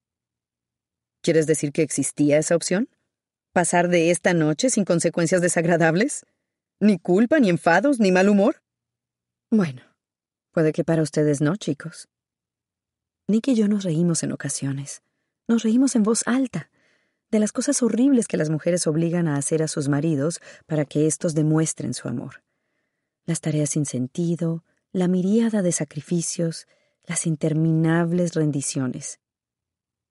¿Quieres 1.20 1.46
decir 1.46 1.72
que 1.72 1.82
existía 1.82 2.38
esa 2.38 2.56
opción? 2.56 2.88
¿Pasar 3.52 3.88
de 3.88 4.10
esta 4.10 4.32
noche 4.32 4.70
sin 4.70 4.86
consecuencias 4.86 5.42
desagradables? 5.42 6.24
¿Ni 6.80 6.98
culpa, 6.98 7.38
ni 7.38 7.50
enfados, 7.50 8.00
ni 8.00 8.12
mal 8.12 8.30
humor? 8.30 8.62
Bueno, 9.50 9.82
puede 10.52 10.72
que 10.72 10.84
para 10.84 11.02
ustedes 11.02 11.42
no, 11.42 11.56
chicos. 11.56 12.08
Nick 13.28 13.48
y 13.48 13.56
yo 13.56 13.68
nos 13.68 13.84
reímos 13.84 14.22
en 14.22 14.32
ocasiones. 14.32 15.02
Nos 15.46 15.64
reímos 15.64 15.96
en 15.96 16.02
voz 16.02 16.26
alta 16.26 16.70
de 17.30 17.40
las 17.40 17.52
cosas 17.52 17.82
horribles 17.82 18.26
que 18.26 18.38
las 18.38 18.48
mujeres 18.48 18.86
obligan 18.86 19.28
a 19.28 19.36
hacer 19.36 19.62
a 19.62 19.68
sus 19.68 19.90
maridos 19.90 20.40
para 20.64 20.86
que 20.86 21.06
éstos 21.06 21.34
demuestren 21.34 21.92
su 21.92 22.08
amor. 22.08 22.42
Las 23.26 23.42
tareas 23.42 23.68
sin 23.68 23.84
sentido, 23.84 24.64
la 24.94 25.08
miríada 25.08 25.60
de 25.60 25.72
sacrificios, 25.72 26.68
las 27.04 27.26
interminables 27.26 28.34
rendiciones. 28.34 29.18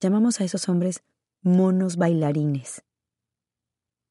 Llamamos 0.02 0.42
a 0.42 0.44
esos 0.44 0.68
hombres 0.68 1.04
monos 1.42 1.96
bailarines. 1.96 2.84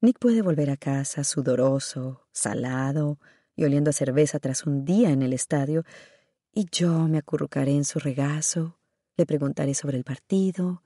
Nick 0.01 0.17
puede 0.17 0.41
volver 0.41 0.71
a 0.71 0.77
casa 0.77 1.23
sudoroso, 1.23 2.25
salado 2.31 3.19
y 3.55 3.65
oliendo 3.65 3.91
a 3.91 3.93
cerveza 3.93 4.39
tras 4.39 4.65
un 4.65 4.83
día 4.83 5.11
en 5.11 5.21
el 5.21 5.33
estadio, 5.33 5.83
y 6.51 6.65
yo 6.71 7.07
me 7.07 7.19
acurrucaré 7.19 7.75
en 7.75 7.85
su 7.85 7.99
regazo, 7.99 8.79
le 9.15 9.27
preguntaré 9.27 9.75
sobre 9.75 9.99
el 9.99 10.03
partido, 10.03 10.81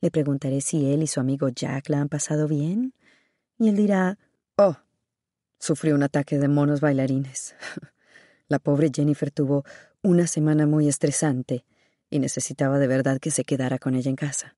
le 0.00 0.12
preguntaré 0.12 0.60
si 0.60 0.92
él 0.92 1.02
y 1.02 1.08
su 1.08 1.18
amigo 1.18 1.48
Jack 1.48 1.88
la 1.88 2.00
han 2.00 2.08
pasado 2.08 2.46
bien, 2.46 2.94
y 3.58 3.68
él 3.68 3.74
dirá, 3.74 4.16
oh, 4.54 4.76
sufrió 5.58 5.96
un 5.96 6.04
ataque 6.04 6.38
de 6.38 6.46
monos 6.46 6.80
bailarines. 6.80 7.56
la 8.48 8.58
pobre 8.58 8.90
Jennifer 8.94 9.30
tuvo 9.30 9.64
una 10.02 10.26
semana 10.26 10.66
muy 10.66 10.88
estresante 10.88 11.64
y 12.10 12.18
necesitaba 12.18 12.78
de 12.78 12.86
verdad 12.86 13.18
que 13.18 13.30
se 13.30 13.44
quedara 13.44 13.78
con 13.78 13.94
ella 13.94 14.10
en 14.10 14.16
casa. 14.16 14.56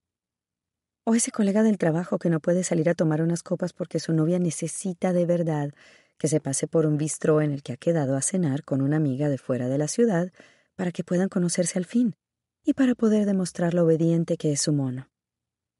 O 1.04 1.14
ese 1.14 1.30
colega 1.30 1.62
del 1.62 1.78
trabajo 1.78 2.18
que 2.18 2.30
no 2.30 2.40
puede 2.40 2.64
salir 2.64 2.88
a 2.88 2.94
tomar 2.94 3.22
unas 3.22 3.42
copas 3.42 3.72
porque 3.72 4.00
su 4.00 4.12
novia 4.12 4.38
necesita 4.38 5.12
de 5.12 5.24
verdad 5.24 5.72
que 6.18 6.28
se 6.28 6.40
pase 6.40 6.66
por 6.66 6.86
un 6.86 6.96
bistró 6.96 7.40
en 7.40 7.52
el 7.52 7.62
que 7.62 7.72
ha 7.72 7.76
quedado 7.76 8.16
a 8.16 8.22
cenar 8.22 8.64
con 8.64 8.80
una 8.80 8.96
amiga 8.96 9.28
de 9.28 9.38
fuera 9.38 9.68
de 9.68 9.78
la 9.78 9.86
ciudad 9.86 10.32
para 10.74 10.90
que 10.90 11.04
puedan 11.04 11.28
conocerse 11.28 11.78
al 11.78 11.84
fin 11.84 12.16
y 12.64 12.74
para 12.74 12.94
poder 12.94 13.26
demostrar 13.26 13.74
lo 13.74 13.84
obediente 13.84 14.36
que 14.36 14.52
es 14.52 14.60
su 14.60 14.72
mono. 14.72 15.08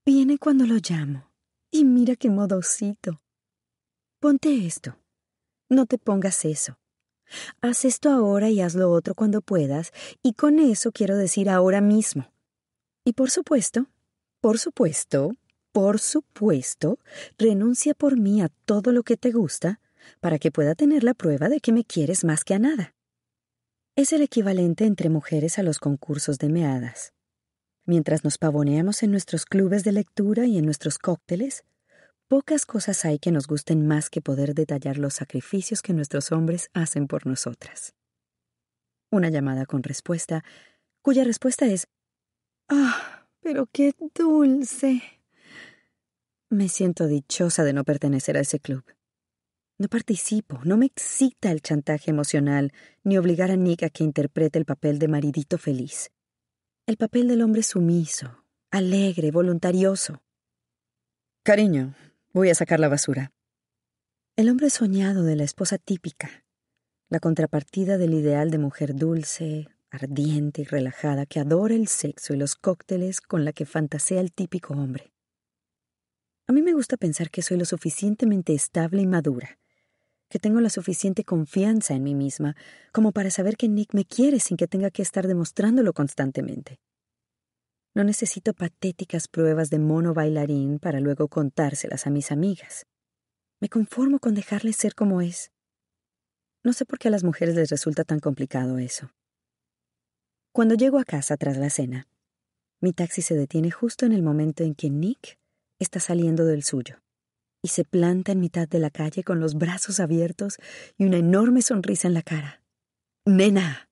Viene 0.05 0.39
cuando 0.39 0.67
lo 0.67 0.77
llamo. 0.77 1.33
Y 1.73 1.85
mira 1.85 2.15
qué 2.15 2.31
modosito. 2.31 3.21
Ponte 4.21 4.65
esto. 4.65 4.97
No 5.69 5.87
te 5.87 5.99
pongas 5.99 6.45
eso. 6.45 6.79
Haz 7.61 7.85
esto 7.85 8.11
ahora 8.11 8.51
y 8.51 8.61
haz 8.61 8.75
lo 8.75 8.91
otro 8.91 9.15
cuando 9.15 9.41
puedas, 9.41 9.93
y 10.23 10.35
con 10.35 10.59
eso 10.59 10.93
quiero 10.93 11.17
decir 11.17 11.49
ahora 11.49 11.81
mismo. 11.81 12.33
Y 13.05 13.13
por 13.13 13.31
supuesto, 13.31 13.87
por 14.41 14.59
supuesto, 14.59 15.37
por 15.73 15.99
supuesto, 15.99 16.99
renuncia 17.39 17.95
por 17.95 18.19
mí 18.19 18.41
a 18.43 18.49
todo 18.65 18.93
lo 18.93 19.03
que 19.03 19.17
te 19.17 19.31
gusta 19.31 19.81
para 20.21 20.39
que 20.39 20.51
pueda 20.51 20.75
tener 20.75 21.05
la 21.05 21.15
prueba 21.15 21.49
de 21.49 21.61
que 21.61 21.73
me 21.73 21.85
quieres 21.85 22.25
más 22.25 22.45
que 22.45 22.55
a 22.55 22.59
nada. 22.59 22.95
Es 23.97 24.13
el 24.13 24.23
equivalente 24.23 24.85
entre 24.85 25.09
mujeres 25.09 25.59
a 25.59 25.63
los 25.63 25.79
concursos 25.79 26.39
de 26.39 26.49
meadas. 26.49 27.13
Mientras 27.85 28.25
nos 28.25 28.37
pavoneamos 28.37 29.03
en 29.03 29.11
nuestros 29.11 29.45
clubes 29.45 29.85
de 29.85 29.93
lectura 29.93 30.47
y 30.47 30.59
en 30.59 30.65
nuestros 30.65 30.99
cócteles, 30.99 31.65
pocas 32.29 32.67
cosas 32.67 33.05
hay 33.05 33.19
que 33.19 33.33
nos 33.33 33.47
gusten 33.47 33.87
más 33.87 34.11
que 34.11 34.21
poder 34.21 34.55
detallar 34.55 34.99
los 34.99 35.15
sacrificios 35.15 35.83
que 35.83 35.93
nuestros 35.93 36.33
hombres 36.33 36.71
hacen 36.75 37.07
por 37.07 37.27
nosotras. 37.27 37.95
Una 39.11 39.29
llamada 39.29 39.67
con 39.67 39.83
respuesta, 39.83 40.45
cuya 41.03 41.25
respuesta 41.25 41.67
es 41.67 41.87
Ah, 42.69 43.27
pero 43.41 43.67
qué 43.73 43.95
dulce. 44.15 45.03
Me 46.51 46.69
siento 46.69 47.07
dichosa 47.07 47.65
de 47.65 47.73
no 47.73 47.85
pertenecer 47.85 48.37
a 48.37 48.41
ese 48.41 48.61
club. 48.61 48.85
No 49.79 49.89
participo, 49.89 50.61
no 50.65 50.77
me 50.77 50.87
excita 50.87 51.51
el 51.51 51.61
chantaje 51.61 52.11
emocional, 52.11 52.73
ni 53.05 53.19
obligar 53.19 53.51
a 53.51 53.57
Nick 53.57 53.83
a 53.83 53.91
que 53.91 54.05
interprete 54.05 54.59
el 54.59 54.65
papel 54.65 54.99
de 54.99 55.09
maridito 55.09 55.59
feliz 55.59 56.11
el 56.87 56.97
papel 56.97 57.27
del 57.27 57.43
hombre 57.43 57.65
sumiso, 57.65 58.45
alegre, 58.71 59.33
voluntarioso. 59.33 60.23
Cariño, 61.43 61.95
voy 62.37 62.51
a 62.51 62.55
sacar 62.55 62.81
la 62.81 62.89
basura. 62.89 63.33
El 64.37 64.51
hombre 64.51 64.69
soñado 64.69 65.23
de 65.23 65.37
la 65.37 65.45
esposa 65.45 65.79
típica, 65.79 66.45
la 67.09 67.19
contrapartida 67.19 67.97
del 67.97 68.13
ideal 68.13 68.51
de 68.51 68.59
mujer 68.59 68.95
dulce, 68.95 69.69
ardiente 69.91 70.61
y 70.61 70.65
relajada 70.65 71.25
que 71.25 71.41
adora 71.41 71.75
el 71.75 71.89
sexo 71.89 72.35
y 72.35 72.37
los 72.37 72.55
cócteles 72.55 73.23
con 73.23 73.47
la 73.47 73.55
que 73.55 73.65
fantasea 73.65 74.21
el 74.21 74.35
típico 74.35 74.75
hombre. 74.75 75.15
A 76.47 76.53
mí 76.53 76.61
me 76.61 76.75
gusta 76.75 76.99
pensar 76.99 77.31
que 77.31 77.41
soy 77.41 77.57
lo 77.57 77.65
suficientemente 77.65 78.53
estable 78.53 79.01
y 79.01 79.07
madura, 79.07 79.59
que 80.29 80.39
tengo 80.39 80.61
la 80.61 80.69
suficiente 80.69 81.25
confianza 81.25 81.95
en 81.95 82.03
mí 82.03 82.15
misma 82.15 82.55
como 82.93 83.13
para 83.13 83.31
saber 83.31 83.57
que 83.57 83.69
Nick 83.69 83.95
me 83.95 84.05
quiere 84.05 84.41
sin 84.41 84.59
que 84.59 84.69
tenga 84.69 84.91
que 84.91 85.01
estar 85.01 85.27
demostrándolo 85.27 85.95
constantemente. 85.95 86.81
No 87.97 88.05
necesito 88.05 88.53
patéticas 88.53 89.27
pruebas 89.27 89.71
de 89.71 89.79
mono 89.79 90.13
bailarín 90.13 90.79
para 90.79 91.01
luego 91.01 91.29
contárselas 91.29 92.07
a 92.07 92.11
mis 92.11 92.31
amigas. 92.31 92.85
Me 93.59 93.71
conformo 93.71 94.19
con 94.19 94.35
dejarle 94.35 94.75
ser 94.75 94.95
como 94.95 95.23
es. 95.23 95.51
No 96.63 96.75
sé 96.75 96.85
por 96.85 96.99
qué 96.99 97.09
a 97.09 97.11
las 97.11 97.25
mujeres 97.25 97.55
les 97.55 97.71
resulta 97.71 98.05
tan 98.05 98.21
complicado 98.21 98.77
eso. 98.77 99.09
Cuando 100.53 100.75
llego 100.75 100.99
a 100.99 101.05
casa 101.05 101.39
tras 101.39 101.57
la 101.57 101.71
cena, 101.71 102.07
mi 102.83 102.93
taxi 102.93 103.23
se 103.23 103.35
detiene 103.35 103.71
justo 103.71 104.05
en 104.05 104.13
el 104.13 104.23
momento 104.23 104.63
en 104.63 104.75
que 104.75 104.91
Nick 104.91 105.39
está 105.79 105.99
saliendo 105.99 106.45
del 106.45 106.65
suyo 106.65 107.01
y 107.63 107.69
se 107.69 107.85
planta 107.85 108.33
en 108.33 108.41
mitad 108.41 108.69
de 108.69 108.79
la 108.79 108.91
calle 108.91 109.25
con 109.25 109.41
los 109.41 109.55
brazos 109.55 110.01
abiertos 110.01 110.59
y 110.99 111.07
una 111.07 111.17
enorme 111.17 111.63
sonrisa 111.63 112.09
en 112.09 112.13
la 112.13 112.23
cara. 112.23 112.63
¡Nena! 113.25 113.86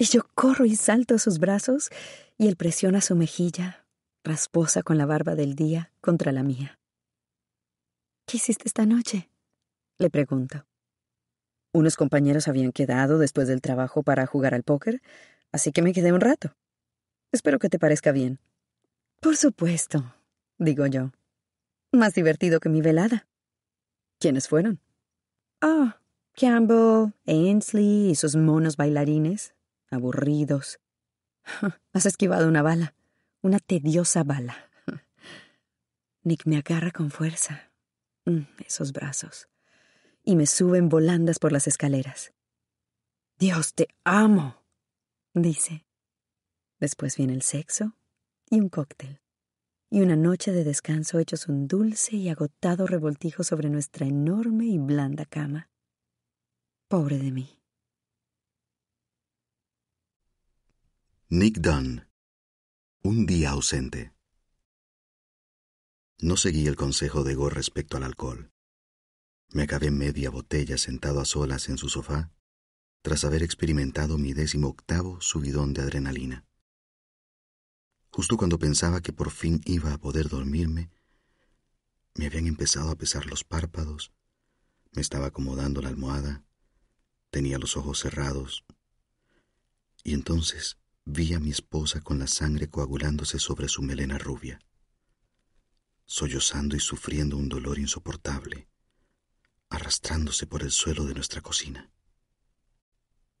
Y 0.00 0.06
yo 0.06 0.22
corro 0.34 0.64
y 0.64 0.76
salto 0.76 1.16
a 1.16 1.18
sus 1.18 1.38
brazos 1.38 1.90
y 2.38 2.48
él 2.48 2.56
presiona 2.56 3.02
su 3.02 3.14
mejilla, 3.14 3.84
rasposa 4.24 4.82
con 4.82 4.96
la 4.96 5.04
barba 5.04 5.34
del 5.34 5.54
día, 5.54 5.92
contra 6.00 6.32
la 6.32 6.42
mía. 6.42 6.78
¿Qué 8.24 8.38
hiciste 8.38 8.62
esta 8.64 8.86
noche? 8.86 9.28
Le 9.98 10.08
pregunto. 10.08 10.64
Unos 11.74 11.96
compañeros 11.96 12.48
habían 12.48 12.72
quedado 12.72 13.18
después 13.18 13.46
del 13.46 13.60
trabajo 13.60 14.02
para 14.02 14.24
jugar 14.24 14.54
al 14.54 14.62
póker, 14.62 15.02
así 15.52 15.70
que 15.70 15.82
me 15.82 15.92
quedé 15.92 16.14
un 16.14 16.22
rato. 16.22 16.56
Espero 17.30 17.58
que 17.58 17.68
te 17.68 17.78
parezca 17.78 18.10
bien. 18.10 18.38
Por 19.20 19.36
supuesto, 19.36 20.14
digo 20.56 20.86
yo. 20.86 21.12
Más 21.92 22.14
divertido 22.14 22.58
que 22.58 22.70
mi 22.70 22.80
velada. 22.80 23.28
¿Quiénes 24.18 24.48
fueron? 24.48 24.80
Ah, 25.60 26.00
Campbell, 26.32 27.12
Ainsley 27.26 28.08
y 28.12 28.14
sus 28.14 28.34
monos 28.34 28.78
bailarines, 28.78 29.52
aburridos. 29.90 30.80
Has 31.92 32.06
esquivado 32.06 32.48
una 32.48 32.62
bala, 32.62 32.94
una 33.42 33.58
tediosa 33.58 34.22
bala. 34.24 34.70
Nick 36.22 36.46
me 36.46 36.56
agarra 36.56 36.90
con 36.90 37.10
fuerza. 37.10 37.70
Mm, 38.24 38.42
esos 38.66 38.92
brazos. 38.92 39.48
Y 40.22 40.36
me 40.36 40.46
suben 40.46 40.88
volandas 40.88 41.38
por 41.38 41.52
las 41.52 41.66
escaleras. 41.66 42.32
Dios 43.38 43.74
te 43.74 43.88
amo, 44.04 44.62
dice. 45.32 45.86
Después 46.78 47.16
viene 47.16 47.32
el 47.32 47.42
sexo 47.42 47.96
y 48.50 48.60
un 48.60 48.68
cóctel. 48.68 49.20
Y 49.90 50.02
una 50.02 50.14
noche 50.14 50.52
de 50.52 50.62
descanso 50.62 51.18
hechos 51.18 51.48
un 51.48 51.66
dulce 51.66 52.16
y 52.16 52.28
agotado 52.28 52.86
revoltijo 52.86 53.42
sobre 53.42 53.70
nuestra 53.70 54.06
enorme 54.06 54.66
y 54.66 54.78
blanda 54.78 55.24
cama. 55.24 55.68
Pobre 56.86 57.18
de 57.18 57.32
mí. 57.32 57.59
Nick 61.32 61.60
Dunn. 61.60 62.08
Un 63.04 63.24
día 63.24 63.50
ausente. 63.50 64.12
No 66.18 66.36
seguí 66.36 66.66
el 66.66 66.74
consejo 66.74 67.22
de 67.22 67.36
Gore 67.36 67.54
respecto 67.54 67.96
al 67.96 68.02
alcohol. 68.02 68.50
Me 69.52 69.62
acabé 69.62 69.92
media 69.92 70.30
botella 70.30 70.76
sentado 70.76 71.20
a 71.20 71.24
solas 71.24 71.68
en 71.68 71.78
su 71.78 71.88
sofá, 71.88 72.32
tras 73.02 73.22
haber 73.22 73.44
experimentado 73.44 74.18
mi 74.18 74.32
décimo 74.32 74.66
octavo 74.66 75.20
subidón 75.20 75.72
de 75.72 75.82
adrenalina. 75.82 76.48
Justo 78.10 78.36
cuando 78.36 78.58
pensaba 78.58 79.00
que 79.00 79.12
por 79.12 79.30
fin 79.30 79.60
iba 79.66 79.92
a 79.92 79.98
poder 79.98 80.28
dormirme, 80.28 80.90
me 82.16 82.26
habían 82.26 82.48
empezado 82.48 82.90
a 82.90 82.96
pesar 82.96 83.26
los 83.26 83.44
párpados, 83.44 84.12
me 84.90 85.00
estaba 85.00 85.26
acomodando 85.26 85.80
la 85.80 85.90
almohada, 85.90 86.44
tenía 87.30 87.60
los 87.60 87.76
ojos 87.76 88.00
cerrados, 88.00 88.64
y 90.02 90.14
entonces 90.14 90.79
vi 91.10 91.34
a 91.34 91.40
mi 91.40 91.50
esposa 91.50 92.00
con 92.00 92.18
la 92.18 92.26
sangre 92.26 92.70
coagulándose 92.70 93.38
sobre 93.38 93.68
su 93.68 93.82
melena 93.82 94.16
rubia, 94.16 94.60
sollozando 96.06 96.76
y 96.76 96.80
sufriendo 96.80 97.36
un 97.36 97.48
dolor 97.48 97.78
insoportable, 97.78 98.68
arrastrándose 99.68 100.46
por 100.46 100.62
el 100.62 100.70
suelo 100.70 101.04
de 101.04 101.14
nuestra 101.14 101.40
cocina, 101.40 101.90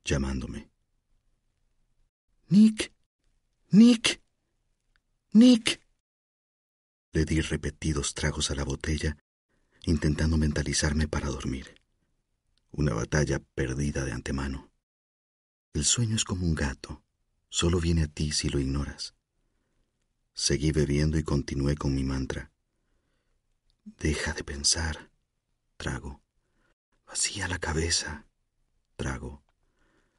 llamándome. 0.04 0.70
Nick, 2.48 2.92
Nick. 3.70 4.20
Nick. 5.32 5.80
Le 7.12 7.24
di 7.24 7.40
repetidos 7.40 8.14
tragos 8.14 8.50
a 8.50 8.56
la 8.56 8.64
botella, 8.64 9.16
intentando 9.84 10.36
mentalizarme 10.36 11.06
para 11.06 11.28
dormir. 11.28 11.80
Una 12.72 12.94
batalla 12.94 13.38
perdida 13.54 14.04
de 14.04 14.12
antemano. 14.12 14.72
El 15.72 15.84
sueño 15.84 16.16
es 16.16 16.24
como 16.24 16.46
un 16.46 16.56
gato, 16.56 17.04
solo 17.50 17.80
viene 17.80 18.04
a 18.04 18.08
ti 18.08 18.32
si 18.32 18.48
lo 18.48 18.58
ignoras. 18.58 19.14
Seguí 20.32 20.72
bebiendo 20.72 21.18
y 21.18 21.24
continué 21.24 21.76
con 21.76 21.94
mi 21.94 22.04
mantra. 22.04 22.52
Deja 23.84 24.32
de 24.32 24.44
pensar. 24.44 25.10
Trago. 25.76 26.22
Vacía 27.06 27.48
la 27.48 27.58
cabeza. 27.58 28.26
Trago. 28.96 29.42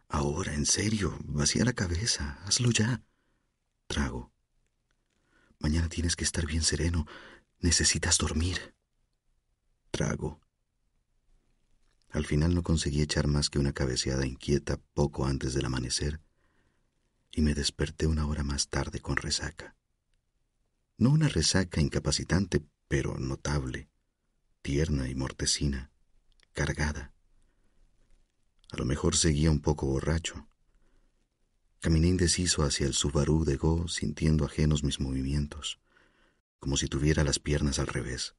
Ahora, 0.09 0.53
en 0.53 0.65
serio, 0.65 1.17
vacía 1.23 1.63
la 1.63 1.73
cabeza. 1.73 2.37
Hazlo 2.45 2.69
ya. 2.71 3.01
Trago. 3.87 4.31
Mañana 5.57 5.87
tienes 5.87 6.15
que 6.15 6.25
estar 6.25 6.45
bien 6.45 6.63
sereno. 6.63 7.07
Necesitas 7.59 8.17
dormir. 8.17 8.75
Trago. 9.89 10.41
Al 12.09 12.25
final 12.25 12.53
no 12.53 12.61
conseguí 12.61 13.01
echar 13.01 13.27
más 13.27 13.49
que 13.49 13.59
una 13.59 13.71
cabeceada 13.71 14.25
inquieta 14.25 14.77
poco 14.93 15.25
antes 15.25 15.53
del 15.53 15.65
amanecer 15.65 16.19
y 17.31 17.41
me 17.41 17.53
desperté 17.53 18.07
una 18.07 18.27
hora 18.27 18.43
más 18.43 18.69
tarde 18.69 18.99
con 18.99 19.15
resaca. 19.15 19.75
No 20.97 21.09
una 21.09 21.29
resaca 21.29 21.81
incapacitante, 21.81 22.63
pero 22.87 23.17
notable, 23.17 23.89
tierna 24.61 25.09
y 25.09 25.15
mortecina, 25.15 25.91
cargada. 26.53 27.13
A 28.71 28.77
lo 28.77 28.85
mejor 28.85 29.15
seguía 29.15 29.49
un 29.49 29.61
poco 29.61 29.87
borracho. 29.87 30.47
Caminé 31.79 32.07
indeciso 32.07 32.63
hacia 32.63 32.85
el 32.85 32.93
Subaru 32.93 33.43
de 33.43 33.55
Go, 33.55 33.87
sintiendo 33.87 34.45
ajenos 34.45 34.83
mis 34.83 34.99
movimientos, 34.99 35.79
como 36.59 36.77
si 36.77 36.87
tuviera 36.87 37.23
las 37.23 37.39
piernas 37.39 37.79
al 37.79 37.87
revés. 37.87 38.35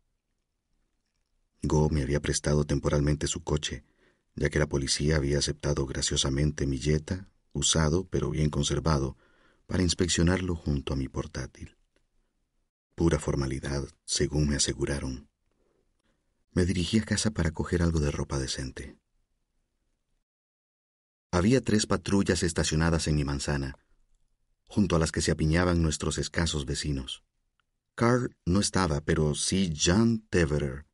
Go 1.62 1.90
me 1.90 2.02
había 2.02 2.20
prestado 2.20 2.64
temporalmente 2.64 3.26
su 3.26 3.42
coche, 3.42 3.84
ya 4.34 4.48
que 4.48 4.58
la 4.58 4.68
policía 4.68 5.16
había 5.16 5.38
aceptado 5.38 5.86
graciosamente 5.86 6.66
mi 6.66 6.78
Jetta, 6.78 7.28
usado 7.52 8.06
pero 8.08 8.30
bien 8.30 8.50
conservado, 8.50 9.16
para 9.66 9.82
inspeccionarlo 9.82 10.54
junto 10.54 10.92
a 10.92 10.96
mi 10.96 11.08
portátil. 11.08 11.76
Pura 12.94 13.18
formalidad, 13.18 13.88
según 14.04 14.48
me 14.48 14.56
aseguraron. 14.56 15.28
Me 16.52 16.66
dirigí 16.66 16.98
a 16.98 17.04
casa 17.04 17.30
para 17.30 17.50
coger 17.50 17.82
algo 17.82 17.98
de 18.00 18.10
ropa 18.10 18.38
decente. 18.38 18.98
Había 21.30 21.62
tres 21.62 21.86
patrullas 21.86 22.42
estacionadas 22.42 23.08
en 23.08 23.16
mi 23.16 23.24
manzana, 23.24 23.78
junto 24.66 24.96
a 24.96 24.98
las 24.98 25.12
que 25.12 25.22
se 25.22 25.30
apiñaban 25.30 25.80
nuestros 25.80 26.18
escasos 26.18 26.66
vecinos. 26.66 27.22
Carl 27.94 28.36
no 28.44 28.60
estaba, 28.60 29.00
pero 29.00 29.34
sí 29.34 29.72
John 29.74 30.26
Teverer, 30.28 30.84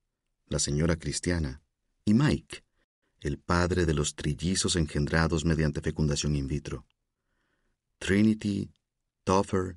la 0.47 0.61
señora 0.61 0.97
cristiana, 0.97 1.63
y 2.05 2.15
Mike, 2.15 2.65
el 3.21 3.39
padre 3.39 3.87
de 3.87 3.95
los 3.95 4.15
trillizos 4.15 4.77
engendrados 4.77 5.45
mediante 5.45 5.81
fecundación 5.81 6.37
in 6.37 6.47
vitro. 6.47 6.87
Trinity, 7.99 8.71
Toffer 9.25 9.77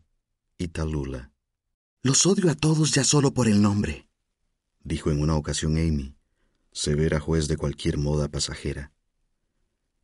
y 0.57 0.67
Talula. 0.67 1.31
Los 2.03 2.25
odio 2.25 2.49
a 2.49 2.55
todos 2.55 2.91
ya 2.91 3.03
solo 3.03 3.33
por 3.33 3.47
el 3.47 3.61
nombre, 3.61 4.07
dijo 4.83 5.11
en 5.11 5.21
una 5.21 5.35
ocasión 5.35 5.77
Amy, 5.77 6.15
severa 6.71 7.19
juez 7.19 7.47
de 7.47 7.57
cualquier 7.57 7.97
moda 7.97 8.27
pasajera. 8.27 8.91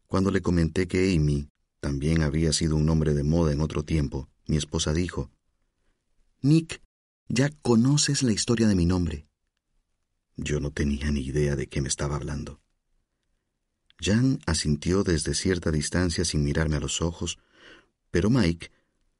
Cuando 0.07 0.31
le 0.31 0.41
comenté 0.41 0.87
que 0.87 1.13
Amy 1.15 1.49
también 1.79 2.21
había 2.21 2.53
sido 2.53 2.75
un 2.75 2.85
nombre 2.85 3.13
de 3.13 3.23
moda 3.23 3.51
en 3.51 3.61
otro 3.61 3.83
tiempo, 3.83 4.29
mi 4.45 4.57
esposa 4.57 4.93
dijo, 4.93 5.31
Nick, 6.41 6.81
ya 7.27 7.49
conoces 7.61 8.23
la 8.23 8.31
historia 8.31 8.67
de 8.67 8.75
mi 8.75 8.85
nombre. 8.85 9.27
Yo 10.35 10.59
no 10.59 10.71
tenía 10.71 11.11
ni 11.11 11.21
idea 11.21 11.55
de 11.55 11.67
qué 11.67 11.81
me 11.81 11.87
estaba 11.87 12.15
hablando. 12.15 12.61
Jan 13.99 14.39
asintió 14.45 15.03
desde 15.03 15.33
cierta 15.33 15.71
distancia 15.71 16.25
sin 16.25 16.43
mirarme 16.43 16.77
a 16.77 16.79
los 16.79 17.01
ojos, 17.01 17.39
pero 18.11 18.29
Mike 18.29 18.71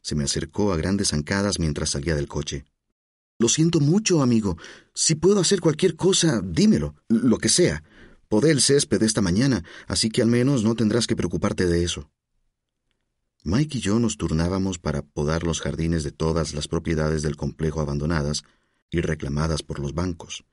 se 0.01 0.15
me 0.15 0.23
acercó 0.23 0.71
a 0.71 0.78
grandes 0.78 1.09
zancadas 1.09 1.59
mientras 1.59 1.89
salía 1.89 2.15
del 2.15 2.28
coche. 2.28 2.65
Lo 3.39 3.49
siento 3.49 3.80
mucho, 3.80 4.21
amigo. 4.21 4.57
Si 4.93 5.15
puedo 5.15 5.39
hacer 5.39 5.61
cualquier 5.61 5.95
cosa, 5.95 6.41
dímelo, 6.43 6.95
lo 7.07 7.38
que 7.38 7.49
sea. 7.49 7.84
Podé 8.30 8.51
el 8.51 8.61
césped 8.61 9.01
esta 9.03 9.21
mañana, 9.21 9.63
así 9.88 10.09
que 10.09 10.21
al 10.21 10.28
menos 10.28 10.63
no 10.63 10.75
tendrás 10.75 11.07
que 11.07 11.15
preocuparte 11.15 11.65
de 11.65 11.84
eso. 11.84 12.09
Mike 13.43 13.78
y 13.78 13.82
yo 13.82 13.99
nos 13.99 14.17
turnábamos 14.17 14.80
para 14.80 15.03
podar 15.03 15.43
los 15.43 15.61
jardines 15.61 16.03
de 16.03 16.11
todas 16.11 16.53
las 16.53 16.67
propiedades 16.67 17.21
del 17.21 17.38
complejo 17.38 17.80
abandonadas 17.80 18.43
y 18.89 19.01
reclamadas 19.01 19.63
por 19.63 19.80
los 19.80 19.93
bancos. 19.93 20.43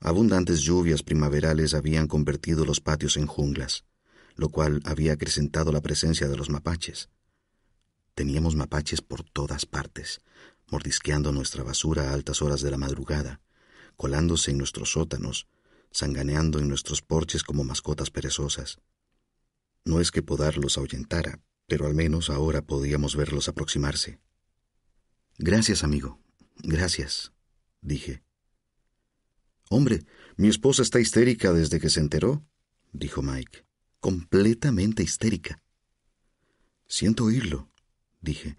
Abundantes 0.00 0.60
lluvias 0.60 1.02
primaverales 1.02 1.74
habían 1.74 2.06
convertido 2.06 2.64
los 2.64 2.80
patios 2.80 3.16
en 3.16 3.26
junglas, 3.26 3.84
lo 4.36 4.48
cual 4.48 4.80
había 4.84 5.14
acrecentado 5.14 5.72
la 5.72 5.80
presencia 5.80 6.28
de 6.28 6.36
los 6.36 6.50
mapaches. 6.50 7.08
Teníamos 8.14 8.54
mapaches 8.54 9.00
por 9.00 9.22
todas 9.22 9.66
partes, 9.66 10.20
mordisqueando 10.70 11.32
nuestra 11.32 11.62
basura 11.62 12.10
a 12.10 12.12
altas 12.12 12.42
horas 12.42 12.60
de 12.60 12.70
la 12.70 12.78
madrugada, 12.78 13.40
colándose 13.96 14.50
en 14.50 14.58
nuestros 14.58 14.92
sótanos, 14.92 15.46
sanganeando 15.90 16.58
en 16.58 16.68
nuestros 16.68 17.02
porches 17.02 17.42
como 17.42 17.64
mascotas 17.64 18.10
perezosas. 18.10 18.78
No 19.84 20.00
es 20.00 20.10
que 20.10 20.22
podarlos 20.22 20.78
ahuyentara, 20.78 21.40
pero 21.66 21.86
al 21.86 21.94
menos 21.94 22.30
ahora 22.30 22.62
podíamos 22.62 23.16
verlos 23.16 23.48
aproximarse. 23.48 24.20
Gracias, 25.38 25.84
amigo. 25.84 26.20
Gracias, 26.56 27.32
dije. 27.80 28.22
Hombre, 29.70 30.04
mi 30.36 30.48
esposa 30.48 30.82
está 30.82 31.00
histérica 31.00 31.52
desde 31.52 31.80
que 31.80 31.90
se 31.90 32.00
enteró, 32.00 32.44
dijo 32.92 33.22
Mike. 33.22 33.64
Completamente 34.00 35.02
histérica. 35.02 35.62
Siento 36.86 37.24
oírlo, 37.24 37.70
dije. 38.20 38.56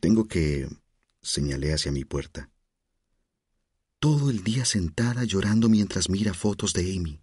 Tengo 0.00 0.26
que... 0.26 0.68
señalé 1.22 1.72
hacia 1.72 1.92
mi 1.92 2.04
puerta 2.04 2.50
todo 3.98 4.30
el 4.30 4.44
día 4.44 4.64
sentada 4.64 5.24
llorando 5.24 5.68
mientras 5.68 6.10
mira 6.10 6.34
fotos 6.34 6.72
de 6.74 6.96
Amy. 6.96 7.22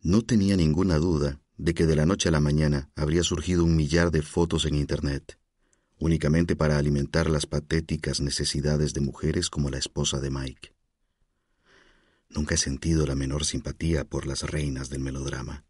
No 0.00 0.22
tenía 0.22 0.56
ninguna 0.56 0.96
duda 0.96 1.40
de 1.58 1.74
que 1.74 1.86
de 1.86 1.96
la 1.96 2.06
noche 2.06 2.30
a 2.30 2.32
la 2.32 2.40
mañana 2.40 2.90
habría 2.94 3.22
surgido 3.22 3.64
un 3.64 3.76
millar 3.76 4.10
de 4.10 4.22
fotos 4.22 4.64
en 4.64 4.74
Internet, 4.76 5.38
únicamente 5.98 6.56
para 6.56 6.78
alimentar 6.78 7.28
las 7.28 7.44
patéticas 7.44 8.20
necesidades 8.20 8.94
de 8.94 9.02
mujeres 9.02 9.50
como 9.50 9.68
la 9.68 9.76
esposa 9.76 10.18
de 10.20 10.30
Mike. 10.30 10.72
Nunca 12.30 12.54
he 12.54 12.58
sentido 12.58 13.06
la 13.06 13.16
menor 13.16 13.44
simpatía 13.44 14.04
por 14.04 14.26
las 14.26 14.42
reinas 14.42 14.88
del 14.88 15.00
melodrama. 15.00 15.64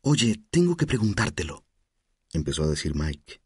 Oye, 0.00 0.42
tengo 0.50 0.76
que 0.76 0.86
preguntártelo, 0.86 1.64
empezó 2.32 2.62
a 2.64 2.68
decir 2.68 2.94
Mike. 2.94 3.40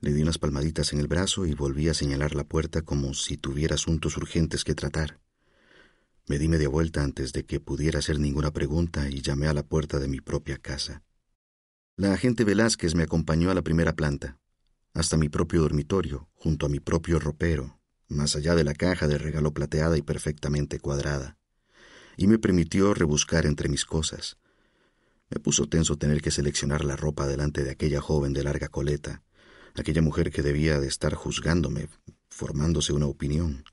Le 0.00 0.12
di 0.12 0.22
unas 0.22 0.38
palmaditas 0.38 0.92
en 0.92 1.00
el 1.00 1.08
brazo 1.08 1.46
y 1.46 1.54
volví 1.54 1.88
a 1.88 1.94
señalar 1.94 2.34
la 2.34 2.44
puerta 2.44 2.82
como 2.82 3.14
si 3.14 3.36
tuviera 3.36 3.74
asuntos 3.74 4.16
urgentes 4.16 4.62
que 4.62 4.74
tratar. 4.74 5.20
Me 6.26 6.38
di 6.38 6.46
media 6.46 6.68
vuelta 6.68 7.02
antes 7.02 7.32
de 7.32 7.46
que 7.46 7.58
pudiera 7.58 8.00
hacer 8.00 8.20
ninguna 8.20 8.52
pregunta 8.52 9.08
y 9.08 9.22
llamé 9.22 9.48
a 9.48 9.54
la 9.54 9.62
puerta 9.62 9.98
de 9.98 10.08
mi 10.08 10.20
propia 10.20 10.58
casa. 10.58 11.02
La 11.96 12.12
agente 12.12 12.44
Velázquez 12.44 12.94
me 12.94 13.02
acompañó 13.02 13.50
a 13.50 13.54
la 13.54 13.62
primera 13.62 13.96
planta, 13.96 14.38
hasta 14.92 15.16
mi 15.16 15.28
propio 15.28 15.62
dormitorio, 15.62 16.28
junto 16.34 16.66
a 16.66 16.68
mi 16.68 16.78
propio 16.78 17.18
ropero, 17.18 17.77
más 18.08 18.36
allá 18.36 18.54
de 18.54 18.64
la 18.64 18.74
caja 18.74 19.06
de 19.06 19.18
regalo 19.18 19.52
plateada 19.52 19.96
y 19.96 20.02
perfectamente 20.02 20.80
cuadrada, 20.80 21.36
y 22.16 22.26
me 22.26 22.38
permitió 22.38 22.94
rebuscar 22.94 23.46
entre 23.46 23.68
mis 23.68 23.84
cosas. 23.84 24.38
Me 25.30 25.40
puso 25.40 25.68
tenso 25.68 25.96
tener 25.96 26.22
que 26.22 26.30
seleccionar 26.30 26.84
la 26.84 26.96
ropa 26.96 27.26
delante 27.26 27.64
de 27.64 27.70
aquella 27.70 28.00
joven 28.00 28.32
de 28.32 28.44
larga 28.44 28.68
coleta, 28.68 29.22
aquella 29.74 30.02
mujer 30.02 30.30
que 30.30 30.42
debía 30.42 30.80
de 30.80 30.88
estar 30.88 31.14
juzgándome, 31.14 31.88
formándose 32.28 32.92
una 32.92 33.06
opinión. 33.06 33.64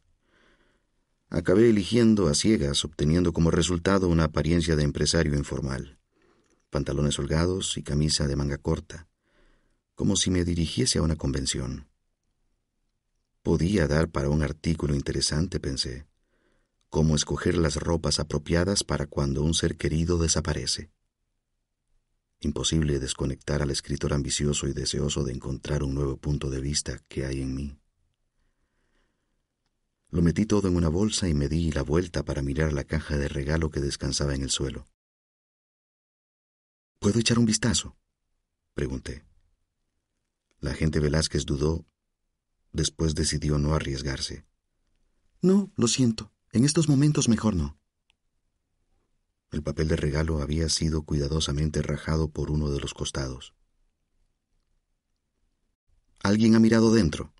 Acabé 1.29 1.69
eligiendo 1.69 2.27
a 2.27 2.35
ciegas, 2.35 2.85
obteniendo 2.85 3.33
como 3.33 3.51
resultado 3.51 4.09
una 4.09 4.25
apariencia 4.25 4.75
de 4.75 4.83
empresario 4.83 5.35
informal 5.35 5.97
pantalones 6.75 7.17
holgados 7.19 7.77
y 7.77 7.83
camisa 7.83 8.27
de 8.27 8.35
manga 8.35 8.57
corta, 8.57 9.07
como 9.95 10.17
si 10.17 10.29
me 10.29 10.43
dirigiese 10.43 10.99
a 10.99 11.03
una 11.03 11.15
convención. 11.15 11.87
Podía 13.45 13.87
dar 13.87 14.09
para 14.09 14.29
un 14.29 14.41
artículo 14.41 14.95
interesante, 14.95 15.59
pensé, 15.59 16.07
cómo 16.89 17.15
escoger 17.15 17.55
las 17.55 17.75
ropas 17.75 18.19
apropiadas 18.19 18.83
para 18.83 19.05
cuando 19.05 19.43
un 19.43 19.53
ser 19.53 19.77
querido 19.77 20.17
desaparece. 20.17 20.89
Imposible 22.39 22.97
desconectar 22.97 23.61
al 23.61 23.69
escritor 23.69 24.13
ambicioso 24.13 24.67
y 24.67 24.73
deseoso 24.73 25.23
de 25.23 25.33
encontrar 25.33 25.83
un 25.83 25.93
nuevo 25.93 26.17
punto 26.17 26.49
de 26.49 26.59
vista 26.59 26.97
que 27.07 27.27
hay 27.27 27.43
en 27.43 27.53
mí. 27.53 27.77
Lo 30.09 30.23
metí 30.23 30.47
todo 30.47 30.67
en 30.67 30.75
una 30.75 30.89
bolsa 30.89 31.27
y 31.27 31.35
me 31.35 31.47
di 31.47 31.71
la 31.71 31.83
vuelta 31.83 32.25
para 32.25 32.41
mirar 32.41 32.73
la 32.73 32.83
caja 32.83 33.15
de 33.15 33.27
regalo 33.27 33.69
que 33.69 33.79
descansaba 33.79 34.33
en 34.33 34.41
el 34.41 34.49
suelo. 34.49 34.87
¿Puedo 36.97 37.19
echar 37.19 37.37
un 37.37 37.45
vistazo? 37.45 37.95
pregunté. 38.73 39.23
La 40.61 40.71
agente 40.71 40.99
Velázquez 40.99 41.45
dudó. 41.45 41.85
Después 42.75 43.15
decidió 43.15 43.57
no 43.57 43.73
arriesgarse. 43.73 44.45
No, 45.41 45.71
lo 45.77 45.87
siento. 45.87 46.33
En 46.51 46.65
estos 46.65 46.89
momentos 46.89 47.29
mejor 47.29 47.55
no. 47.55 47.79
El 49.49 49.63
papel 49.63 49.87
de 49.87 49.95
regalo 49.95 50.41
había 50.41 50.67
sido 50.67 51.03
cuidadosamente 51.03 51.81
rajado 51.81 52.31
por 52.31 52.51
uno 52.51 52.71
de 52.71 52.81
los 52.81 52.93
costados. 52.93 53.55
¿Alguien 56.21 56.55
ha 56.55 56.59
mirado 56.59 56.93
dentro? 56.93 57.33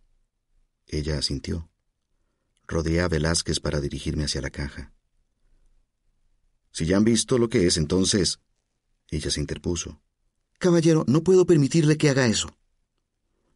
Ella 0.88 1.18
asintió. 1.18 1.70
Rodeé 2.66 3.02
a 3.02 3.10
Velázquez 3.10 3.60
para 3.60 3.82
dirigirme 3.82 4.24
hacia 4.24 4.40
la 4.40 4.52
caja. 4.52 4.94
Si 6.72 6.86
ya 6.86 6.96
han 6.96 7.04
visto 7.04 7.38
lo 7.38 7.50
que 7.50 7.68
es, 7.68 7.76
entonces 7.76 8.40
ella 9.10 9.30
se 9.30 9.42
interpuso. 9.42 10.02
Caballero, 10.60 11.04
no 11.10 11.24
puedo 11.24 11.46
permitirle 11.46 11.98
que 11.98 12.10
haga 12.10 12.26
eso. 12.26 12.58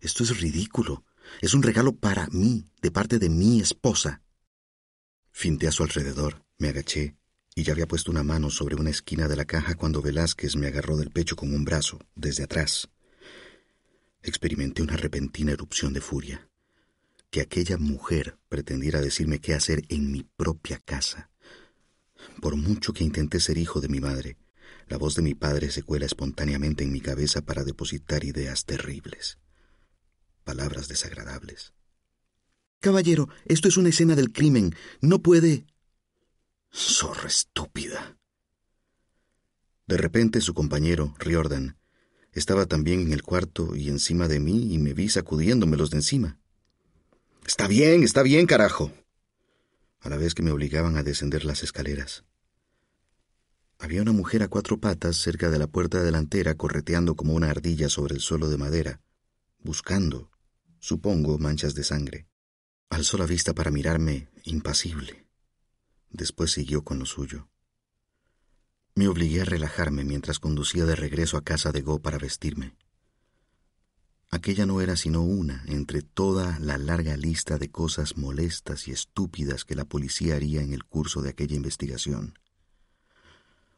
Esto 0.02 0.24
es 0.24 0.42
ridículo. 0.42 1.06
Es 1.42 1.54
un 1.54 1.64
regalo 1.64 1.96
para 1.96 2.28
mí, 2.28 2.68
de 2.82 2.92
parte 2.92 3.20
de 3.20 3.30
mi 3.30 3.60
esposa. 3.62 4.22
Finté 5.32 5.68
a 5.68 5.72
su 5.72 5.84
alrededor, 5.84 6.44
me 6.58 6.70
agaché, 6.70 7.16
y 7.56 7.64
ya 7.64 7.74
había 7.74 7.88
puesto 7.88 8.12
una 8.12 8.24
mano 8.24 8.50
sobre 8.50 8.76
una 8.76 8.90
esquina 8.90 9.28
de 9.28 9.36
la 9.36 9.46
caja 9.46 9.76
cuando 9.76 10.02
Velázquez 10.02 10.56
me 10.56 10.68
agarró 10.68 10.98
del 10.98 11.12
pecho 11.12 11.36
con 11.36 11.54
un 11.54 11.66
brazo, 11.66 12.00
desde 12.16 12.44
atrás. 12.44 12.90
Experimenté 14.22 14.82
una 14.82 14.98
repentina 14.98 15.52
erupción 15.52 15.94
de 15.94 16.02
furia. 16.02 16.50
Que 17.30 17.42
aquella 17.42 17.78
mujer 17.78 18.38
pretendiera 18.50 19.02
decirme 19.02 19.40
qué 19.40 19.54
hacer 19.54 19.84
en 19.90 20.12
mi 20.12 20.24
propia 20.24 20.80
casa. 20.80 21.30
Por 22.42 22.56
mucho 22.56 22.94
que 22.94 23.04
intenté 23.04 23.40
ser 23.40 23.58
hijo 23.58 23.80
de 23.82 23.88
mi 23.88 24.00
madre, 24.00 24.38
la 24.88 24.98
voz 24.98 25.16
de 25.16 25.22
mi 25.22 25.36
padre 25.36 25.70
se 25.70 25.84
cuela 25.84 26.06
espontáneamente 26.06 26.84
en 26.84 26.92
mi 26.92 27.02
cabeza 27.02 27.42
para 27.42 27.64
depositar 27.64 28.24
ideas 28.24 28.66
terribles, 28.66 29.38
palabras 30.50 30.88
desagradables. 30.88 31.74
Caballero, 32.80 33.30
esto 33.46 33.68
es 33.68 33.78
una 33.78 33.90
escena 33.90 34.16
del 34.16 34.32
crimen. 34.32 34.76
No 35.00 35.22
puede... 35.22 35.68
Zorra 36.74 37.28
estúpida. 37.28 38.18
De 39.86 39.98
repente 39.98 40.42
su 40.42 40.56
compañero, 40.56 41.14
Riordan, 41.20 41.78
estaba 42.32 42.66
también 42.66 43.02
en 43.02 43.14
el 43.14 43.22
cuarto 43.22 43.76
y 43.76 43.90
encima 43.90 44.28
de 44.28 44.40
mí 44.40 44.74
y 44.74 44.80
me 44.80 44.96
vi 44.96 45.08
sacudiéndomelos 45.08 45.92
de 45.92 45.98
encima. 45.98 46.40
Está 47.46 47.68
bien, 47.68 48.02
está 48.02 48.24
bien, 48.24 48.48
carajo. 48.48 48.92
A 50.00 50.10
la 50.10 50.18
vez 50.18 50.34
que 50.34 50.42
me 50.42 50.52
obligaban 50.52 50.98
a 50.98 51.04
descender 51.04 51.46
las 51.46 51.62
escaleras. 51.62 52.24
Había 53.78 54.02
una 54.02 54.14
mujer 54.14 54.42
a 54.42 54.48
cuatro 54.48 54.80
patas 54.80 55.18
cerca 55.18 55.52
de 55.52 55.60
la 55.60 55.68
puerta 55.68 56.02
delantera 56.02 56.56
correteando 56.56 57.16
como 57.16 57.36
una 57.36 57.52
ardilla 57.52 57.88
sobre 57.88 58.16
el 58.16 58.22
suelo 58.22 58.50
de 58.50 58.58
madera, 58.58 59.02
buscando, 59.60 60.32
supongo, 60.80 61.38
manchas 61.38 61.76
de 61.76 61.84
sangre. 61.84 62.28
Alzó 62.90 63.18
la 63.18 63.26
vista 63.26 63.54
para 63.54 63.72
mirarme, 63.72 64.30
impasible. 64.44 65.28
Después 66.10 66.52
siguió 66.52 66.84
con 66.84 67.00
lo 67.00 67.06
suyo. 67.06 67.50
Me 68.96 69.08
obligué 69.08 69.42
a 69.42 69.46
relajarme 69.46 70.04
mientras 70.04 70.40
conducía 70.40 70.86
de 70.86 70.96
regreso 70.96 71.38
a 71.38 71.44
casa 71.44 71.72
de 71.72 71.82
Go 71.82 72.02
para 72.02 72.18
vestirme. 72.18 72.76
Aquella 74.32 74.66
no 74.66 74.82
era 74.82 74.96
sino 74.96 75.24
una 75.24 75.64
entre 75.68 76.02
toda 76.02 76.60
la 76.60 76.78
larga 76.78 77.18
lista 77.18 77.58
de 77.58 77.72
cosas 77.72 78.18
molestas 78.18 78.88
y 78.88 78.92
estúpidas 78.92 79.66
que 79.66 79.76
la 79.76 79.86
policía 79.86 80.36
haría 80.36 80.62
en 80.62 80.74
el 80.74 80.84
curso 80.84 81.22
de 81.22 81.30
aquella 81.30 81.56
investigación. 81.56 82.38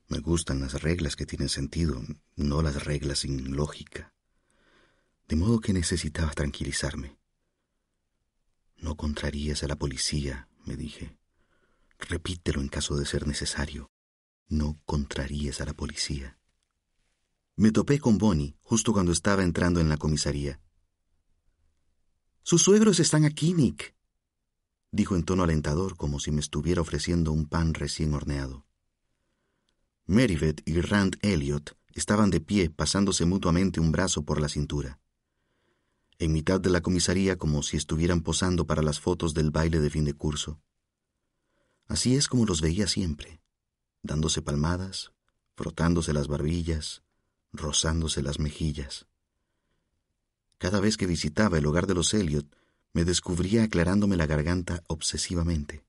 Me 0.07 0.19
gustan 0.19 0.59
las 0.59 0.81
reglas 0.81 1.15
que 1.15 1.25
tienen 1.25 1.47
sentido, 1.47 2.01
no 2.35 2.61
las 2.61 2.83
reglas 2.83 3.19
sin 3.19 3.55
lógica. 3.55 4.13
De 5.31 5.37
modo 5.37 5.61
que 5.61 5.71
necesitaba 5.71 6.29
tranquilizarme. 6.31 7.17
No 8.75 8.97
contrarías 8.97 9.63
a 9.63 9.67
la 9.69 9.77
policía, 9.77 10.49
me 10.65 10.75
dije. 10.75 11.17
Repítelo 11.99 12.59
en 12.59 12.67
caso 12.67 12.97
de 12.97 13.05
ser 13.05 13.25
necesario. 13.27 13.89
No 14.49 14.77
contrarías 14.83 15.61
a 15.61 15.65
la 15.65 15.73
policía. 15.73 16.37
Me 17.55 17.71
topé 17.71 17.97
con 17.97 18.17
Bonnie 18.17 18.57
justo 18.61 18.91
cuando 18.91 19.13
estaba 19.13 19.41
entrando 19.41 19.79
en 19.79 19.87
la 19.87 19.95
comisaría. 19.95 20.59
Sus 22.43 22.63
suegros 22.63 22.99
están 22.99 23.23
aquí, 23.23 23.53
Nick, 23.53 23.95
dijo 24.91 25.15
en 25.15 25.23
tono 25.23 25.43
alentador 25.43 25.95
como 25.95 26.19
si 26.19 26.31
me 26.33 26.41
estuviera 26.41 26.81
ofreciendo 26.81 27.31
un 27.31 27.47
pan 27.47 27.73
recién 27.73 28.13
horneado. 28.13 28.65
Meriveth 30.07 30.61
y 30.65 30.81
Rand 30.81 31.15
Elliot 31.21 31.77
estaban 31.93 32.31
de 32.31 32.41
pie 32.41 32.69
pasándose 32.69 33.23
mutuamente 33.23 33.79
un 33.79 33.93
brazo 33.93 34.25
por 34.25 34.41
la 34.41 34.49
cintura. 34.49 35.00
En 36.21 36.33
mitad 36.33 36.61
de 36.61 36.69
la 36.69 36.81
comisaría 36.81 37.35
como 37.35 37.63
si 37.63 37.77
estuvieran 37.77 38.21
posando 38.21 38.67
para 38.67 38.83
las 38.83 38.99
fotos 38.99 39.33
del 39.33 39.49
baile 39.49 39.79
de 39.79 39.89
fin 39.89 40.05
de 40.05 40.13
curso. 40.13 40.61
Así 41.87 42.15
es 42.15 42.27
como 42.27 42.45
los 42.45 42.61
veía 42.61 42.85
siempre, 42.85 43.41
dándose 44.03 44.43
palmadas, 44.43 45.13
frotándose 45.55 46.13
las 46.13 46.27
barbillas, 46.27 47.01
rozándose 47.51 48.21
las 48.21 48.37
mejillas. 48.37 49.07
Cada 50.59 50.79
vez 50.79 50.95
que 50.95 51.07
visitaba 51.07 51.57
el 51.57 51.65
hogar 51.65 51.87
de 51.87 51.95
los 51.95 52.13
Elliot, 52.13 52.55
me 52.93 53.03
descubría 53.03 53.63
aclarándome 53.63 54.15
la 54.15 54.27
garganta 54.27 54.83
obsesivamente. 54.85 55.83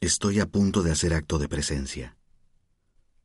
Estoy 0.00 0.38
a 0.38 0.46
punto 0.46 0.84
de 0.84 0.92
hacer 0.92 1.12
acto 1.12 1.40
de 1.40 1.48
presencia 1.48 2.16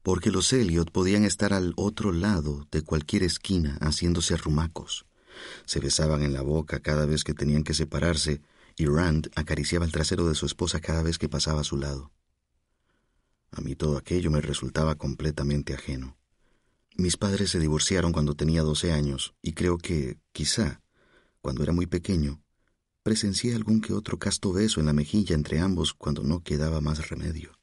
porque 0.02 0.30
los 0.30 0.54
Elliot 0.54 0.92
podían 0.92 1.24
estar 1.24 1.52
al 1.54 1.74
otro 1.78 2.12
lado 2.12 2.68
de 2.72 2.84
cualquier 2.84 3.24
esquina 3.24 3.78
haciéndose 3.82 4.36
arrumacos. 4.36 5.06
Se 5.66 5.80
besaban 5.80 6.24
en 6.24 6.34
la 6.34 6.42
boca 6.42 6.80
cada 6.80 7.06
vez 7.06 7.24
que 7.24 7.34
tenían 7.34 7.64
que 7.64 7.74
separarse 7.74 8.42
y 8.76 8.86
Rand 8.86 9.30
acariciaba 9.36 9.86
el 9.86 9.92
trasero 9.92 10.28
de 10.28 10.36
su 10.36 10.46
esposa 10.46 10.80
cada 10.80 11.02
vez 11.02 11.18
que 11.18 11.30
pasaba 11.30 11.62
a 11.62 11.64
su 11.66 11.78
lado. 11.78 12.12
A 13.52 13.62
mí 13.62 13.76
todo 13.76 13.98
aquello 13.98 14.32
me 14.32 14.42
resultaba 14.42 14.96
completamente 14.96 15.74
ajeno. 15.74 16.18
Mis 16.98 17.18
padres 17.18 17.52
se 17.52 17.60
divorciaron 17.60 18.12
cuando 18.12 18.36
tenía 18.36 18.62
doce 18.62 18.92
años 18.92 19.34
y 19.42 19.54
creo 19.54 19.78
que, 19.78 20.18
quizá, 20.32 20.82
cuando 21.42 21.64
era 21.64 21.74
muy 21.74 21.86
pequeño, 21.86 22.42
presencié 23.04 23.56
algún 23.56 23.82
que 23.82 23.94
otro 23.94 24.18
casto 24.20 24.52
beso 24.52 24.80
en 24.80 24.88
la 24.88 24.94
mejilla 24.94 25.36
entre 25.36 25.60
ambos 25.60 25.94
cuando 25.94 26.24
no 26.24 26.42
quedaba 26.42 26.82
más 26.82 27.10
remedio 27.10 27.56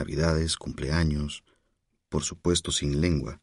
navidades, 0.00 0.56
cumpleaños, 0.56 1.44
por 2.08 2.22
supuesto 2.22 2.72
sin 2.72 3.00
lengua. 3.00 3.42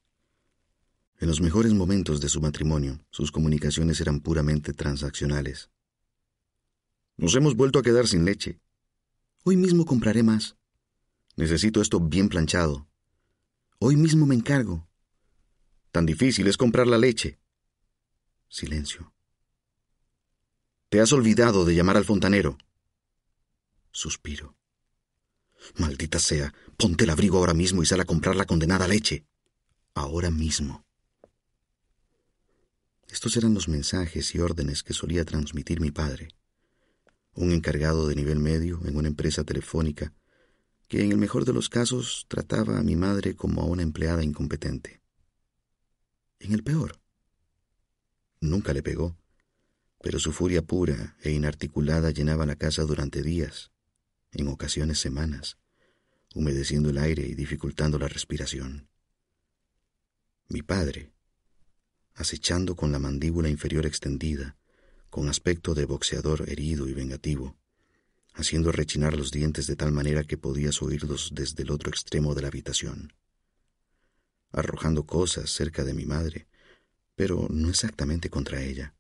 En 1.20 1.28
los 1.28 1.42
mejores 1.42 1.74
momentos 1.74 2.22
de 2.22 2.30
su 2.30 2.42
matrimonio, 2.42 3.00
sus 3.10 3.32
comunicaciones 3.32 4.00
eran 4.02 4.20
puramente 4.20 4.74
transaccionales. 4.74 5.72
Nos 7.18 7.34
hemos 7.36 7.56
vuelto 7.56 7.80
a 7.80 7.82
quedar 7.82 8.08
sin 8.08 8.24
leche. 8.24 8.60
Hoy 9.44 9.58
mismo 9.58 9.86
compraré 9.86 10.22
más. 10.22 10.56
Necesito 11.36 11.82
esto 11.82 12.00
bien 12.00 12.30
planchado. 12.30 12.88
Hoy 13.80 13.96
mismo 13.96 14.28
me 14.28 14.36
encargo. 14.36 14.88
Tan 15.92 16.06
difícil 16.06 16.46
es 16.48 16.58
comprar 16.58 16.86
la 16.86 17.00
leche. 17.00 17.40
Silencio. 18.48 19.12
Te 20.90 21.02
has 21.02 21.12
olvidado 21.14 21.66
de 21.66 21.74
llamar 21.74 21.98
al 21.98 22.06
fontanero. 22.06 22.58
Suspiro. 23.92 24.56
Maldita 25.78 26.20
sea, 26.20 26.54
ponte 26.78 27.06
el 27.06 27.10
abrigo 27.10 27.40
ahora 27.40 27.56
mismo 27.56 27.82
y 27.82 27.88
sal 27.88 28.02
a 28.02 28.06
comprar 28.06 28.36
la 28.36 28.46
condenada 28.46 28.88
leche. 28.88 29.26
ahora 29.96 30.30
mismo. 30.30 30.87
Estos 33.08 33.38
eran 33.38 33.54
los 33.54 33.68
mensajes 33.68 34.36
y 34.36 34.40
órdenes 34.40 34.84
que 34.84 34.94
solía 34.94 35.24
transmitir 35.26 35.80
mi 35.80 35.92
padre, 35.92 36.30
un 37.34 37.52
encargado 37.52 38.08
de 38.08 38.16
nivel 38.16 38.40
medio 38.40 38.82
en 38.86 38.98
una 38.98 39.08
empresa 39.08 39.44
telefónica 39.44 40.14
que 40.88 41.04
en 41.04 41.12
el 41.12 41.18
mejor 41.18 41.46
de 41.46 41.54
los 41.54 41.70
casos 41.70 42.26
trataba 42.28 42.80
a 42.80 42.84
mi 42.84 42.96
madre 42.96 43.36
como 43.36 43.62
a 43.62 43.66
una 43.66 43.84
empleada 43.84 44.24
incompetente. 44.24 45.02
En 46.40 46.54
el 46.54 46.64
peor, 46.64 47.00
nunca 48.40 48.74
le 48.74 48.84
pegó, 48.84 49.18
pero 50.02 50.20
su 50.20 50.32
furia 50.32 50.62
pura 50.62 51.18
e 51.22 51.32
inarticulada 51.32 52.12
llenaba 52.12 52.46
la 52.46 52.56
casa 52.56 52.84
durante 52.84 53.24
días, 53.24 53.72
en 54.32 54.48
ocasiones 54.48 55.00
semanas, 55.00 55.58
humedeciendo 56.36 56.90
el 56.90 56.98
aire 56.98 57.26
y 57.26 57.36
dificultando 57.36 57.98
la 57.98 58.08
respiración. 58.08 58.90
Mi 60.48 60.62
padre, 60.62 61.12
acechando 62.18 62.76
con 62.76 62.92
la 62.92 62.98
mandíbula 62.98 63.48
inferior 63.48 63.86
extendida, 63.86 64.58
con 65.12 65.30
aspecto 65.30 65.76
de 65.76 65.86
boxeador 65.86 66.50
herido 66.50 66.88
y 66.88 66.94
vengativo, 66.94 67.56
haciendo 68.34 68.72
rechinar 68.72 69.16
los 69.16 69.32
dientes 69.32 69.68
de 69.68 69.76
tal 69.76 69.92
manera 69.92 70.24
que 70.24 70.36
podías 70.36 70.82
oírlos 70.82 71.32
desde 71.34 71.62
el 71.62 71.70
otro 71.70 71.92
extremo 71.92 72.34
de 72.34 72.42
la 72.42 72.48
habitación, 72.48 73.14
arrojando 74.52 75.06
cosas 75.06 75.52
cerca 75.52 75.84
de 75.84 75.94
mi 75.94 76.06
madre, 76.06 76.48
pero 77.16 77.48
no 77.52 77.70
exactamente 77.70 78.32
contra 78.32 78.64
ella. 78.64 78.96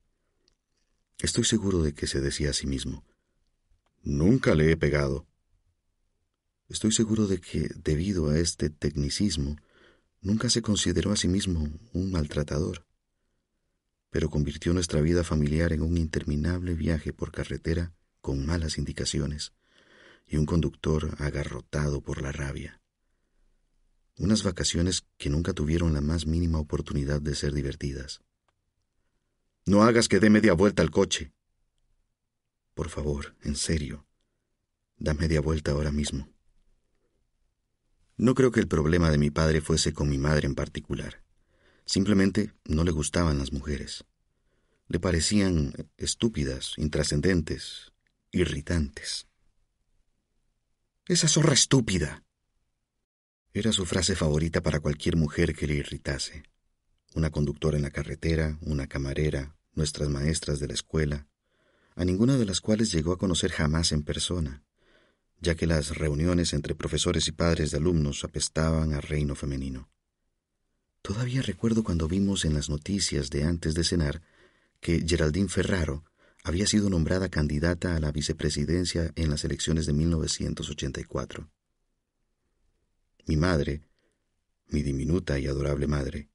Estoy 1.17 1.43
seguro 1.43 1.81
de 1.81 1.93
que 1.93 2.05
se 2.05 2.21
decía 2.21 2.51
a 2.51 2.53
sí 2.53 2.67
mismo, 2.67 3.03
Nunca 4.03 4.53
le 4.53 4.71
he 4.71 4.77
pegado. 4.77 5.25
Estoy 6.69 6.91
seguro 6.91 7.27
de 7.27 7.41
que, 7.41 7.67
debido 7.75 8.29
a 8.29 8.37
este 8.37 8.69
tecnicismo, 8.69 9.57
nunca 10.21 10.49
se 10.49 10.61
consideró 10.61 11.11
a 11.11 11.17
sí 11.17 11.27
mismo 11.27 11.67
un 11.93 12.11
maltratador 12.11 12.86
pero 14.09 14.29
convirtió 14.29 14.73
nuestra 14.73 15.01
vida 15.01 15.23
familiar 15.23 15.73
en 15.73 15.81
un 15.81 15.97
interminable 15.97 16.73
viaje 16.73 17.13
por 17.13 17.31
carretera 17.31 17.93
con 18.21 18.45
malas 18.45 18.77
indicaciones 18.77 19.53
y 20.25 20.37
un 20.37 20.45
conductor 20.45 21.15
agarrotado 21.19 22.01
por 22.01 22.21
la 22.21 22.31
rabia. 22.31 22.81
Unas 24.17 24.43
vacaciones 24.43 25.05
que 25.17 25.29
nunca 25.29 25.53
tuvieron 25.53 25.93
la 25.93 26.01
más 26.01 26.25
mínima 26.25 26.59
oportunidad 26.59 27.21
de 27.21 27.35
ser 27.35 27.53
divertidas. 27.53 28.21
No 29.65 29.83
hagas 29.83 30.07
que 30.07 30.19
dé 30.19 30.29
media 30.29 30.53
vuelta 30.53 30.81
al 30.81 30.91
coche. 30.91 31.33
Por 32.73 32.89
favor, 32.89 33.35
en 33.43 33.55
serio, 33.55 34.07
da 34.97 35.13
media 35.13 35.41
vuelta 35.41 35.71
ahora 35.71 35.91
mismo. 35.91 36.29
No 38.17 38.33
creo 38.33 38.51
que 38.51 38.59
el 38.59 38.67
problema 38.67 39.11
de 39.11 39.19
mi 39.19 39.29
padre 39.29 39.61
fuese 39.61 39.93
con 39.93 40.09
mi 40.09 40.17
madre 40.17 40.47
en 40.47 40.55
particular. 40.55 41.26
Simplemente 41.87 42.51
no 42.65 42.83
le 42.83 42.91
gustaban 42.91 43.39
las 43.39 43.53
mujeres. 43.53 44.03
Le 44.89 44.99
parecían 44.99 45.73
estúpidas, 45.95 46.73
intrascendentes, 46.75 47.93
irritantes. 48.31 49.27
Esa 51.07 51.29
zorra 51.29 51.53
estúpida. 51.53 52.25
Era 53.53 53.71
su 53.71 53.85
frase 53.85 54.17
favorita 54.17 54.61
para 54.61 54.81
cualquier 54.81 55.15
mujer 55.15 55.55
que 55.55 55.65
le 55.65 55.75
irritase. 55.75 56.43
Una 57.15 57.29
conductora 57.29 57.77
en 57.77 57.83
la 57.83 57.91
carretera, 57.91 58.59
una 58.61 58.87
camarera, 58.87 59.55
nuestras 59.71 60.09
maestras 60.09 60.59
de 60.59 60.67
la 60.67 60.73
escuela, 60.73 61.29
a 61.95 62.03
ninguna 62.03 62.35
de 62.35 62.45
las 62.45 62.59
cuales 62.59 62.91
llegó 62.91 63.13
a 63.13 63.17
conocer 63.17 63.51
jamás 63.51 63.93
en 63.93 64.03
persona, 64.03 64.61
ya 65.39 65.55
que 65.55 65.67
las 65.67 65.97
reuniones 65.97 66.51
entre 66.51 66.75
profesores 66.75 67.29
y 67.29 67.31
padres 67.31 67.71
de 67.71 67.77
alumnos 67.77 68.25
apestaban 68.25 68.93
a 68.93 68.99
reino 68.99 69.35
femenino. 69.35 69.89
Todavía 71.07 71.41
recuerdo 71.41 71.85
cuando 71.85 72.09
vimos 72.09 72.43
en 72.43 72.53
las 72.53 72.69
noticias 72.69 73.29
de 73.29 73.45
antes 73.45 73.73
de 73.75 73.85
cenar 73.85 74.21
que 74.81 75.05
Geraldine 75.07 75.47
Ferraro 75.47 76.03
había 76.43 76.67
sido 76.67 76.89
nombrada 76.89 77.29
candidata 77.29 77.95
a 77.95 78.01
la 78.01 78.11
vicepresidencia 78.11 79.13
en 79.15 79.29
las 79.29 79.45
elecciones 79.45 79.85
de 79.85 79.93
1984. 79.93 81.49
Mi 83.25 83.37
madre, 83.37 83.87
mi 84.67 84.83
diminuta 84.83 85.39
y 85.39 85.47
adorable 85.47 85.87
madre, 85.87 86.29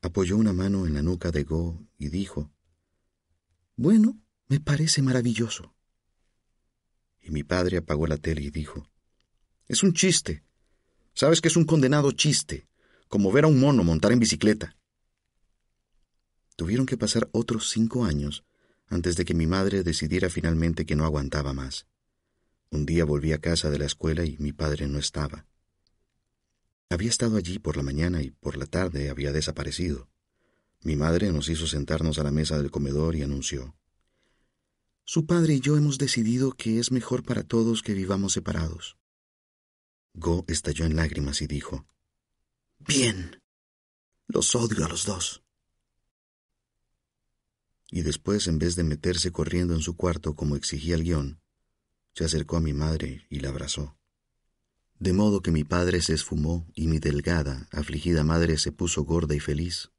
apoyó 0.00 0.38
una 0.38 0.54
mano 0.54 0.86
en 0.86 0.94
la 0.94 1.02
nuca 1.02 1.30
de 1.30 1.44
Go 1.44 1.86
y 1.98 2.08
dijo, 2.08 2.50
Bueno, 3.76 4.18
me 4.48 4.60
parece 4.60 5.02
maravilloso. 5.02 5.74
Y 7.20 7.32
mi 7.32 7.42
padre 7.42 7.76
apagó 7.76 8.06
la 8.06 8.16
tele 8.16 8.40
y 8.40 8.48
dijo, 8.48 8.88
Es 9.68 9.82
un 9.82 9.92
chiste. 9.92 10.42
Sabes 11.12 11.42
que 11.42 11.48
es 11.48 11.56
un 11.58 11.66
condenado 11.66 12.12
chiste 12.12 12.66
como 13.08 13.32
ver 13.32 13.44
a 13.44 13.48
un 13.48 13.60
mono 13.60 13.84
montar 13.84 14.12
en 14.12 14.20
bicicleta. 14.20 14.76
Tuvieron 16.56 16.86
que 16.86 16.96
pasar 16.96 17.28
otros 17.32 17.70
cinco 17.70 18.04
años 18.04 18.44
antes 18.88 19.16
de 19.16 19.24
que 19.24 19.34
mi 19.34 19.46
madre 19.46 19.82
decidiera 19.82 20.30
finalmente 20.30 20.86
que 20.86 20.96
no 20.96 21.04
aguantaba 21.04 21.52
más. 21.52 21.86
Un 22.70 22.86
día 22.86 23.04
volví 23.04 23.32
a 23.32 23.40
casa 23.40 23.70
de 23.70 23.78
la 23.78 23.86
escuela 23.86 24.24
y 24.24 24.36
mi 24.38 24.52
padre 24.52 24.86
no 24.86 24.98
estaba. 24.98 25.46
Había 26.88 27.08
estado 27.08 27.36
allí 27.36 27.58
por 27.58 27.76
la 27.76 27.82
mañana 27.82 28.22
y 28.22 28.30
por 28.30 28.56
la 28.56 28.66
tarde 28.66 29.10
había 29.10 29.32
desaparecido. 29.32 30.08
Mi 30.82 30.94
madre 30.94 31.32
nos 31.32 31.48
hizo 31.48 31.66
sentarnos 31.66 32.18
a 32.18 32.22
la 32.22 32.30
mesa 32.30 32.58
del 32.58 32.70
comedor 32.70 33.16
y 33.16 33.22
anunció. 33.22 33.76
Su 35.04 35.26
padre 35.26 35.54
y 35.54 35.60
yo 35.60 35.76
hemos 35.76 35.98
decidido 35.98 36.52
que 36.52 36.78
es 36.78 36.90
mejor 36.90 37.22
para 37.24 37.42
todos 37.42 37.82
que 37.82 37.94
vivamos 37.94 38.32
separados. 38.32 38.96
Go 40.14 40.44
estalló 40.48 40.84
en 40.84 40.96
lágrimas 40.96 41.42
y 41.42 41.46
dijo, 41.46 41.86
Bien. 42.78 43.42
Los 44.28 44.54
odio 44.54 44.84
a 44.84 44.88
los 44.88 45.06
dos. 45.06 45.44
Y 47.90 48.02
después, 48.02 48.48
en 48.48 48.58
vez 48.58 48.76
de 48.76 48.84
meterse 48.84 49.30
corriendo 49.30 49.74
en 49.74 49.80
su 49.80 49.96
cuarto 49.96 50.34
como 50.34 50.56
exigía 50.56 50.96
el 50.96 51.04
guion, 51.04 51.40
se 52.14 52.24
acercó 52.24 52.56
a 52.56 52.60
mi 52.60 52.72
madre 52.72 53.26
y 53.30 53.40
la 53.40 53.50
abrazó. 53.50 53.96
De 54.98 55.12
modo 55.12 55.42
que 55.42 55.50
mi 55.50 55.64
padre 55.64 56.00
se 56.00 56.14
esfumó 56.14 56.66
y 56.74 56.86
mi 56.86 56.98
delgada, 56.98 57.68
afligida 57.70 58.24
madre 58.24 58.56
se 58.56 58.72
puso 58.72 59.04
gorda 59.04 59.34
y 59.34 59.40
feliz, 59.40 59.90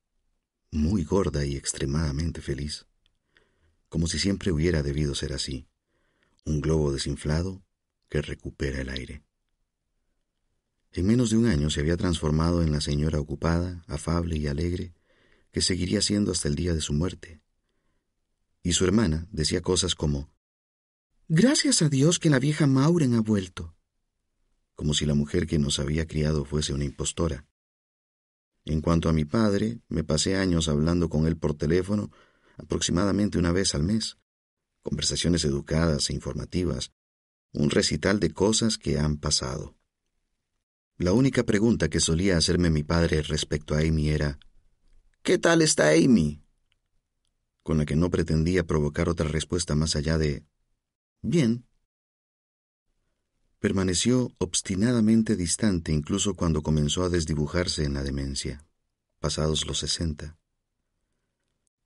muy 0.72 1.04
gorda 1.04 1.46
y 1.46 1.56
extremadamente 1.56 2.42
feliz, 2.42 2.88
como 3.90 4.08
si 4.08 4.18
siempre 4.18 4.52
hubiera 4.52 4.82
debido 4.82 5.14
ser 5.14 5.34
así, 5.34 5.68
un 6.46 6.62
globo 6.62 6.92
desinflado 6.92 7.64
que 8.10 8.22
recupera 8.22 8.82
el 8.82 8.90
aire. 8.90 9.27
En 10.98 11.06
menos 11.06 11.30
de 11.30 11.38
un 11.38 11.46
año 11.46 11.70
se 11.70 11.82
había 11.82 11.96
transformado 11.96 12.64
en 12.64 12.72
la 12.72 12.82
señora 12.82 13.20
ocupada, 13.20 13.84
afable 13.86 14.36
y 14.36 14.48
alegre, 14.48 14.96
que 15.52 15.62
seguiría 15.62 16.02
siendo 16.02 16.32
hasta 16.32 16.48
el 16.48 16.56
día 16.56 16.74
de 16.74 16.82
su 16.82 16.92
muerte. 16.92 17.40
Y 18.64 18.74
su 18.74 18.84
hermana 18.84 19.28
decía 19.32 19.62
cosas 19.62 19.94
como 19.94 20.32
Gracias 21.28 21.84
a 21.84 21.90
Dios 21.90 22.18
que 22.18 22.32
la 22.32 22.40
vieja 22.40 22.66
Mauren 22.66 23.14
ha 23.14 23.22
vuelto, 23.22 23.76
como 24.74 24.96
si 24.96 25.06
la 25.06 25.14
mujer 25.14 25.46
que 25.46 25.60
nos 25.60 25.78
había 25.78 26.08
criado 26.08 26.46
fuese 26.46 26.74
una 26.74 26.86
impostora. 26.86 27.46
En 28.66 28.82
cuanto 28.82 29.08
a 29.08 29.14
mi 29.14 29.24
padre, 29.24 29.78
me 29.90 30.04
pasé 30.04 30.36
años 30.36 30.68
hablando 30.68 31.10
con 31.10 31.28
él 31.28 31.38
por 31.38 31.54
teléfono 31.54 32.10
aproximadamente 32.58 33.38
una 33.38 33.52
vez 33.52 33.76
al 33.76 33.84
mes, 33.84 34.18
conversaciones 34.82 35.46
educadas 35.46 36.10
e 36.10 36.14
informativas, 36.14 36.92
un 37.54 37.70
recital 37.70 38.20
de 38.20 38.32
cosas 38.32 38.80
que 38.80 38.98
han 38.98 39.18
pasado. 39.18 39.77
La 41.00 41.14
única 41.14 41.44
pregunta 41.44 41.90
que 41.90 42.00
solía 42.00 42.38
hacerme 42.38 42.72
mi 42.72 42.84
padre 42.84 43.22
respecto 43.22 43.76
a 43.76 43.82
Amy 43.82 44.10
era 44.10 44.40
¿Qué 45.22 45.38
tal 45.38 45.62
está 45.62 45.92
Amy? 45.92 46.42
con 47.62 47.78
la 47.78 47.86
que 47.86 47.96
no 47.96 48.10
pretendía 48.10 48.66
provocar 48.66 49.08
otra 49.08 49.28
respuesta 49.28 49.76
más 49.76 49.96
allá 49.96 50.18
de 50.18 50.44
Bien. 51.22 51.68
Permaneció 53.60 54.32
obstinadamente 54.40 55.36
distante 55.36 55.92
incluso 55.92 56.34
cuando 56.34 56.64
comenzó 56.64 57.04
a 57.04 57.10
desdibujarse 57.10 57.84
en 57.84 57.94
la 57.94 58.02
demencia, 58.02 58.66
pasados 59.20 59.68
los 59.68 59.80
sesenta. 59.80 60.40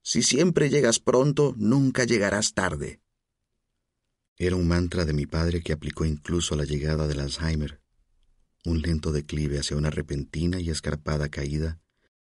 Si 0.04 0.24
siempre 0.24 0.70
llegas 0.70 1.00
pronto, 1.00 1.54
nunca 1.58 2.06
llegarás 2.06 2.54
tarde. 2.54 3.02
Era 4.38 4.56
un 4.56 4.70
mantra 4.70 5.04
de 5.04 5.14
mi 5.14 5.26
padre 5.26 5.62
que 5.62 5.74
aplicó 5.74 6.06
incluso 6.06 6.54
a 6.54 6.58
la 6.58 6.64
llegada 6.64 7.08
del 7.08 7.20
Alzheimer 7.20 7.81
un 8.64 8.82
lento 8.82 9.12
declive 9.12 9.60
hacia 9.60 9.78
una 9.78 9.90
repentina 9.90 10.60
y 10.60 10.70
escarpada 10.70 11.30
caída 11.30 11.80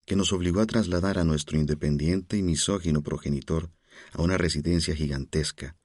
que 0.05 0.15
nos 0.15 0.33
obligó 0.33 0.61
a 0.61 0.65
trasladar 0.65 1.17
a 1.17 1.23
nuestro 1.23 1.57
independiente 1.57 2.37
y 2.37 2.43
misógino 2.43 3.01
progenitor 3.01 3.71
a 4.11 4.21
una 4.21 4.37
residencia 4.37 4.95
gigantesca 4.95 5.77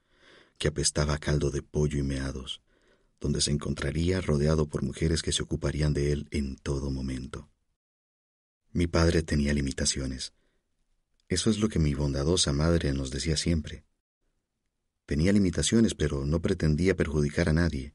que 0.58 0.68
apestaba 0.68 1.14
a 1.14 1.18
caldo 1.18 1.50
de 1.50 1.62
pollo 1.62 1.98
y 1.98 2.02
meados, 2.02 2.60
donde 3.20 3.40
se 3.40 3.52
encontraría 3.52 4.20
rodeado 4.20 4.68
por 4.68 4.82
mujeres 4.82 5.22
que 5.22 5.32
se 5.32 5.42
ocuparían 5.42 5.92
de 5.92 6.12
él 6.12 6.28
en 6.30 6.56
todo 6.56 6.90
momento. 6.90 7.48
Mi 8.72 8.86
padre 8.86 9.22
tenía 9.22 9.54
limitaciones. 9.54 10.32
Eso 11.28 11.50
es 11.50 11.58
lo 11.58 11.68
que 11.68 11.78
mi 11.78 11.94
bondadosa 11.94 12.52
madre 12.52 12.92
nos 12.92 13.10
decía 13.10 13.36
siempre. 13.36 13.84
Tenía 15.06 15.32
limitaciones, 15.32 15.94
pero 15.94 16.26
no 16.26 16.42
pretendía 16.42 16.96
perjudicar 16.96 17.48
a 17.48 17.52
nadie. 17.52 17.94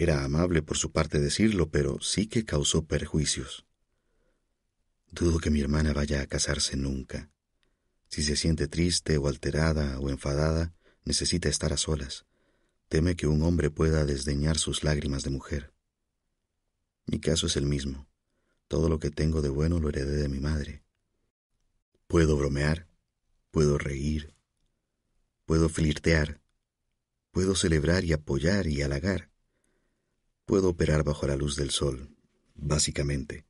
Era 0.00 0.22
amable 0.22 0.62
por 0.62 0.76
su 0.78 0.92
parte 0.92 1.18
decirlo, 1.18 1.70
pero 1.70 2.00
sí 2.00 2.28
que 2.28 2.44
causó 2.44 2.86
perjuicios. 2.86 3.66
Dudo 5.10 5.40
que 5.40 5.50
mi 5.50 5.60
hermana 5.60 5.92
vaya 5.92 6.22
a 6.22 6.26
casarse 6.28 6.76
nunca. 6.76 7.32
Si 8.08 8.22
se 8.22 8.36
siente 8.36 8.68
triste 8.68 9.18
o 9.18 9.26
alterada 9.26 9.98
o 9.98 10.08
enfadada, 10.08 10.72
necesita 11.04 11.48
estar 11.48 11.72
a 11.72 11.76
solas. 11.76 12.26
Teme 12.88 13.16
que 13.16 13.26
un 13.26 13.42
hombre 13.42 13.70
pueda 13.70 14.04
desdeñar 14.04 14.56
sus 14.56 14.84
lágrimas 14.84 15.24
de 15.24 15.30
mujer. 15.30 15.74
Mi 17.06 17.18
caso 17.18 17.48
es 17.48 17.56
el 17.56 17.66
mismo. 17.66 18.06
Todo 18.68 18.88
lo 18.88 19.00
que 19.00 19.10
tengo 19.10 19.42
de 19.42 19.48
bueno 19.48 19.80
lo 19.80 19.88
heredé 19.88 20.16
de 20.16 20.28
mi 20.28 20.38
madre. 20.38 20.84
Puedo 22.06 22.36
bromear, 22.36 22.86
puedo 23.50 23.78
reír, 23.78 24.32
puedo 25.44 25.68
flirtear, 25.68 26.40
puedo 27.32 27.56
celebrar 27.56 28.04
y 28.04 28.12
apoyar 28.12 28.68
y 28.68 28.82
halagar. 28.82 29.28
Puedo 30.48 30.70
operar 30.70 31.04
bajo 31.04 31.26
la 31.26 31.36
luz 31.36 31.56
del 31.56 31.70
sol, 31.70 32.16
básicamente. 32.54 33.44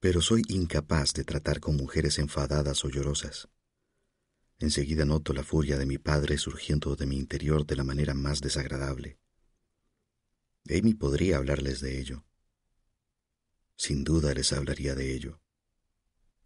Pero 0.00 0.22
soy 0.22 0.40
incapaz 0.48 1.12
de 1.12 1.24
tratar 1.24 1.60
con 1.60 1.76
mujeres 1.76 2.18
enfadadas 2.18 2.86
o 2.86 2.88
llorosas. 2.88 3.50
Enseguida 4.60 5.04
noto 5.04 5.34
la 5.34 5.42
furia 5.42 5.76
de 5.76 5.84
mi 5.84 5.98
padre 5.98 6.38
surgiendo 6.38 6.96
de 6.96 7.04
mi 7.04 7.18
interior 7.18 7.66
de 7.66 7.76
la 7.76 7.84
manera 7.84 8.14
más 8.14 8.40
desagradable. 8.40 9.18
Amy 10.70 10.94
podría 10.94 11.36
hablarles 11.36 11.82
de 11.82 12.00
ello. 12.00 12.24
Sin 13.76 14.04
duda 14.04 14.32
les 14.32 14.54
hablaría 14.54 14.94
de 14.94 15.14
ello, 15.14 15.38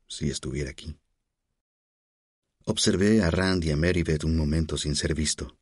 si 0.09 0.31
estuviera 0.31 0.71
aquí. 0.71 0.99
Observé 2.65 3.23
a 3.23 3.31
Rand 3.31 3.63
y 3.63 3.71
a 3.71 3.77
Meribeth 3.77 4.25
un 4.25 4.37
momento 4.37 4.77
sin 4.77 4.97
ser 4.97 5.15
visto. 5.15 5.57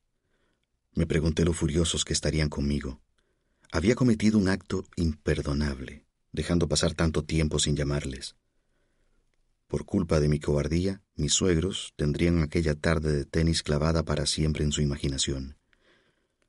Me 0.95 1.07
pregunté 1.07 1.45
lo 1.45 1.53
furiosos 1.53 2.07
que 2.07 2.15
estarían 2.15 2.49
conmigo. 2.49 3.03
Había 3.73 3.95
cometido 3.95 4.39
un 4.39 4.49
acto 4.49 4.85
imperdonable, 4.97 6.07
dejando 6.33 6.69
pasar 6.69 6.95
tanto 6.95 7.25
tiempo 7.25 7.59
sin 7.59 7.77
llamarles. 7.77 8.37
Por 9.67 9.85
culpa 9.85 10.21
de 10.21 10.29
mi 10.29 10.39
cobardía, 10.39 11.03
mis 11.17 11.33
suegros 11.33 11.93
tendrían 11.97 12.43
aquella 12.43 12.75
tarde 12.75 13.13
de 13.13 13.25
tenis 13.25 13.63
clavada 13.63 14.05
para 14.05 14.27
siempre 14.27 14.65
en 14.65 14.71
su 14.71 14.81
imaginación. 14.81 15.57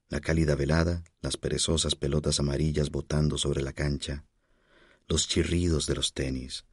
La 0.09 0.20
cálida 0.20 0.55
velada, 0.55 1.03
las 1.22 1.36
perezosas 1.36 1.95
pelotas 1.95 2.39
amarillas 2.39 2.91
botando 2.91 3.38
sobre 3.38 3.61
la 3.61 3.74
cancha, 3.74 4.24
los 5.07 5.28
chirridos 5.28 5.88
de 5.88 5.95
los 5.95 6.13
tenis, 6.13 6.65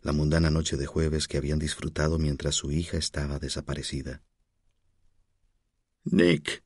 la 0.00 0.12
mundana 0.12 0.50
noche 0.50 0.76
de 0.76 0.86
jueves 0.86 1.28
que 1.28 1.36
habían 1.36 1.58
disfrutado 1.58 2.18
mientras 2.18 2.54
su 2.54 2.72
hija 2.72 2.96
estaba 2.96 3.38
desaparecida. 3.38 4.22
Nick, 6.04 6.63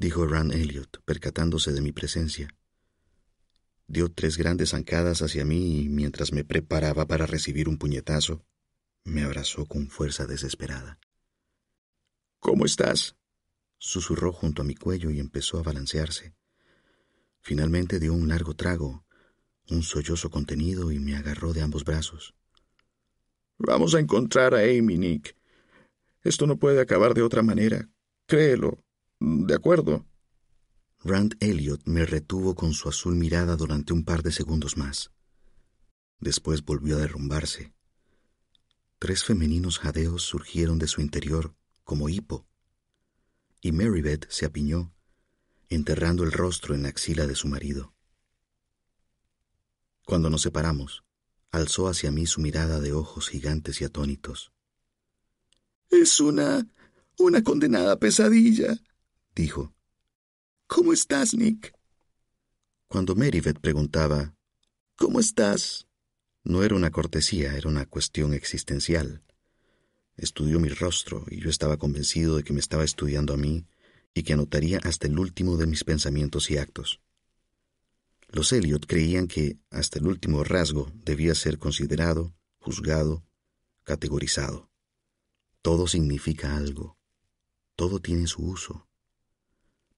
dijo 0.00 0.26
Ran 0.26 0.50
Elliot, 0.50 1.02
percatándose 1.04 1.72
de 1.72 1.82
mi 1.82 1.92
presencia. 1.92 2.48
Dio 3.86 4.10
tres 4.10 4.38
grandes 4.38 4.70
zancadas 4.70 5.20
hacia 5.20 5.44
mí 5.44 5.82
y 5.82 5.88
mientras 5.90 6.32
me 6.32 6.42
preparaba 6.42 7.06
para 7.06 7.26
recibir 7.26 7.68
un 7.68 7.76
puñetazo, 7.76 8.42
me 9.04 9.24
abrazó 9.24 9.66
con 9.66 9.88
fuerza 9.88 10.26
desesperada. 10.26 10.98
¿Cómo 12.38 12.64
estás? 12.64 13.14
susurró 13.76 14.32
junto 14.32 14.62
a 14.62 14.64
mi 14.64 14.74
cuello 14.74 15.10
y 15.10 15.20
empezó 15.20 15.58
a 15.58 15.62
balancearse. 15.62 16.34
Finalmente 17.42 17.98
dio 17.98 18.14
un 18.14 18.28
largo 18.28 18.54
trago, 18.54 19.04
un 19.68 19.82
sollozo 19.82 20.30
contenido 20.30 20.92
y 20.92 20.98
me 20.98 21.14
agarró 21.14 21.52
de 21.52 21.60
ambos 21.60 21.84
brazos. 21.84 22.34
Vamos 23.58 23.94
a 23.94 24.00
encontrar 24.00 24.54
a 24.54 24.60
Amy, 24.60 24.96
Nick. 24.96 25.36
Esto 26.22 26.46
no 26.46 26.56
puede 26.56 26.80
acabar 26.80 27.12
de 27.12 27.20
otra 27.20 27.42
manera. 27.42 27.90
Créelo. 28.26 28.82
De 29.20 29.54
acuerdo. 29.54 30.06
Rand 31.04 31.36
Elliot 31.40 31.82
me 31.84 32.06
retuvo 32.06 32.54
con 32.54 32.72
su 32.72 32.88
azul 32.88 33.14
mirada 33.14 33.54
durante 33.56 33.92
un 33.92 34.04
par 34.04 34.22
de 34.22 34.32
segundos 34.32 34.78
más. 34.78 35.10
Después 36.18 36.64
volvió 36.64 36.96
a 36.96 37.00
derrumbarse. 37.00 37.74
Tres 38.98 39.24
femeninos 39.24 39.78
jadeos 39.78 40.22
surgieron 40.22 40.78
de 40.78 40.86
su 40.86 41.00
interior 41.00 41.54
como 41.84 42.08
hipo, 42.08 42.46
y 43.60 43.72
Marybeth 43.72 44.30
se 44.30 44.46
apiñó, 44.46 44.92
enterrando 45.68 46.24
el 46.24 46.32
rostro 46.32 46.74
en 46.74 46.82
la 46.82 46.88
axila 46.88 47.26
de 47.26 47.34
su 47.34 47.48
marido. 47.48 47.94
Cuando 50.04 50.30
nos 50.30 50.42
separamos, 50.42 51.04
alzó 51.50 51.88
hacia 51.88 52.10
mí 52.10 52.26
su 52.26 52.40
mirada 52.40 52.80
de 52.80 52.92
ojos 52.92 53.28
gigantes 53.28 53.80
y 53.80 53.84
atónitos. 53.84 54.52
Es 55.90 56.20
una... 56.20 56.66
una 57.18 57.42
condenada 57.42 57.98
pesadilla, 57.98 58.80
dijo. 59.34 59.74
¿Cómo 60.66 60.92
estás, 60.92 61.34
Nick? 61.34 61.72
Cuando 62.86 63.14
Meribeth 63.14 63.60
preguntaba, 63.60 64.34
¿Cómo 64.96 65.18
estás? 65.18 65.88
No 66.44 66.62
era 66.62 66.74
una 66.74 66.90
cortesía, 66.90 67.56
era 67.56 67.68
una 67.68 67.86
cuestión 67.86 68.34
existencial. 68.34 69.22
Estudió 70.16 70.60
mi 70.60 70.68
rostro 70.68 71.24
y 71.30 71.40
yo 71.40 71.48
estaba 71.48 71.78
convencido 71.78 72.36
de 72.36 72.42
que 72.42 72.52
me 72.52 72.60
estaba 72.60 72.84
estudiando 72.84 73.32
a 73.32 73.38
mí 73.38 73.66
y 74.12 74.22
que 74.24 74.34
anotaría 74.34 74.78
hasta 74.82 75.06
el 75.06 75.18
último 75.18 75.56
de 75.56 75.66
mis 75.66 75.84
pensamientos 75.84 76.50
y 76.50 76.58
actos. 76.58 77.00
Los 78.28 78.52
Elliot 78.52 78.86
creían 78.86 79.26
que 79.26 79.58
hasta 79.70 79.98
el 79.98 80.06
último 80.06 80.44
rasgo 80.44 80.92
debía 81.04 81.34
ser 81.34 81.58
considerado, 81.58 82.34
juzgado, 82.58 83.24
categorizado. 83.82 84.70
Todo 85.62 85.86
significa 85.86 86.56
algo. 86.56 86.98
Todo 87.74 88.00
tiene 88.00 88.26
su 88.26 88.42
uso. 88.42 88.86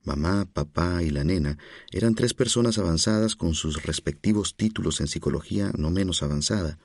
Mamá, 0.05 0.49
papá 0.53 1.03
y 1.03 1.11
la 1.11 1.23
nena 1.23 1.59
eran 1.93 2.15
tres 2.15 2.35
personas 2.35 2.79
avanzadas 2.79 3.37
con 3.37 3.55
sus 3.55 3.83
respectivos 3.85 4.57
títulos 4.57 5.01
en 5.01 5.07
psicología 5.07 5.71
no 5.77 5.91
menos 5.91 6.23
avanzada. 6.23 6.79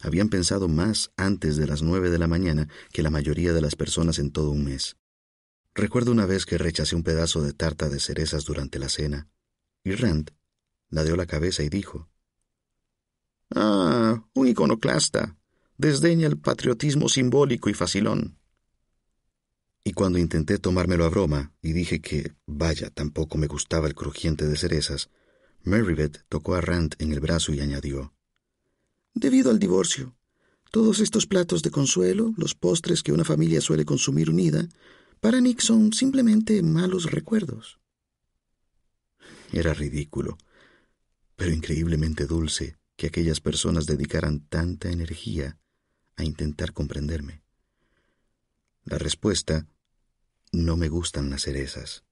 Habían 0.00 0.28
pensado 0.28 0.68
más 0.68 1.10
antes 1.16 1.56
de 1.56 1.66
las 1.66 1.82
nueve 1.82 2.10
de 2.10 2.18
la 2.18 2.28
mañana 2.28 2.68
que 2.92 3.02
la 3.02 3.10
mayoría 3.10 3.52
de 3.52 3.60
las 3.60 3.74
personas 3.74 4.18
en 4.18 4.30
todo 4.30 4.50
un 4.50 4.64
mes. 4.64 4.96
Recuerdo 5.74 6.12
una 6.12 6.26
vez 6.26 6.46
que 6.46 6.58
rechacé 6.58 6.94
un 6.94 7.02
pedazo 7.02 7.42
de 7.42 7.52
tarta 7.52 7.88
de 7.88 7.98
cerezas 7.98 8.44
durante 8.44 8.78
la 8.78 8.88
cena, 8.88 9.28
y 9.84 9.94
Rand 9.94 10.30
ladeó 10.90 11.16
la 11.16 11.26
cabeza 11.26 11.62
y 11.62 11.68
dijo, 11.68 12.08
Ah, 13.54 14.24
un 14.34 14.48
iconoclasta. 14.48 15.36
Desdeña 15.76 16.26
el 16.26 16.38
patriotismo 16.38 17.08
simbólico 17.08 17.68
y 17.70 17.74
facilón. 17.74 18.38
Y 19.84 19.92
cuando 19.92 20.18
intenté 20.18 20.58
tomármelo 20.58 21.04
a 21.04 21.08
broma 21.08 21.52
y 21.60 21.72
dije 21.72 22.00
que, 22.00 22.34
vaya, 22.46 22.90
tampoco 22.90 23.36
me 23.36 23.48
gustaba 23.48 23.88
el 23.88 23.94
crujiente 23.94 24.46
de 24.46 24.56
cerezas, 24.56 25.10
Merribeth 25.64 26.24
tocó 26.28 26.54
a 26.54 26.60
Rand 26.60 26.94
en 26.98 27.12
el 27.12 27.20
brazo 27.20 27.52
y 27.52 27.60
añadió: 27.60 28.14
Debido 29.14 29.50
al 29.50 29.58
divorcio, 29.58 30.16
todos 30.70 31.00
estos 31.00 31.26
platos 31.26 31.62
de 31.62 31.70
consuelo, 31.70 32.32
los 32.36 32.54
postres 32.54 33.02
que 33.02 33.12
una 33.12 33.24
familia 33.24 33.60
suele 33.60 33.84
consumir 33.84 34.30
unida, 34.30 34.68
para 35.20 35.40
Nick 35.40 35.60
son 35.60 35.92
simplemente 35.92 36.62
malos 36.62 37.10
recuerdos. 37.10 37.78
Era 39.52 39.74
ridículo, 39.74 40.38
pero 41.36 41.52
increíblemente 41.52 42.26
dulce 42.26 42.78
que 42.96 43.08
aquellas 43.08 43.40
personas 43.40 43.86
dedicaran 43.86 44.40
tanta 44.48 44.90
energía 44.90 45.58
a 46.16 46.24
intentar 46.24 46.72
comprenderme. 46.72 47.41
La 48.84 48.98
respuesta 48.98 49.66
no 50.50 50.76
me 50.76 50.88
gustan 50.88 51.30
las 51.30 51.42
cerezas. 51.42 52.04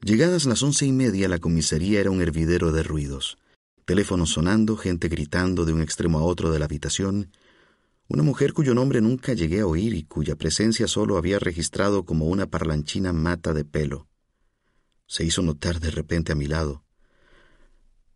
Llegadas 0.00 0.44
las 0.44 0.62
once 0.62 0.84
y 0.84 0.92
media, 0.92 1.28
la 1.28 1.38
comisaría 1.38 2.00
era 2.00 2.10
un 2.10 2.20
hervidero 2.20 2.72
de 2.72 2.82
ruidos. 2.82 3.38
Teléfonos 3.84 4.30
sonando, 4.30 4.76
gente 4.76 5.08
gritando 5.08 5.64
de 5.64 5.72
un 5.72 5.80
extremo 5.80 6.18
a 6.18 6.24
otro 6.24 6.50
de 6.50 6.58
la 6.58 6.64
habitación, 6.64 7.30
una 8.08 8.22
mujer 8.22 8.52
cuyo 8.52 8.74
nombre 8.74 9.00
nunca 9.00 9.32
llegué 9.32 9.60
a 9.60 9.66
oír 9.66 9.94
y 9.94 10.02
cuya 10.02 10.36
presencia 10.36 10.88
solo 10.88 11.16
había 11.16 11.38
registrado 11.38 12.04
como 12.04 12.26
una 12.26 12.46
parlanchina 12.46 13.12
mata 13.12 13.54
de 13.54 13.64
pelo. 13.64 14.08
Se 15.06 15.24
hizo 15.24 15.40
notar 15.40 15.80
de 15.80 15.90
repente 15.90 16.32
a 16.32 16.34
mi 16.34 16.46
lado. 16.46 16.84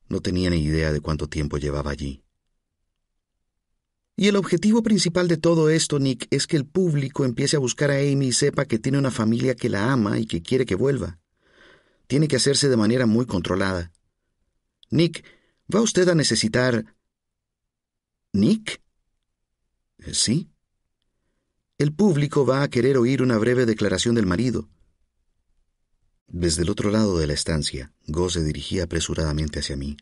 No 0.08 0.20
tenía 0.20 0.50
ni 0.50 0.58
idea 0.58 0.92
de 0.92 1.00
cuánto 1.00 1.28
tiempo 1.28 1.56
llevaba 1.56 1.90
allí. 1.90 2.22
Y 4.18 4.26
el 4.26 4.34
objetivo 4.34 4.82
principal 4.82 5.28
de 5.28 5.36
todo 5.36 5.70
esto, 5.70 6.00
Nick, 6.00 6.26
es 6.32 6.48
que 6.48 6.56
el 6.56 6.66
público 6.66 7.24
empiece 7.24 7.54
a 7.54 7.60
buscar 7.60 7.92
a 7.92 7.98
Amy 7.98 8.26
y 8.26 8.32
sepa 8.32 8.64
que 8.64 8.80
tiene 8.80 8.98
una 8.98 9.12
familia 9.12 9.54
que 9.54 9.68
la 9.68 9.92
ama 9.92 10.18
y 10.18 10.26
que 10.26 10.42
quiere 10.42 10.66
que 10.66 10.74
vuelva. 10.74 11.20
Tiene 12.08 12.26
que 12.26 12.34
hacerse 12.34 12.68
de 12.68 12.76
manera 12.76 13.06
muy 13.06 13.26
controlada. 13.26 13.92
Nick, 14.90 15.24
¿va 15.72 15.82
usted 15.82 16.08
a 16.08 16.16
necesitar... 16.16 16.96
¿Nick? 18.32 18.82
Eh, 19.98 20.14
sí. 20.14 20.50
El 21.78 21.94
público 21.94 22.44
va 22.44 22.64
a 22.64 22.68
querer 22.70 22.98
oír 22.98 23.22
una 23.22 23.38
breve 23.38 23.66
declaración 23.66 24.16
del 24.16 24.26
marido. 24.26 24.68
Desde 26.26 26.62
el 26.62 26.70
otro 26.70 26.90
lado 26.90 27.18
de 27.18 27.28
la 27.28 27.34
estancia, 27.34 27.92
Go 28.08 28.28
se 28.30 28.42
dirigía 28.42 28.82
apresuradamente 28.82 29.60
hacia 29.60 29.76
mí. 29.76 29.96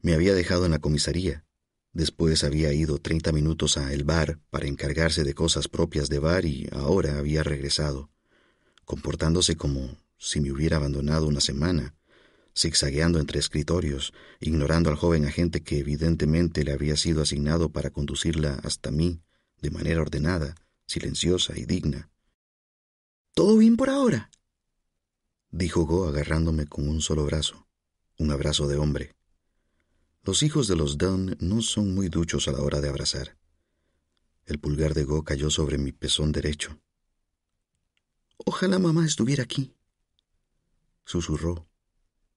Me 0.00 0.14
había 0.14 0.32
dejado 0.32 0.64
en 0.64 0.70
la 0.70 0.78
comisaría. 0.78 1.44
Después 1.92 2.44
había 2.44 2.72
ido 2.72 2.98
treinta 2.98 3.32
minutos 3.32 3.76
a 3.76 3.92
el 3.92 4.04
bar 4.04 4.38
para 4.50 4.68
encargarse 4.68 5.24
de 5.24 5.34
cosas 5.34 5.68
propias 5.68 6.08
de 6.08 6.20
bar 6.20 6.44
y 6.44 6.68
ahora 6.72 7.18
había 7.18 7.42
regresado, 7.42 8.10
comportándose 8.84 9.56
como 9.56 9.98
si 10.16 10.40
me 10.40 10.52
hubiera 10.52 10.76
abandonado 10.76 11.26
una 11.26 11.40
semana, 11.40 11.94
zigzagueando 12.56 13.18
entre 13.18 13.40
escritorios, 13.40 14.12
ignorando 14.38 14.90
al 14.90 14.96
joven 14.96 15.24
agente 15.24 15.62
que 15.62 15.78
evidentemente 15.78 16.62
le 16.62 16.72
había 16.72 16.96
sido 16.96 17.22
asignado 17.22 17.72
para 17.72 17.90
conducirla 17.90 18.60
hasta 18.62 18.90
mí 18.90 19.22
de 19.60 19.70
manera 19.70 20.00
ordenada, 20.00 20.54
silenciosa 20.86 21.58
y 21.58 21.64
digna. 21.64 22.10
¿Todo 23.34 23.56
bien 23.56 23.76
por 23.76 23.90
ahora? 23.90 24.30
dijo 25.50 25.84
Go 25.86 26.06
agarrándome 26.06 26.66
con 26.66 26.88
un 26.88 27.00
solo 27.00 27.24
brazo, 27.24 27.66
un 28.18 28.30
abrazo 28.30 28.68
de 28.68 28.76
hombre. 28.76 29.14
Los 30.22 30.42
hijos 30.42 30.68
de 30.68 30.76
los 30.76 30.98
Dunn 30.98 31.36
no 31.40 31.62
son 31.62 31.94
muy 31.94 32.08
duchos 32.08 32.46
a 32.46 32.52
la 32.52 32.60
hora 32.60 32.80
de 32.80 32.88
abrazar. 32.88 33.38
El 34.44 34.58
pulgar 34.58 34.92
de 34.92 35.04
Go 35.04 35.24
cayó 35.24 35.48
sobre 35.48 35.78
mi 35.78 35.92
pezón 35.92 36.32
derecho. 36.32 36.78
Ojalá 38.36 38.78
mamá 38.78 39.06
estuviera 39.06 39.42
aquí. 39.42 39.74
Susurró, 41.04 41.68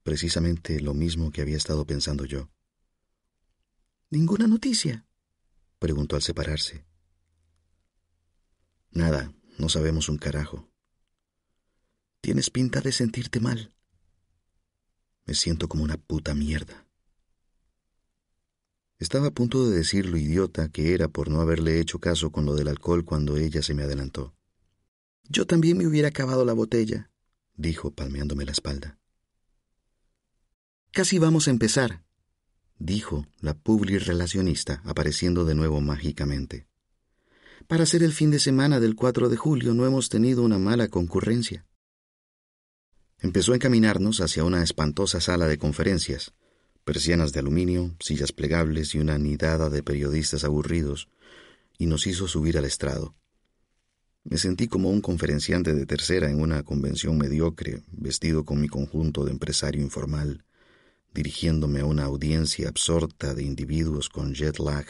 precisamente 0.04 0.80
lo 0.80 0.94
mismo 0.94 1.32
que 1.32 1.42
había 1.42 1.58
estado 1.58 1.86
pensando 1.86 2.26
yo. 2.26 2.50
¿Ninguna 4.10 4.48
noticia? 4.48 5.06
preguntó 5.80 6.16
al 6.16 6.22
separarse. 6.22 6.86
Nada, 8.92 9.34
no 9.58 9.70
sabemos 9.70 10.08
un 10.08 10.18
carajo. 10.18 10.70
Tienes 12.22 12.50
pinta 12.50 12.80
de 12.80 12.92
sentirte 12.92 13.40
mal. 13.40 13.76
Me 15.26 15.34
siento 15.34 15.68
como 15.68 15.84
una 15.84 15.98
puta 15.98 16.34
mierda. 16.34 16.83
Estaba 19.04 19.28
a 19.28 19.32
punto 19.32 19.70
de 19.70 19.76
decir 19.76 20.06
lo 20.06 20.16
idiota 20.16 20.70
que 20.70 20.94
era 20.94 21.10
por 21.10 21.30
no 21.30 21.42
haberle 21.42 21.82
hecho 21.82 22.00
caso 22.00 22.32
con 22.32 22.46
lo 22.46 22.56
del 22.56 22.70
alcohol 22.70 23.04
cuando 23.04 23.36
ella 23.36 23.62
se 23.62 23.74
me 23.74 23.84
adelantó. 23.84 24.34
Yo 25.28 25.46
también 25.46 25.78
me 25.78 25.86
hubiera 25.86 26.08
acabado 26.08 26.46
la 26.46 26.54
botella, 26.54 27.12
dijo 27.54 27.92
palmeándome 27.92 28.46
la 28.46 28.54
espalda. 28.54 28.98
Casi 30.92 31.20
vamos 31.20 31.50
a 31.50 31.52
empezar, 31.52 32.06
dijo 32.80 33.28
la 33.42 33.56
publi 33.56 33.98
relacionista 33.98 34.82
apareciendo 34.86 35.44
de 35.44 35.56
nuevo 35.56 35.82
mágicamente. 35.82 36.70
Para 37.68 37.86
ser 37.86 38.04
el 38.04 38.14
fin 38.14 38.32
de 38.32 38.40
semana 38.40 38.80
del 38.80 38.96
4 38.96 39.28
de 39.28 39.36
julio 39.36 39.74
no 39.74 39.86
hemos 39.86 40.08
tenido 40.08 40.44
una 40.44 40.60
mala 40.60 40.88
concurrencia. 40.88 41.66
Empezó 43.20 43.52
a 43.52 43.56
encaminarnos 43.56 44.22
hacia 44.22 44.46
una 44.46 44.64
espantosa 44.64 45.20
sala 45.20 45.48
de 45.48 45.58
conferencias, 45.58 46.34
persianas 46.84 47.32
de 47.32 47.40
aluminio, 47.40 47.96
sillas 48.00 48.32
plegables 48.32 48.94
y 48.96 49.00
una 49.00 49.18
nidada 49.18 49.70
de 49.70 49.84
periodistas 49.84 50.44
aburridos, 50.44 51.10
y 51.78 51.86
nos 51.86 52.08
hizo 52.08 52.28
subir 52.28 52.58
al 52.58 52.66
estrado. 52.66 53.16
Me 54.24 54.38
sentí 54.38 54.68
como 54.68 54.90
un 54.90 55.02
conferenciante 55.02 55.74
de 55.74 55.86
tercera 55.86 56.30
en 56.30 56.40
una 56.40 56.64
convención 56.64 57.18
mediocre, 57.18 57.84
vestido 57.92 58.46
con 58.46 58.62
mi 58.62 58.70
conjunto 58.70 59.26
de 59.26 59.32
empresario 59.32 59.82
informal, 59.82 60.46
dirigiéndome 61.14 61.82
a 61.82 61.86
una 61.86 62.06
audiencia 62.06 62.70
absorta 62.70 63.34
de 63.34 63.44
individuos 63.44 64.10
con 64.10 64.34
jet 64.34 64.60
lag 64.60 64.86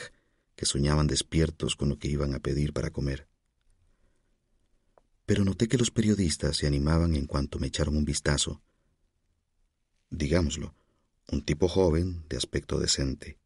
que 0.56 0.66
soñaban 0.66 1.08
despiertos 1.08 1.76
con 1.76 1.90
lo 1.90 1.98
que 1.98 2.10
iban 2.10 2.36
a 2.36 2.40
pedir 2.40 2.74
para 2.74 2.92
comer. 2.92 3.28
Pero 5.26 5.44
noté 5.44 5.68
que 5.68 5.78
los 5.78 5.90
periodistas 5.90 6.58
se 6.58 6.68
animaban 6.68 7.16
en 7.16 7.26
cuanto 7.26 7.58
me 7.58 7.68
echaron 7.68 7.98
un 7.98 8.06
vistazo. 8.06 8.62
Digámoslo, 10.10 10.76
un 11.32 11.44
tipo 11.44 11.68
joven, 11.68 12.26
de 12.30 12.38
aspecto 12.38 12.80
decente. 12.80 13.38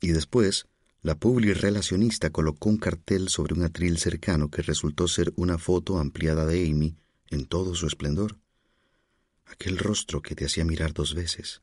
Y 0.00 0.08
después, 0.08 0.66
la 1.02 1.14
relacionista 1.14 2.30
colocó 2.30 2.68
un 2.68 2.78
cartel 2.78 3.28
sobre 3.28 3.54
un 3.54 3.62
atril 3.62 3.98
cercano 3.98 4.50
que 4.50 4.62
resultó 4.62 5.08
ser 5.08 5.32
una 5.36 5.58
foto 5.58 5.98
ampliada 5.98 6.46
de 6.46 6.68
Amy 6.68 6.96
en 7.30 7.46
todo 7.46 7.74
su 7.74 7.86
esplendor. 7.86 8.40
Aquel 9.44 9.78
rostro 9.78 10.22
que 10.22 10.34
te 10.34 10.44
hacía 10.44 10.64
mirar 10.64 10.92
dos 10.92 11.14
veces. 11.14 11.62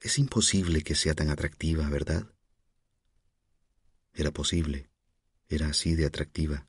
Es 0.00 0.18
imposible 0.18 0.82
que 0.82 0.96
sea 0.96 1.14
tan 1.14 1.30
atractiva, 1.30 1.88
¿verdad? 1.88 2.26
Era 4.14 4.32
posible. 4.32 4.90
Era 5.48 5.68
así 5.68 5.94
de 5.94 6.06
atractiva 6.06 6.66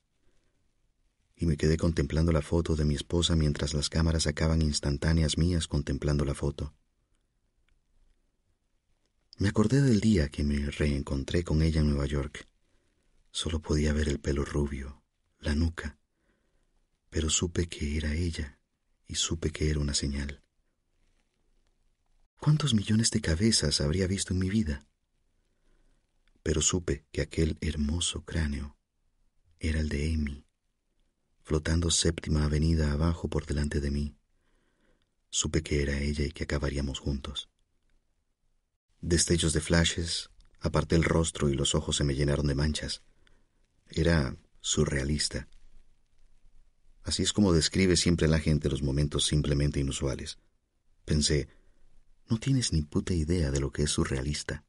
y 1.35 1.45
me 1.45 1.57
quedé 1.57 1.77
contemplando 1.77 2.31
la 2.31 2.41
foto 2.41 2.75
de 2.75 2.85
mi 2.85 2.95
esposa 2.95 3.35
mientras 3.35 3.73
las 3.73 3.89
cámaras 3.89 4.23
sacaban 4.23 4.61
instantáneas 4.61 5.37
mías 5.37 5.67
contemplando 5.67 6.25
la 6.25 6.33
foto. 6.33 6.73
Me 9.37 9.49
acordé 9.49 9.81
del 9.81 9.99
día 9.99 10.29
que 10.29 10.43
me 10.43 10.69
reencontré 10.69 11.43
con 11.43 11.61
ella 11.61 11.81
en 11.81 11.89
Nueva 11.89 12.05
York. 12.05 12.47
Solo 13.31 13.59
podía 13.59 13.91
ver 13.93 14.07
el 14.07 14.19
pelo 14.19 14.45
rubio, 14.45 15.03
la 15.39 15.55
nuca, 15.55 15.97
pero 17.09 17.29
supe 17.29 17.67
que 17.67 17.97
era 17.97 18.13
ella 18.13 18.59
y 19.07 19.15
supe 19.15 19.51
que 19.51 19.69
era 19.69 19.79
una 19.79 19.95
señal. 19.95 20.43
¿Cuántos 22.39 22.73
millones 22.73 23.09
de 23.09 23.21
cabezas 23.21 23.81
habría 23.81 24.05
visto 24.05 24.33
en 24.33 24.39
mi 24.39 24.49
vida? 24.49 24.85
Pero 26.43 26.61
supe 26.61 27.05
que 27.11 27.21
aquel 27.21 27.57
hermoso 27.61 28.23
cráneo 28.25 28.77
era 29.59 29.79
el 29.79 29.89
de 29.89 30.13
Amy 30.13 30.45
flotando 31.43 31.91
séptima 31.91 32.45
avenida 32.45 32.93
abajo 32.93 33.27
por 33.27 33.45
delante 33.45 33.81
de 33.81 33.91
mí. 33.91 34.15
Supe 35.29 35.61
que 35.61 35.81
era 35.81 35.99
ella 35.99 36.25
y 36.25 36.31
que 36.31 36.43
acabaríamos 36.43 36.99
juntos. 36.99 37.49
Destellos 39.01 39.51
de 39.51 39.59
flashes, 39.59 40.29
aparté 40.61 40.95
el 40.95 41.03
rostro 41.03 41.49
y 41.49 41.55
los 41.55 41.75
ojos 41.75 41.97
se 41.97 42.05
me 42.05 42.15
llenaron 42.15 42.47
de 42.47 42.55
manchas. 42.55 43.01
Era 43.89 44.37
surrealista. 44.61 45.49
Así 47.03 47.23
es 47.23 47.33
como 47.33 47.51
describe 47.51 47.97
siempre 47.97 48.29
la 48.29 48.39
gente 48.39 48.69
los 48.69 48.81
momentos 48.81 49.25
simplemente 49.25 49.81
inusuales. 49.81 50.37
Pensé, 51.03 51.49
no 52.29 52.37
tienes 52.37 52.71
ni 52.71 52.81
puta 52.81 53.13
idea 53.13 53.51
de 53.51 53.59
lo 53.59 53.71
que 53.71 53.83
es 53.83 53.91
surrealista. 53.91 54.63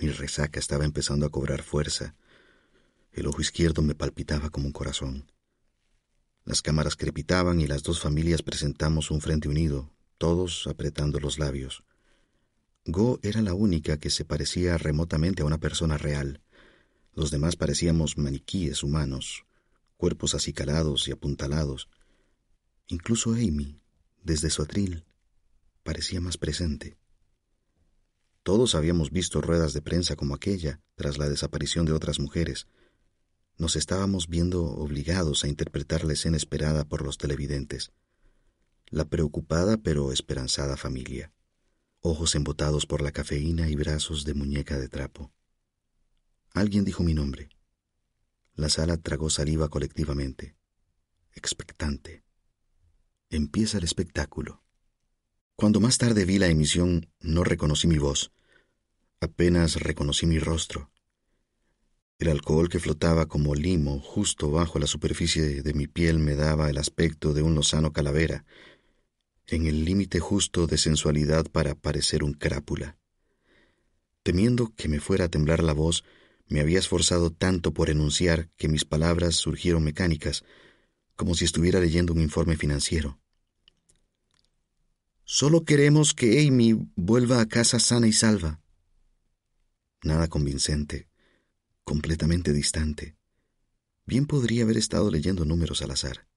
Mi 0.00 0.08
resaca 0.08 0.60
estaba 0.60 0.84
empezando 0.84 1.26
a 1.26 1.30
cobrar 1.30 1.62
fuerza 1.62 2.14
el 3.12 3.26
ojo 3.26 3.40
izquierdo 3.40 3.82
me 3.82 3.94
palpitaba 3.94 4.50
como 4.50 4.66
un 4.66 4.72
corazón. 4.72 5.30
Las 6.44 6.62
cámaras 6.62 6.96
crepitaban 6.96 7.60
y 7.60 7.66
las 7.66 7.82
dos 7.82 8.00
familias 8.00 8.42
presentamos 8.42 9.10
un 9.10 9.20
frente 9.20 9.48
unido, 9.48 9.92
todos 10.18 10.66
apretando 10.66 11.20
los 11.20 11.38
labios. 11.38 11.84
Go 12.84 13.18
era 13.22 13.42
la 13.42 13.54
única 13.54 13.98
que 13.98 14.10
se 14.10 14.24
parecía 14.24 14.78
remotamente 14.78 15.42
a 15.42 15.44
una 15.44 15.58
persona 15.58 15.98
real. 15.98 16.42
Los 17.14 17.30
demás 17.30 17.56
parecíamos 17.56 18.16
maniquíes 18.16 18.82
humanos, 18.82 19.44
cuerpos 19.96 20.34
acicalados 20.34 21.06
y 21.08 21.12
apuntalados. 21.12 21.88
Incluso 22.86 23.32
Amy, 23.32 23.80
desde 24.22 24.50
su 24.50 24.62
atril, 24.62 25.04
parecía 25.82 26.20
más 26.20 26.38
presente. 26.38 26.96
Todos 28.42 28.74
habíamos 28.74 29.10
visto 29.10 29.42
ruedas 29.42 29.74
de 29.74 29.82
prensa 29.82 30.16
como 30.16 30.34
aquella 30.34 30.80
tras 30.94 31.18
la 31.18 31.28
desaparición 31.28 31.84
de 31.84 31.92
otras 31.92 32.18
mujeres, 32.18 32.66
nos 33.60 33.76
estábamos 33.76 34.28
viendo 34.28 34.64
obligados 34.64 35.44
a 35.44 35.48
interpretar 35.48 36.04
la 36.04 36.14
escena 36.14 36.38
esperada 36.38 36.86
por 36.86 37.02
los 37.02 37.18
televidentes. 37.18 37.92
La 38.86 39.04
preocupada 39.04 39.76
pero 39.76 40.12
esperanzada 40.12 40.78
familia. 40.78 41.30
Ojos 42.00 42.34
embotados 42.34 42.86
por 42.86 43.02
la 43.02 43.12
cafeína 43.12 43.68
y 43.68 43.76
brazos 43.76 44.24
de 44.24 44.32
muñeca 44.32 44.78
de 44.78 44.88
trapo. 44.88 45.30
Alguien 46.54 46.86
dijo 46.86 47.02
mi 47.02 47.12
nombre. 47.12 47.50
La 48.54 48.70
sala 48.70 48.96
tragó 48.96 49.28
saliva 49.28 49.68
colectivamente. 49.68 50.56
Expectante. 51.34 52.24
Empieza 53.28 53.76
el 53.76 53.84
espectáculo. 53.84 54.62
Cuando 55.54 55.80
más 55.80 55.98
tarde 55.98 56.24
vi 56.24 56.38
la 56.38 56.48
emisión, 56.48 57.12
no 57.20 57.44
reconocí 57.44 57.86
mi 57.86 57.98
voz. 57.98 58.32
Apenas 59.20 59.74
reconocí 59.74 60.24
mi 60.24 60.38
rostro. 60.38 60.89
El 62.20 62.28
alcohol 62.28 62.68
que 62.68 62.78
flotaba 62.78 63.24
como 63.24 63.54
limo 63.54 63.98
justo 63.98 64.50
bajo 64.50 64.78
la 64.78 64.86
superficie 64.86 65.62
de 65.62 65.72
mi 65.72 65.86
piel 65.86 66.18
me 66.18 66.34
daba 66.34 66.68
el 66.68 66.76
aspecto 66.76 67.32
de 67.32 67.40
un 67.40 67.54
lozano 67.54 67.94
calavera, 67.94 68.44
en 69.46 69.64
el 69.64 69.86
límite 69.86 70.20
justo 70.20 70.66
de 70.66 70.76
sensualidad 70.76 71.46
para 71.46 71.74
parecer 71.74 72.22
un 72.22 72.34
crápula. 72.34 72.98
Temiendo 74.22 74.70
que 74.76 74.86
me 74.86 75.00
fuera 75.00 75.24
a 75.24 75.28
temblar 75.30 75.62
la 75.62 75.72
voz, 75.72 76.04
me 76.46 76.60
había 76.60 76.78
esforzado 76.78 77.30
tanto 77.30 77.72
por 77.72 77.88
enunciar 77.88 78.50
que 78.58 78.68
mis 78.68 78.84
palabras 78.84 79.36
surgieron 79.36 79.82
mecánicas, 79.82 80.44
como 81.16 81.34
si 81.34 81.46
estuviera 81.46 81.80
leyendo 81.80 82.12
un 82.12 82.20
informe 82.20 82.58
financiero. 82.58 83.18
Solo 85.24 85.64
queremos 85.64 86.12
que 86.12 86.46
Amy 86.46 86.86
vuelva 86.96 87.40
a 87.40 87.48
casa 87.48 87.80
sana 87.80 88.08
y 88.08 88.12
salva. 88.12 88.60
Nada 90.02 90.28
convincente 90.28 91.09
completamente 91.90 92.52
distante. 92.52 93.16
Bien 94.06 94.24
podría 94.24 94.62
haber 94.62 94.76
estado 94.76 95.10
leyendo 95.10 95.44
números 95.44 95.82
al 95.82 95.90
azar. 95.90 96.28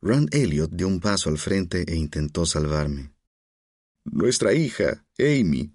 Rand 0.00 0.32
Elliot 0.32 0.70
dio 0.70 0.86
un 0.86 1.00
paso 1.00 1.28
al 1.28 1.38
frente 1.38 1.84
e 1.88 1.96
intentó 1.96 2.46
salvarme. 2.46 3.12
Nuestra 4.04 4.54
hija, 4.54 5.04
Amy, 5.18 5.74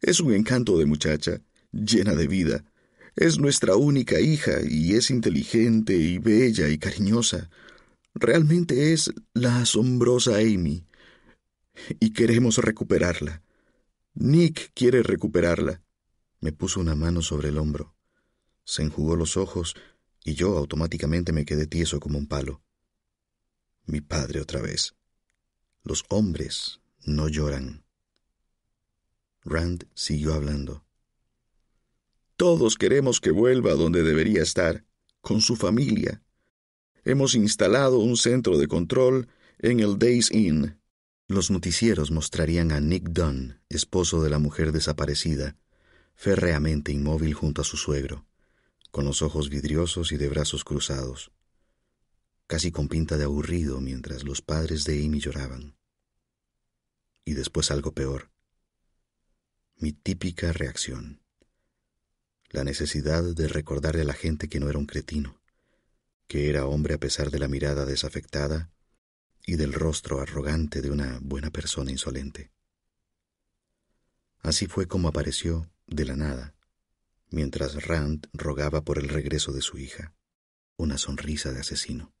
es 0.00 0.20
un 0.20 0.32
encanto 0.32 0.78
de 0.78 0.86
muchacha, 0.86 1.40
llena 1.72 2.14
de 2.14 2.28
vida. 2.28 2.64
Es 3.16 3.40
nuestra 3.40 3.74
única 3.74 4.20
hija 4.20 4.60
y 4.64 4.94
es 4.94 5.10
inteligente 5.10 5.96
y 5.96 6.18
bella 6.18 6.68
y 6.68 6.78
cariñosa. 6.78 7.50
realmente 8.14 8.92
es 8.92 9.12
la 9.34 9.62
asombrosa 9.62 10.36
Amy. 10.36 10.86
Y 11.98 12.12
queremos 12.12 12.58
recuperarla. 12.58 13.42
Nick 14.14 14.70
quiere 14.72 15.02
recuperarla. 15.02 15.82
Me 16.40 16.52
puso 16.52 16.80
una 16.80 16.94
mano 16.94 17.22
sobre 17.22 17.48
el 17.48 17.58
hombro. 17.58 17.94
Se 18.64 18.82
enjugó 18.82 19.16
los 19.16 19.36
ojos 19.36 19.74
y 20.24 20.34
yo 20.34 20.56
automáticamente 20.56 21.32
me 21.32 21.44
quedé 21.44 21.66
tieso 21.66 22.00
como 22.00 22.18
un 22.18 22.26
palo. 22.26 22.62
Mi 23.86 24.00
padre 24.00 24.40
otra 24.40 24.60
vez. 24.60 24.94
Los 25.82 26.04
hombres 26.10 26.80
no 27.04 27.28
lloran. 27.28 27.84
Rand 29.44 29.86
siguió 29.94 30.34
hablando. 30.34 30.84
Todos 32.36 32.76
queremos 32.76 33.20
que 33.20 33.30
vuelva 33.30 33.72
donde 33.74 34.02
debería 34.02 34.42
estar, 34.42 34.84
con 35.20 35.40
su 35.40 35.56
familia. 35.56 36.22
Hemos 37.04 37.34
instalado 37.34 37.98
un 37.98 38.16
centro 38.16 38.58
de 38.58 38.68
control 38.68 39.28
en 39.58 39.80
el 39.80 39.98
Days 39.98 40.30
Inn. 40.30 40.78
Los 41.26 41.50
noticieros 41.50 42.10
mostrarían 42.10 42.70
a 42.70 42.80
Nick 42.80 43.08
Dunn, 43.08 43.60
esposo 43.68 44.22
de 44.22 44.30
la 44.30 44.38
mujer 44.38 44.72
desaparecida, 44.72 45.56
férreamente 46.18 46.90
inmóvil 46.90 47.32
junto 47.32 47.62
a 47.62 47.64
su 47.64 47.76
suegro, 47.76 48.26
con 48.90 49.04
los 49.04 49.22
ojos 49.22 49.50
vidriosos 49.50 50.10
y 50.10 50.16
de 50.16 50.28
brazos 50.28 50.64
cruzados, 50.64 51.30
casi 52.48 52.72
con 52.72 52.88
pinta 52.88 53.16
de 53.16 53.22
aburrido 53.22 53.80
mientras 53.80 54.24
los 54.24 54.42
padres 54.42 54.82
de 54.82 55.04
Amy 55.06 55.20
lloraban. 55.20 55.76
Y 57.24 57.34
después 57.34 57.70
algo 57.70 57.92
peor. 57.92 58.32
Mi 59.76 59.92
típica 59.92 60.52
reacción. 60.52 61.22
La 62.50 62.64
necesidad 62.64 63.22
de 63.22 63.46
recordarle 63.46 64.02
a 64.02 64.06
la 64.06 64.12
gente 64.12 64.48
que 64.48 64.58
no 64.58 64.68
era 64.68 64.78
un 64.78 64.86
cretino, 64.86 65.40
que 66.26 66.48
era 66.48 66.66
hombre 66.66 66.94
a 66.94 66.98
pesar 66.98 67.30
de 67.30 67.38
la 67.38 67.46
mirada 67.46 67.86
desafectada 67.86 68.72
y 69.46 69.54
del 69.54 69.72
rostro 69.72 70.20
arrogante 70.20 70.82
de 70.82 70.90
una 70.90 71.20
buena 71.22 71.52
persona 71.52 71.92
insolente. 71.92 72.50
Así 74.40 74.66
fue 74.66 74.88
como 74.88 75.06
apareció, 75.06 75.70
de 75.88 76.04
la 76.04 76.16
nada, 76.16 76.54
mientras 77.30 77.86
Rand 77.86 78.28
rogaba 78.32 78.84
por 78.84 78.98
el 78.98 79.08
regreso 79.08 79.52
de 79.52 79.62
su 79.62 79.78
hija, 79.78 80.14
una 80.76 80.98
sonrisa 80.98 81.52
de 81.52 81.60
asesino. 81.60 82.12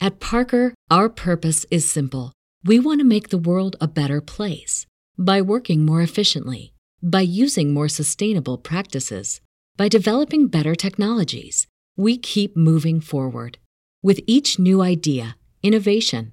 At 0.00 0.20
Parker, 0.20 0.74
our 0.90 1.08
purpose 1.08 1.66
is 1.70 1.84
simple. 1.84 2.32
We 2.64 2.78
want 2.78 3.00
to 3.00 3.04
make 3.04 3.30
the 3.30 3.38
world 3.38 3.74
a 3.80 3.88
better 3.88 4.20
place 4.20 4.86
by 5.18 5.42
working 5.42 5.84
more 5.84 6.02
efficiently, 6.02 6.72
by 7.02 7.22
using 7.22 7.74
more 7.74 7.88
sustainable 7.88 8.58
practices, 8.58 9.40
by 9.76 9.88
developing 9.88 10.46
better 10.46 10.76
technologies. 10.76 11.66
We 11.96 12.16
keep 12.16 12.56
moving 12.56 13.00
forward. 13.00 13.58
With 14.00 14.20
each 14.28 14.58
new 14.58 14.80
idea, 14.82 15.36
innovation, 15.64 16.32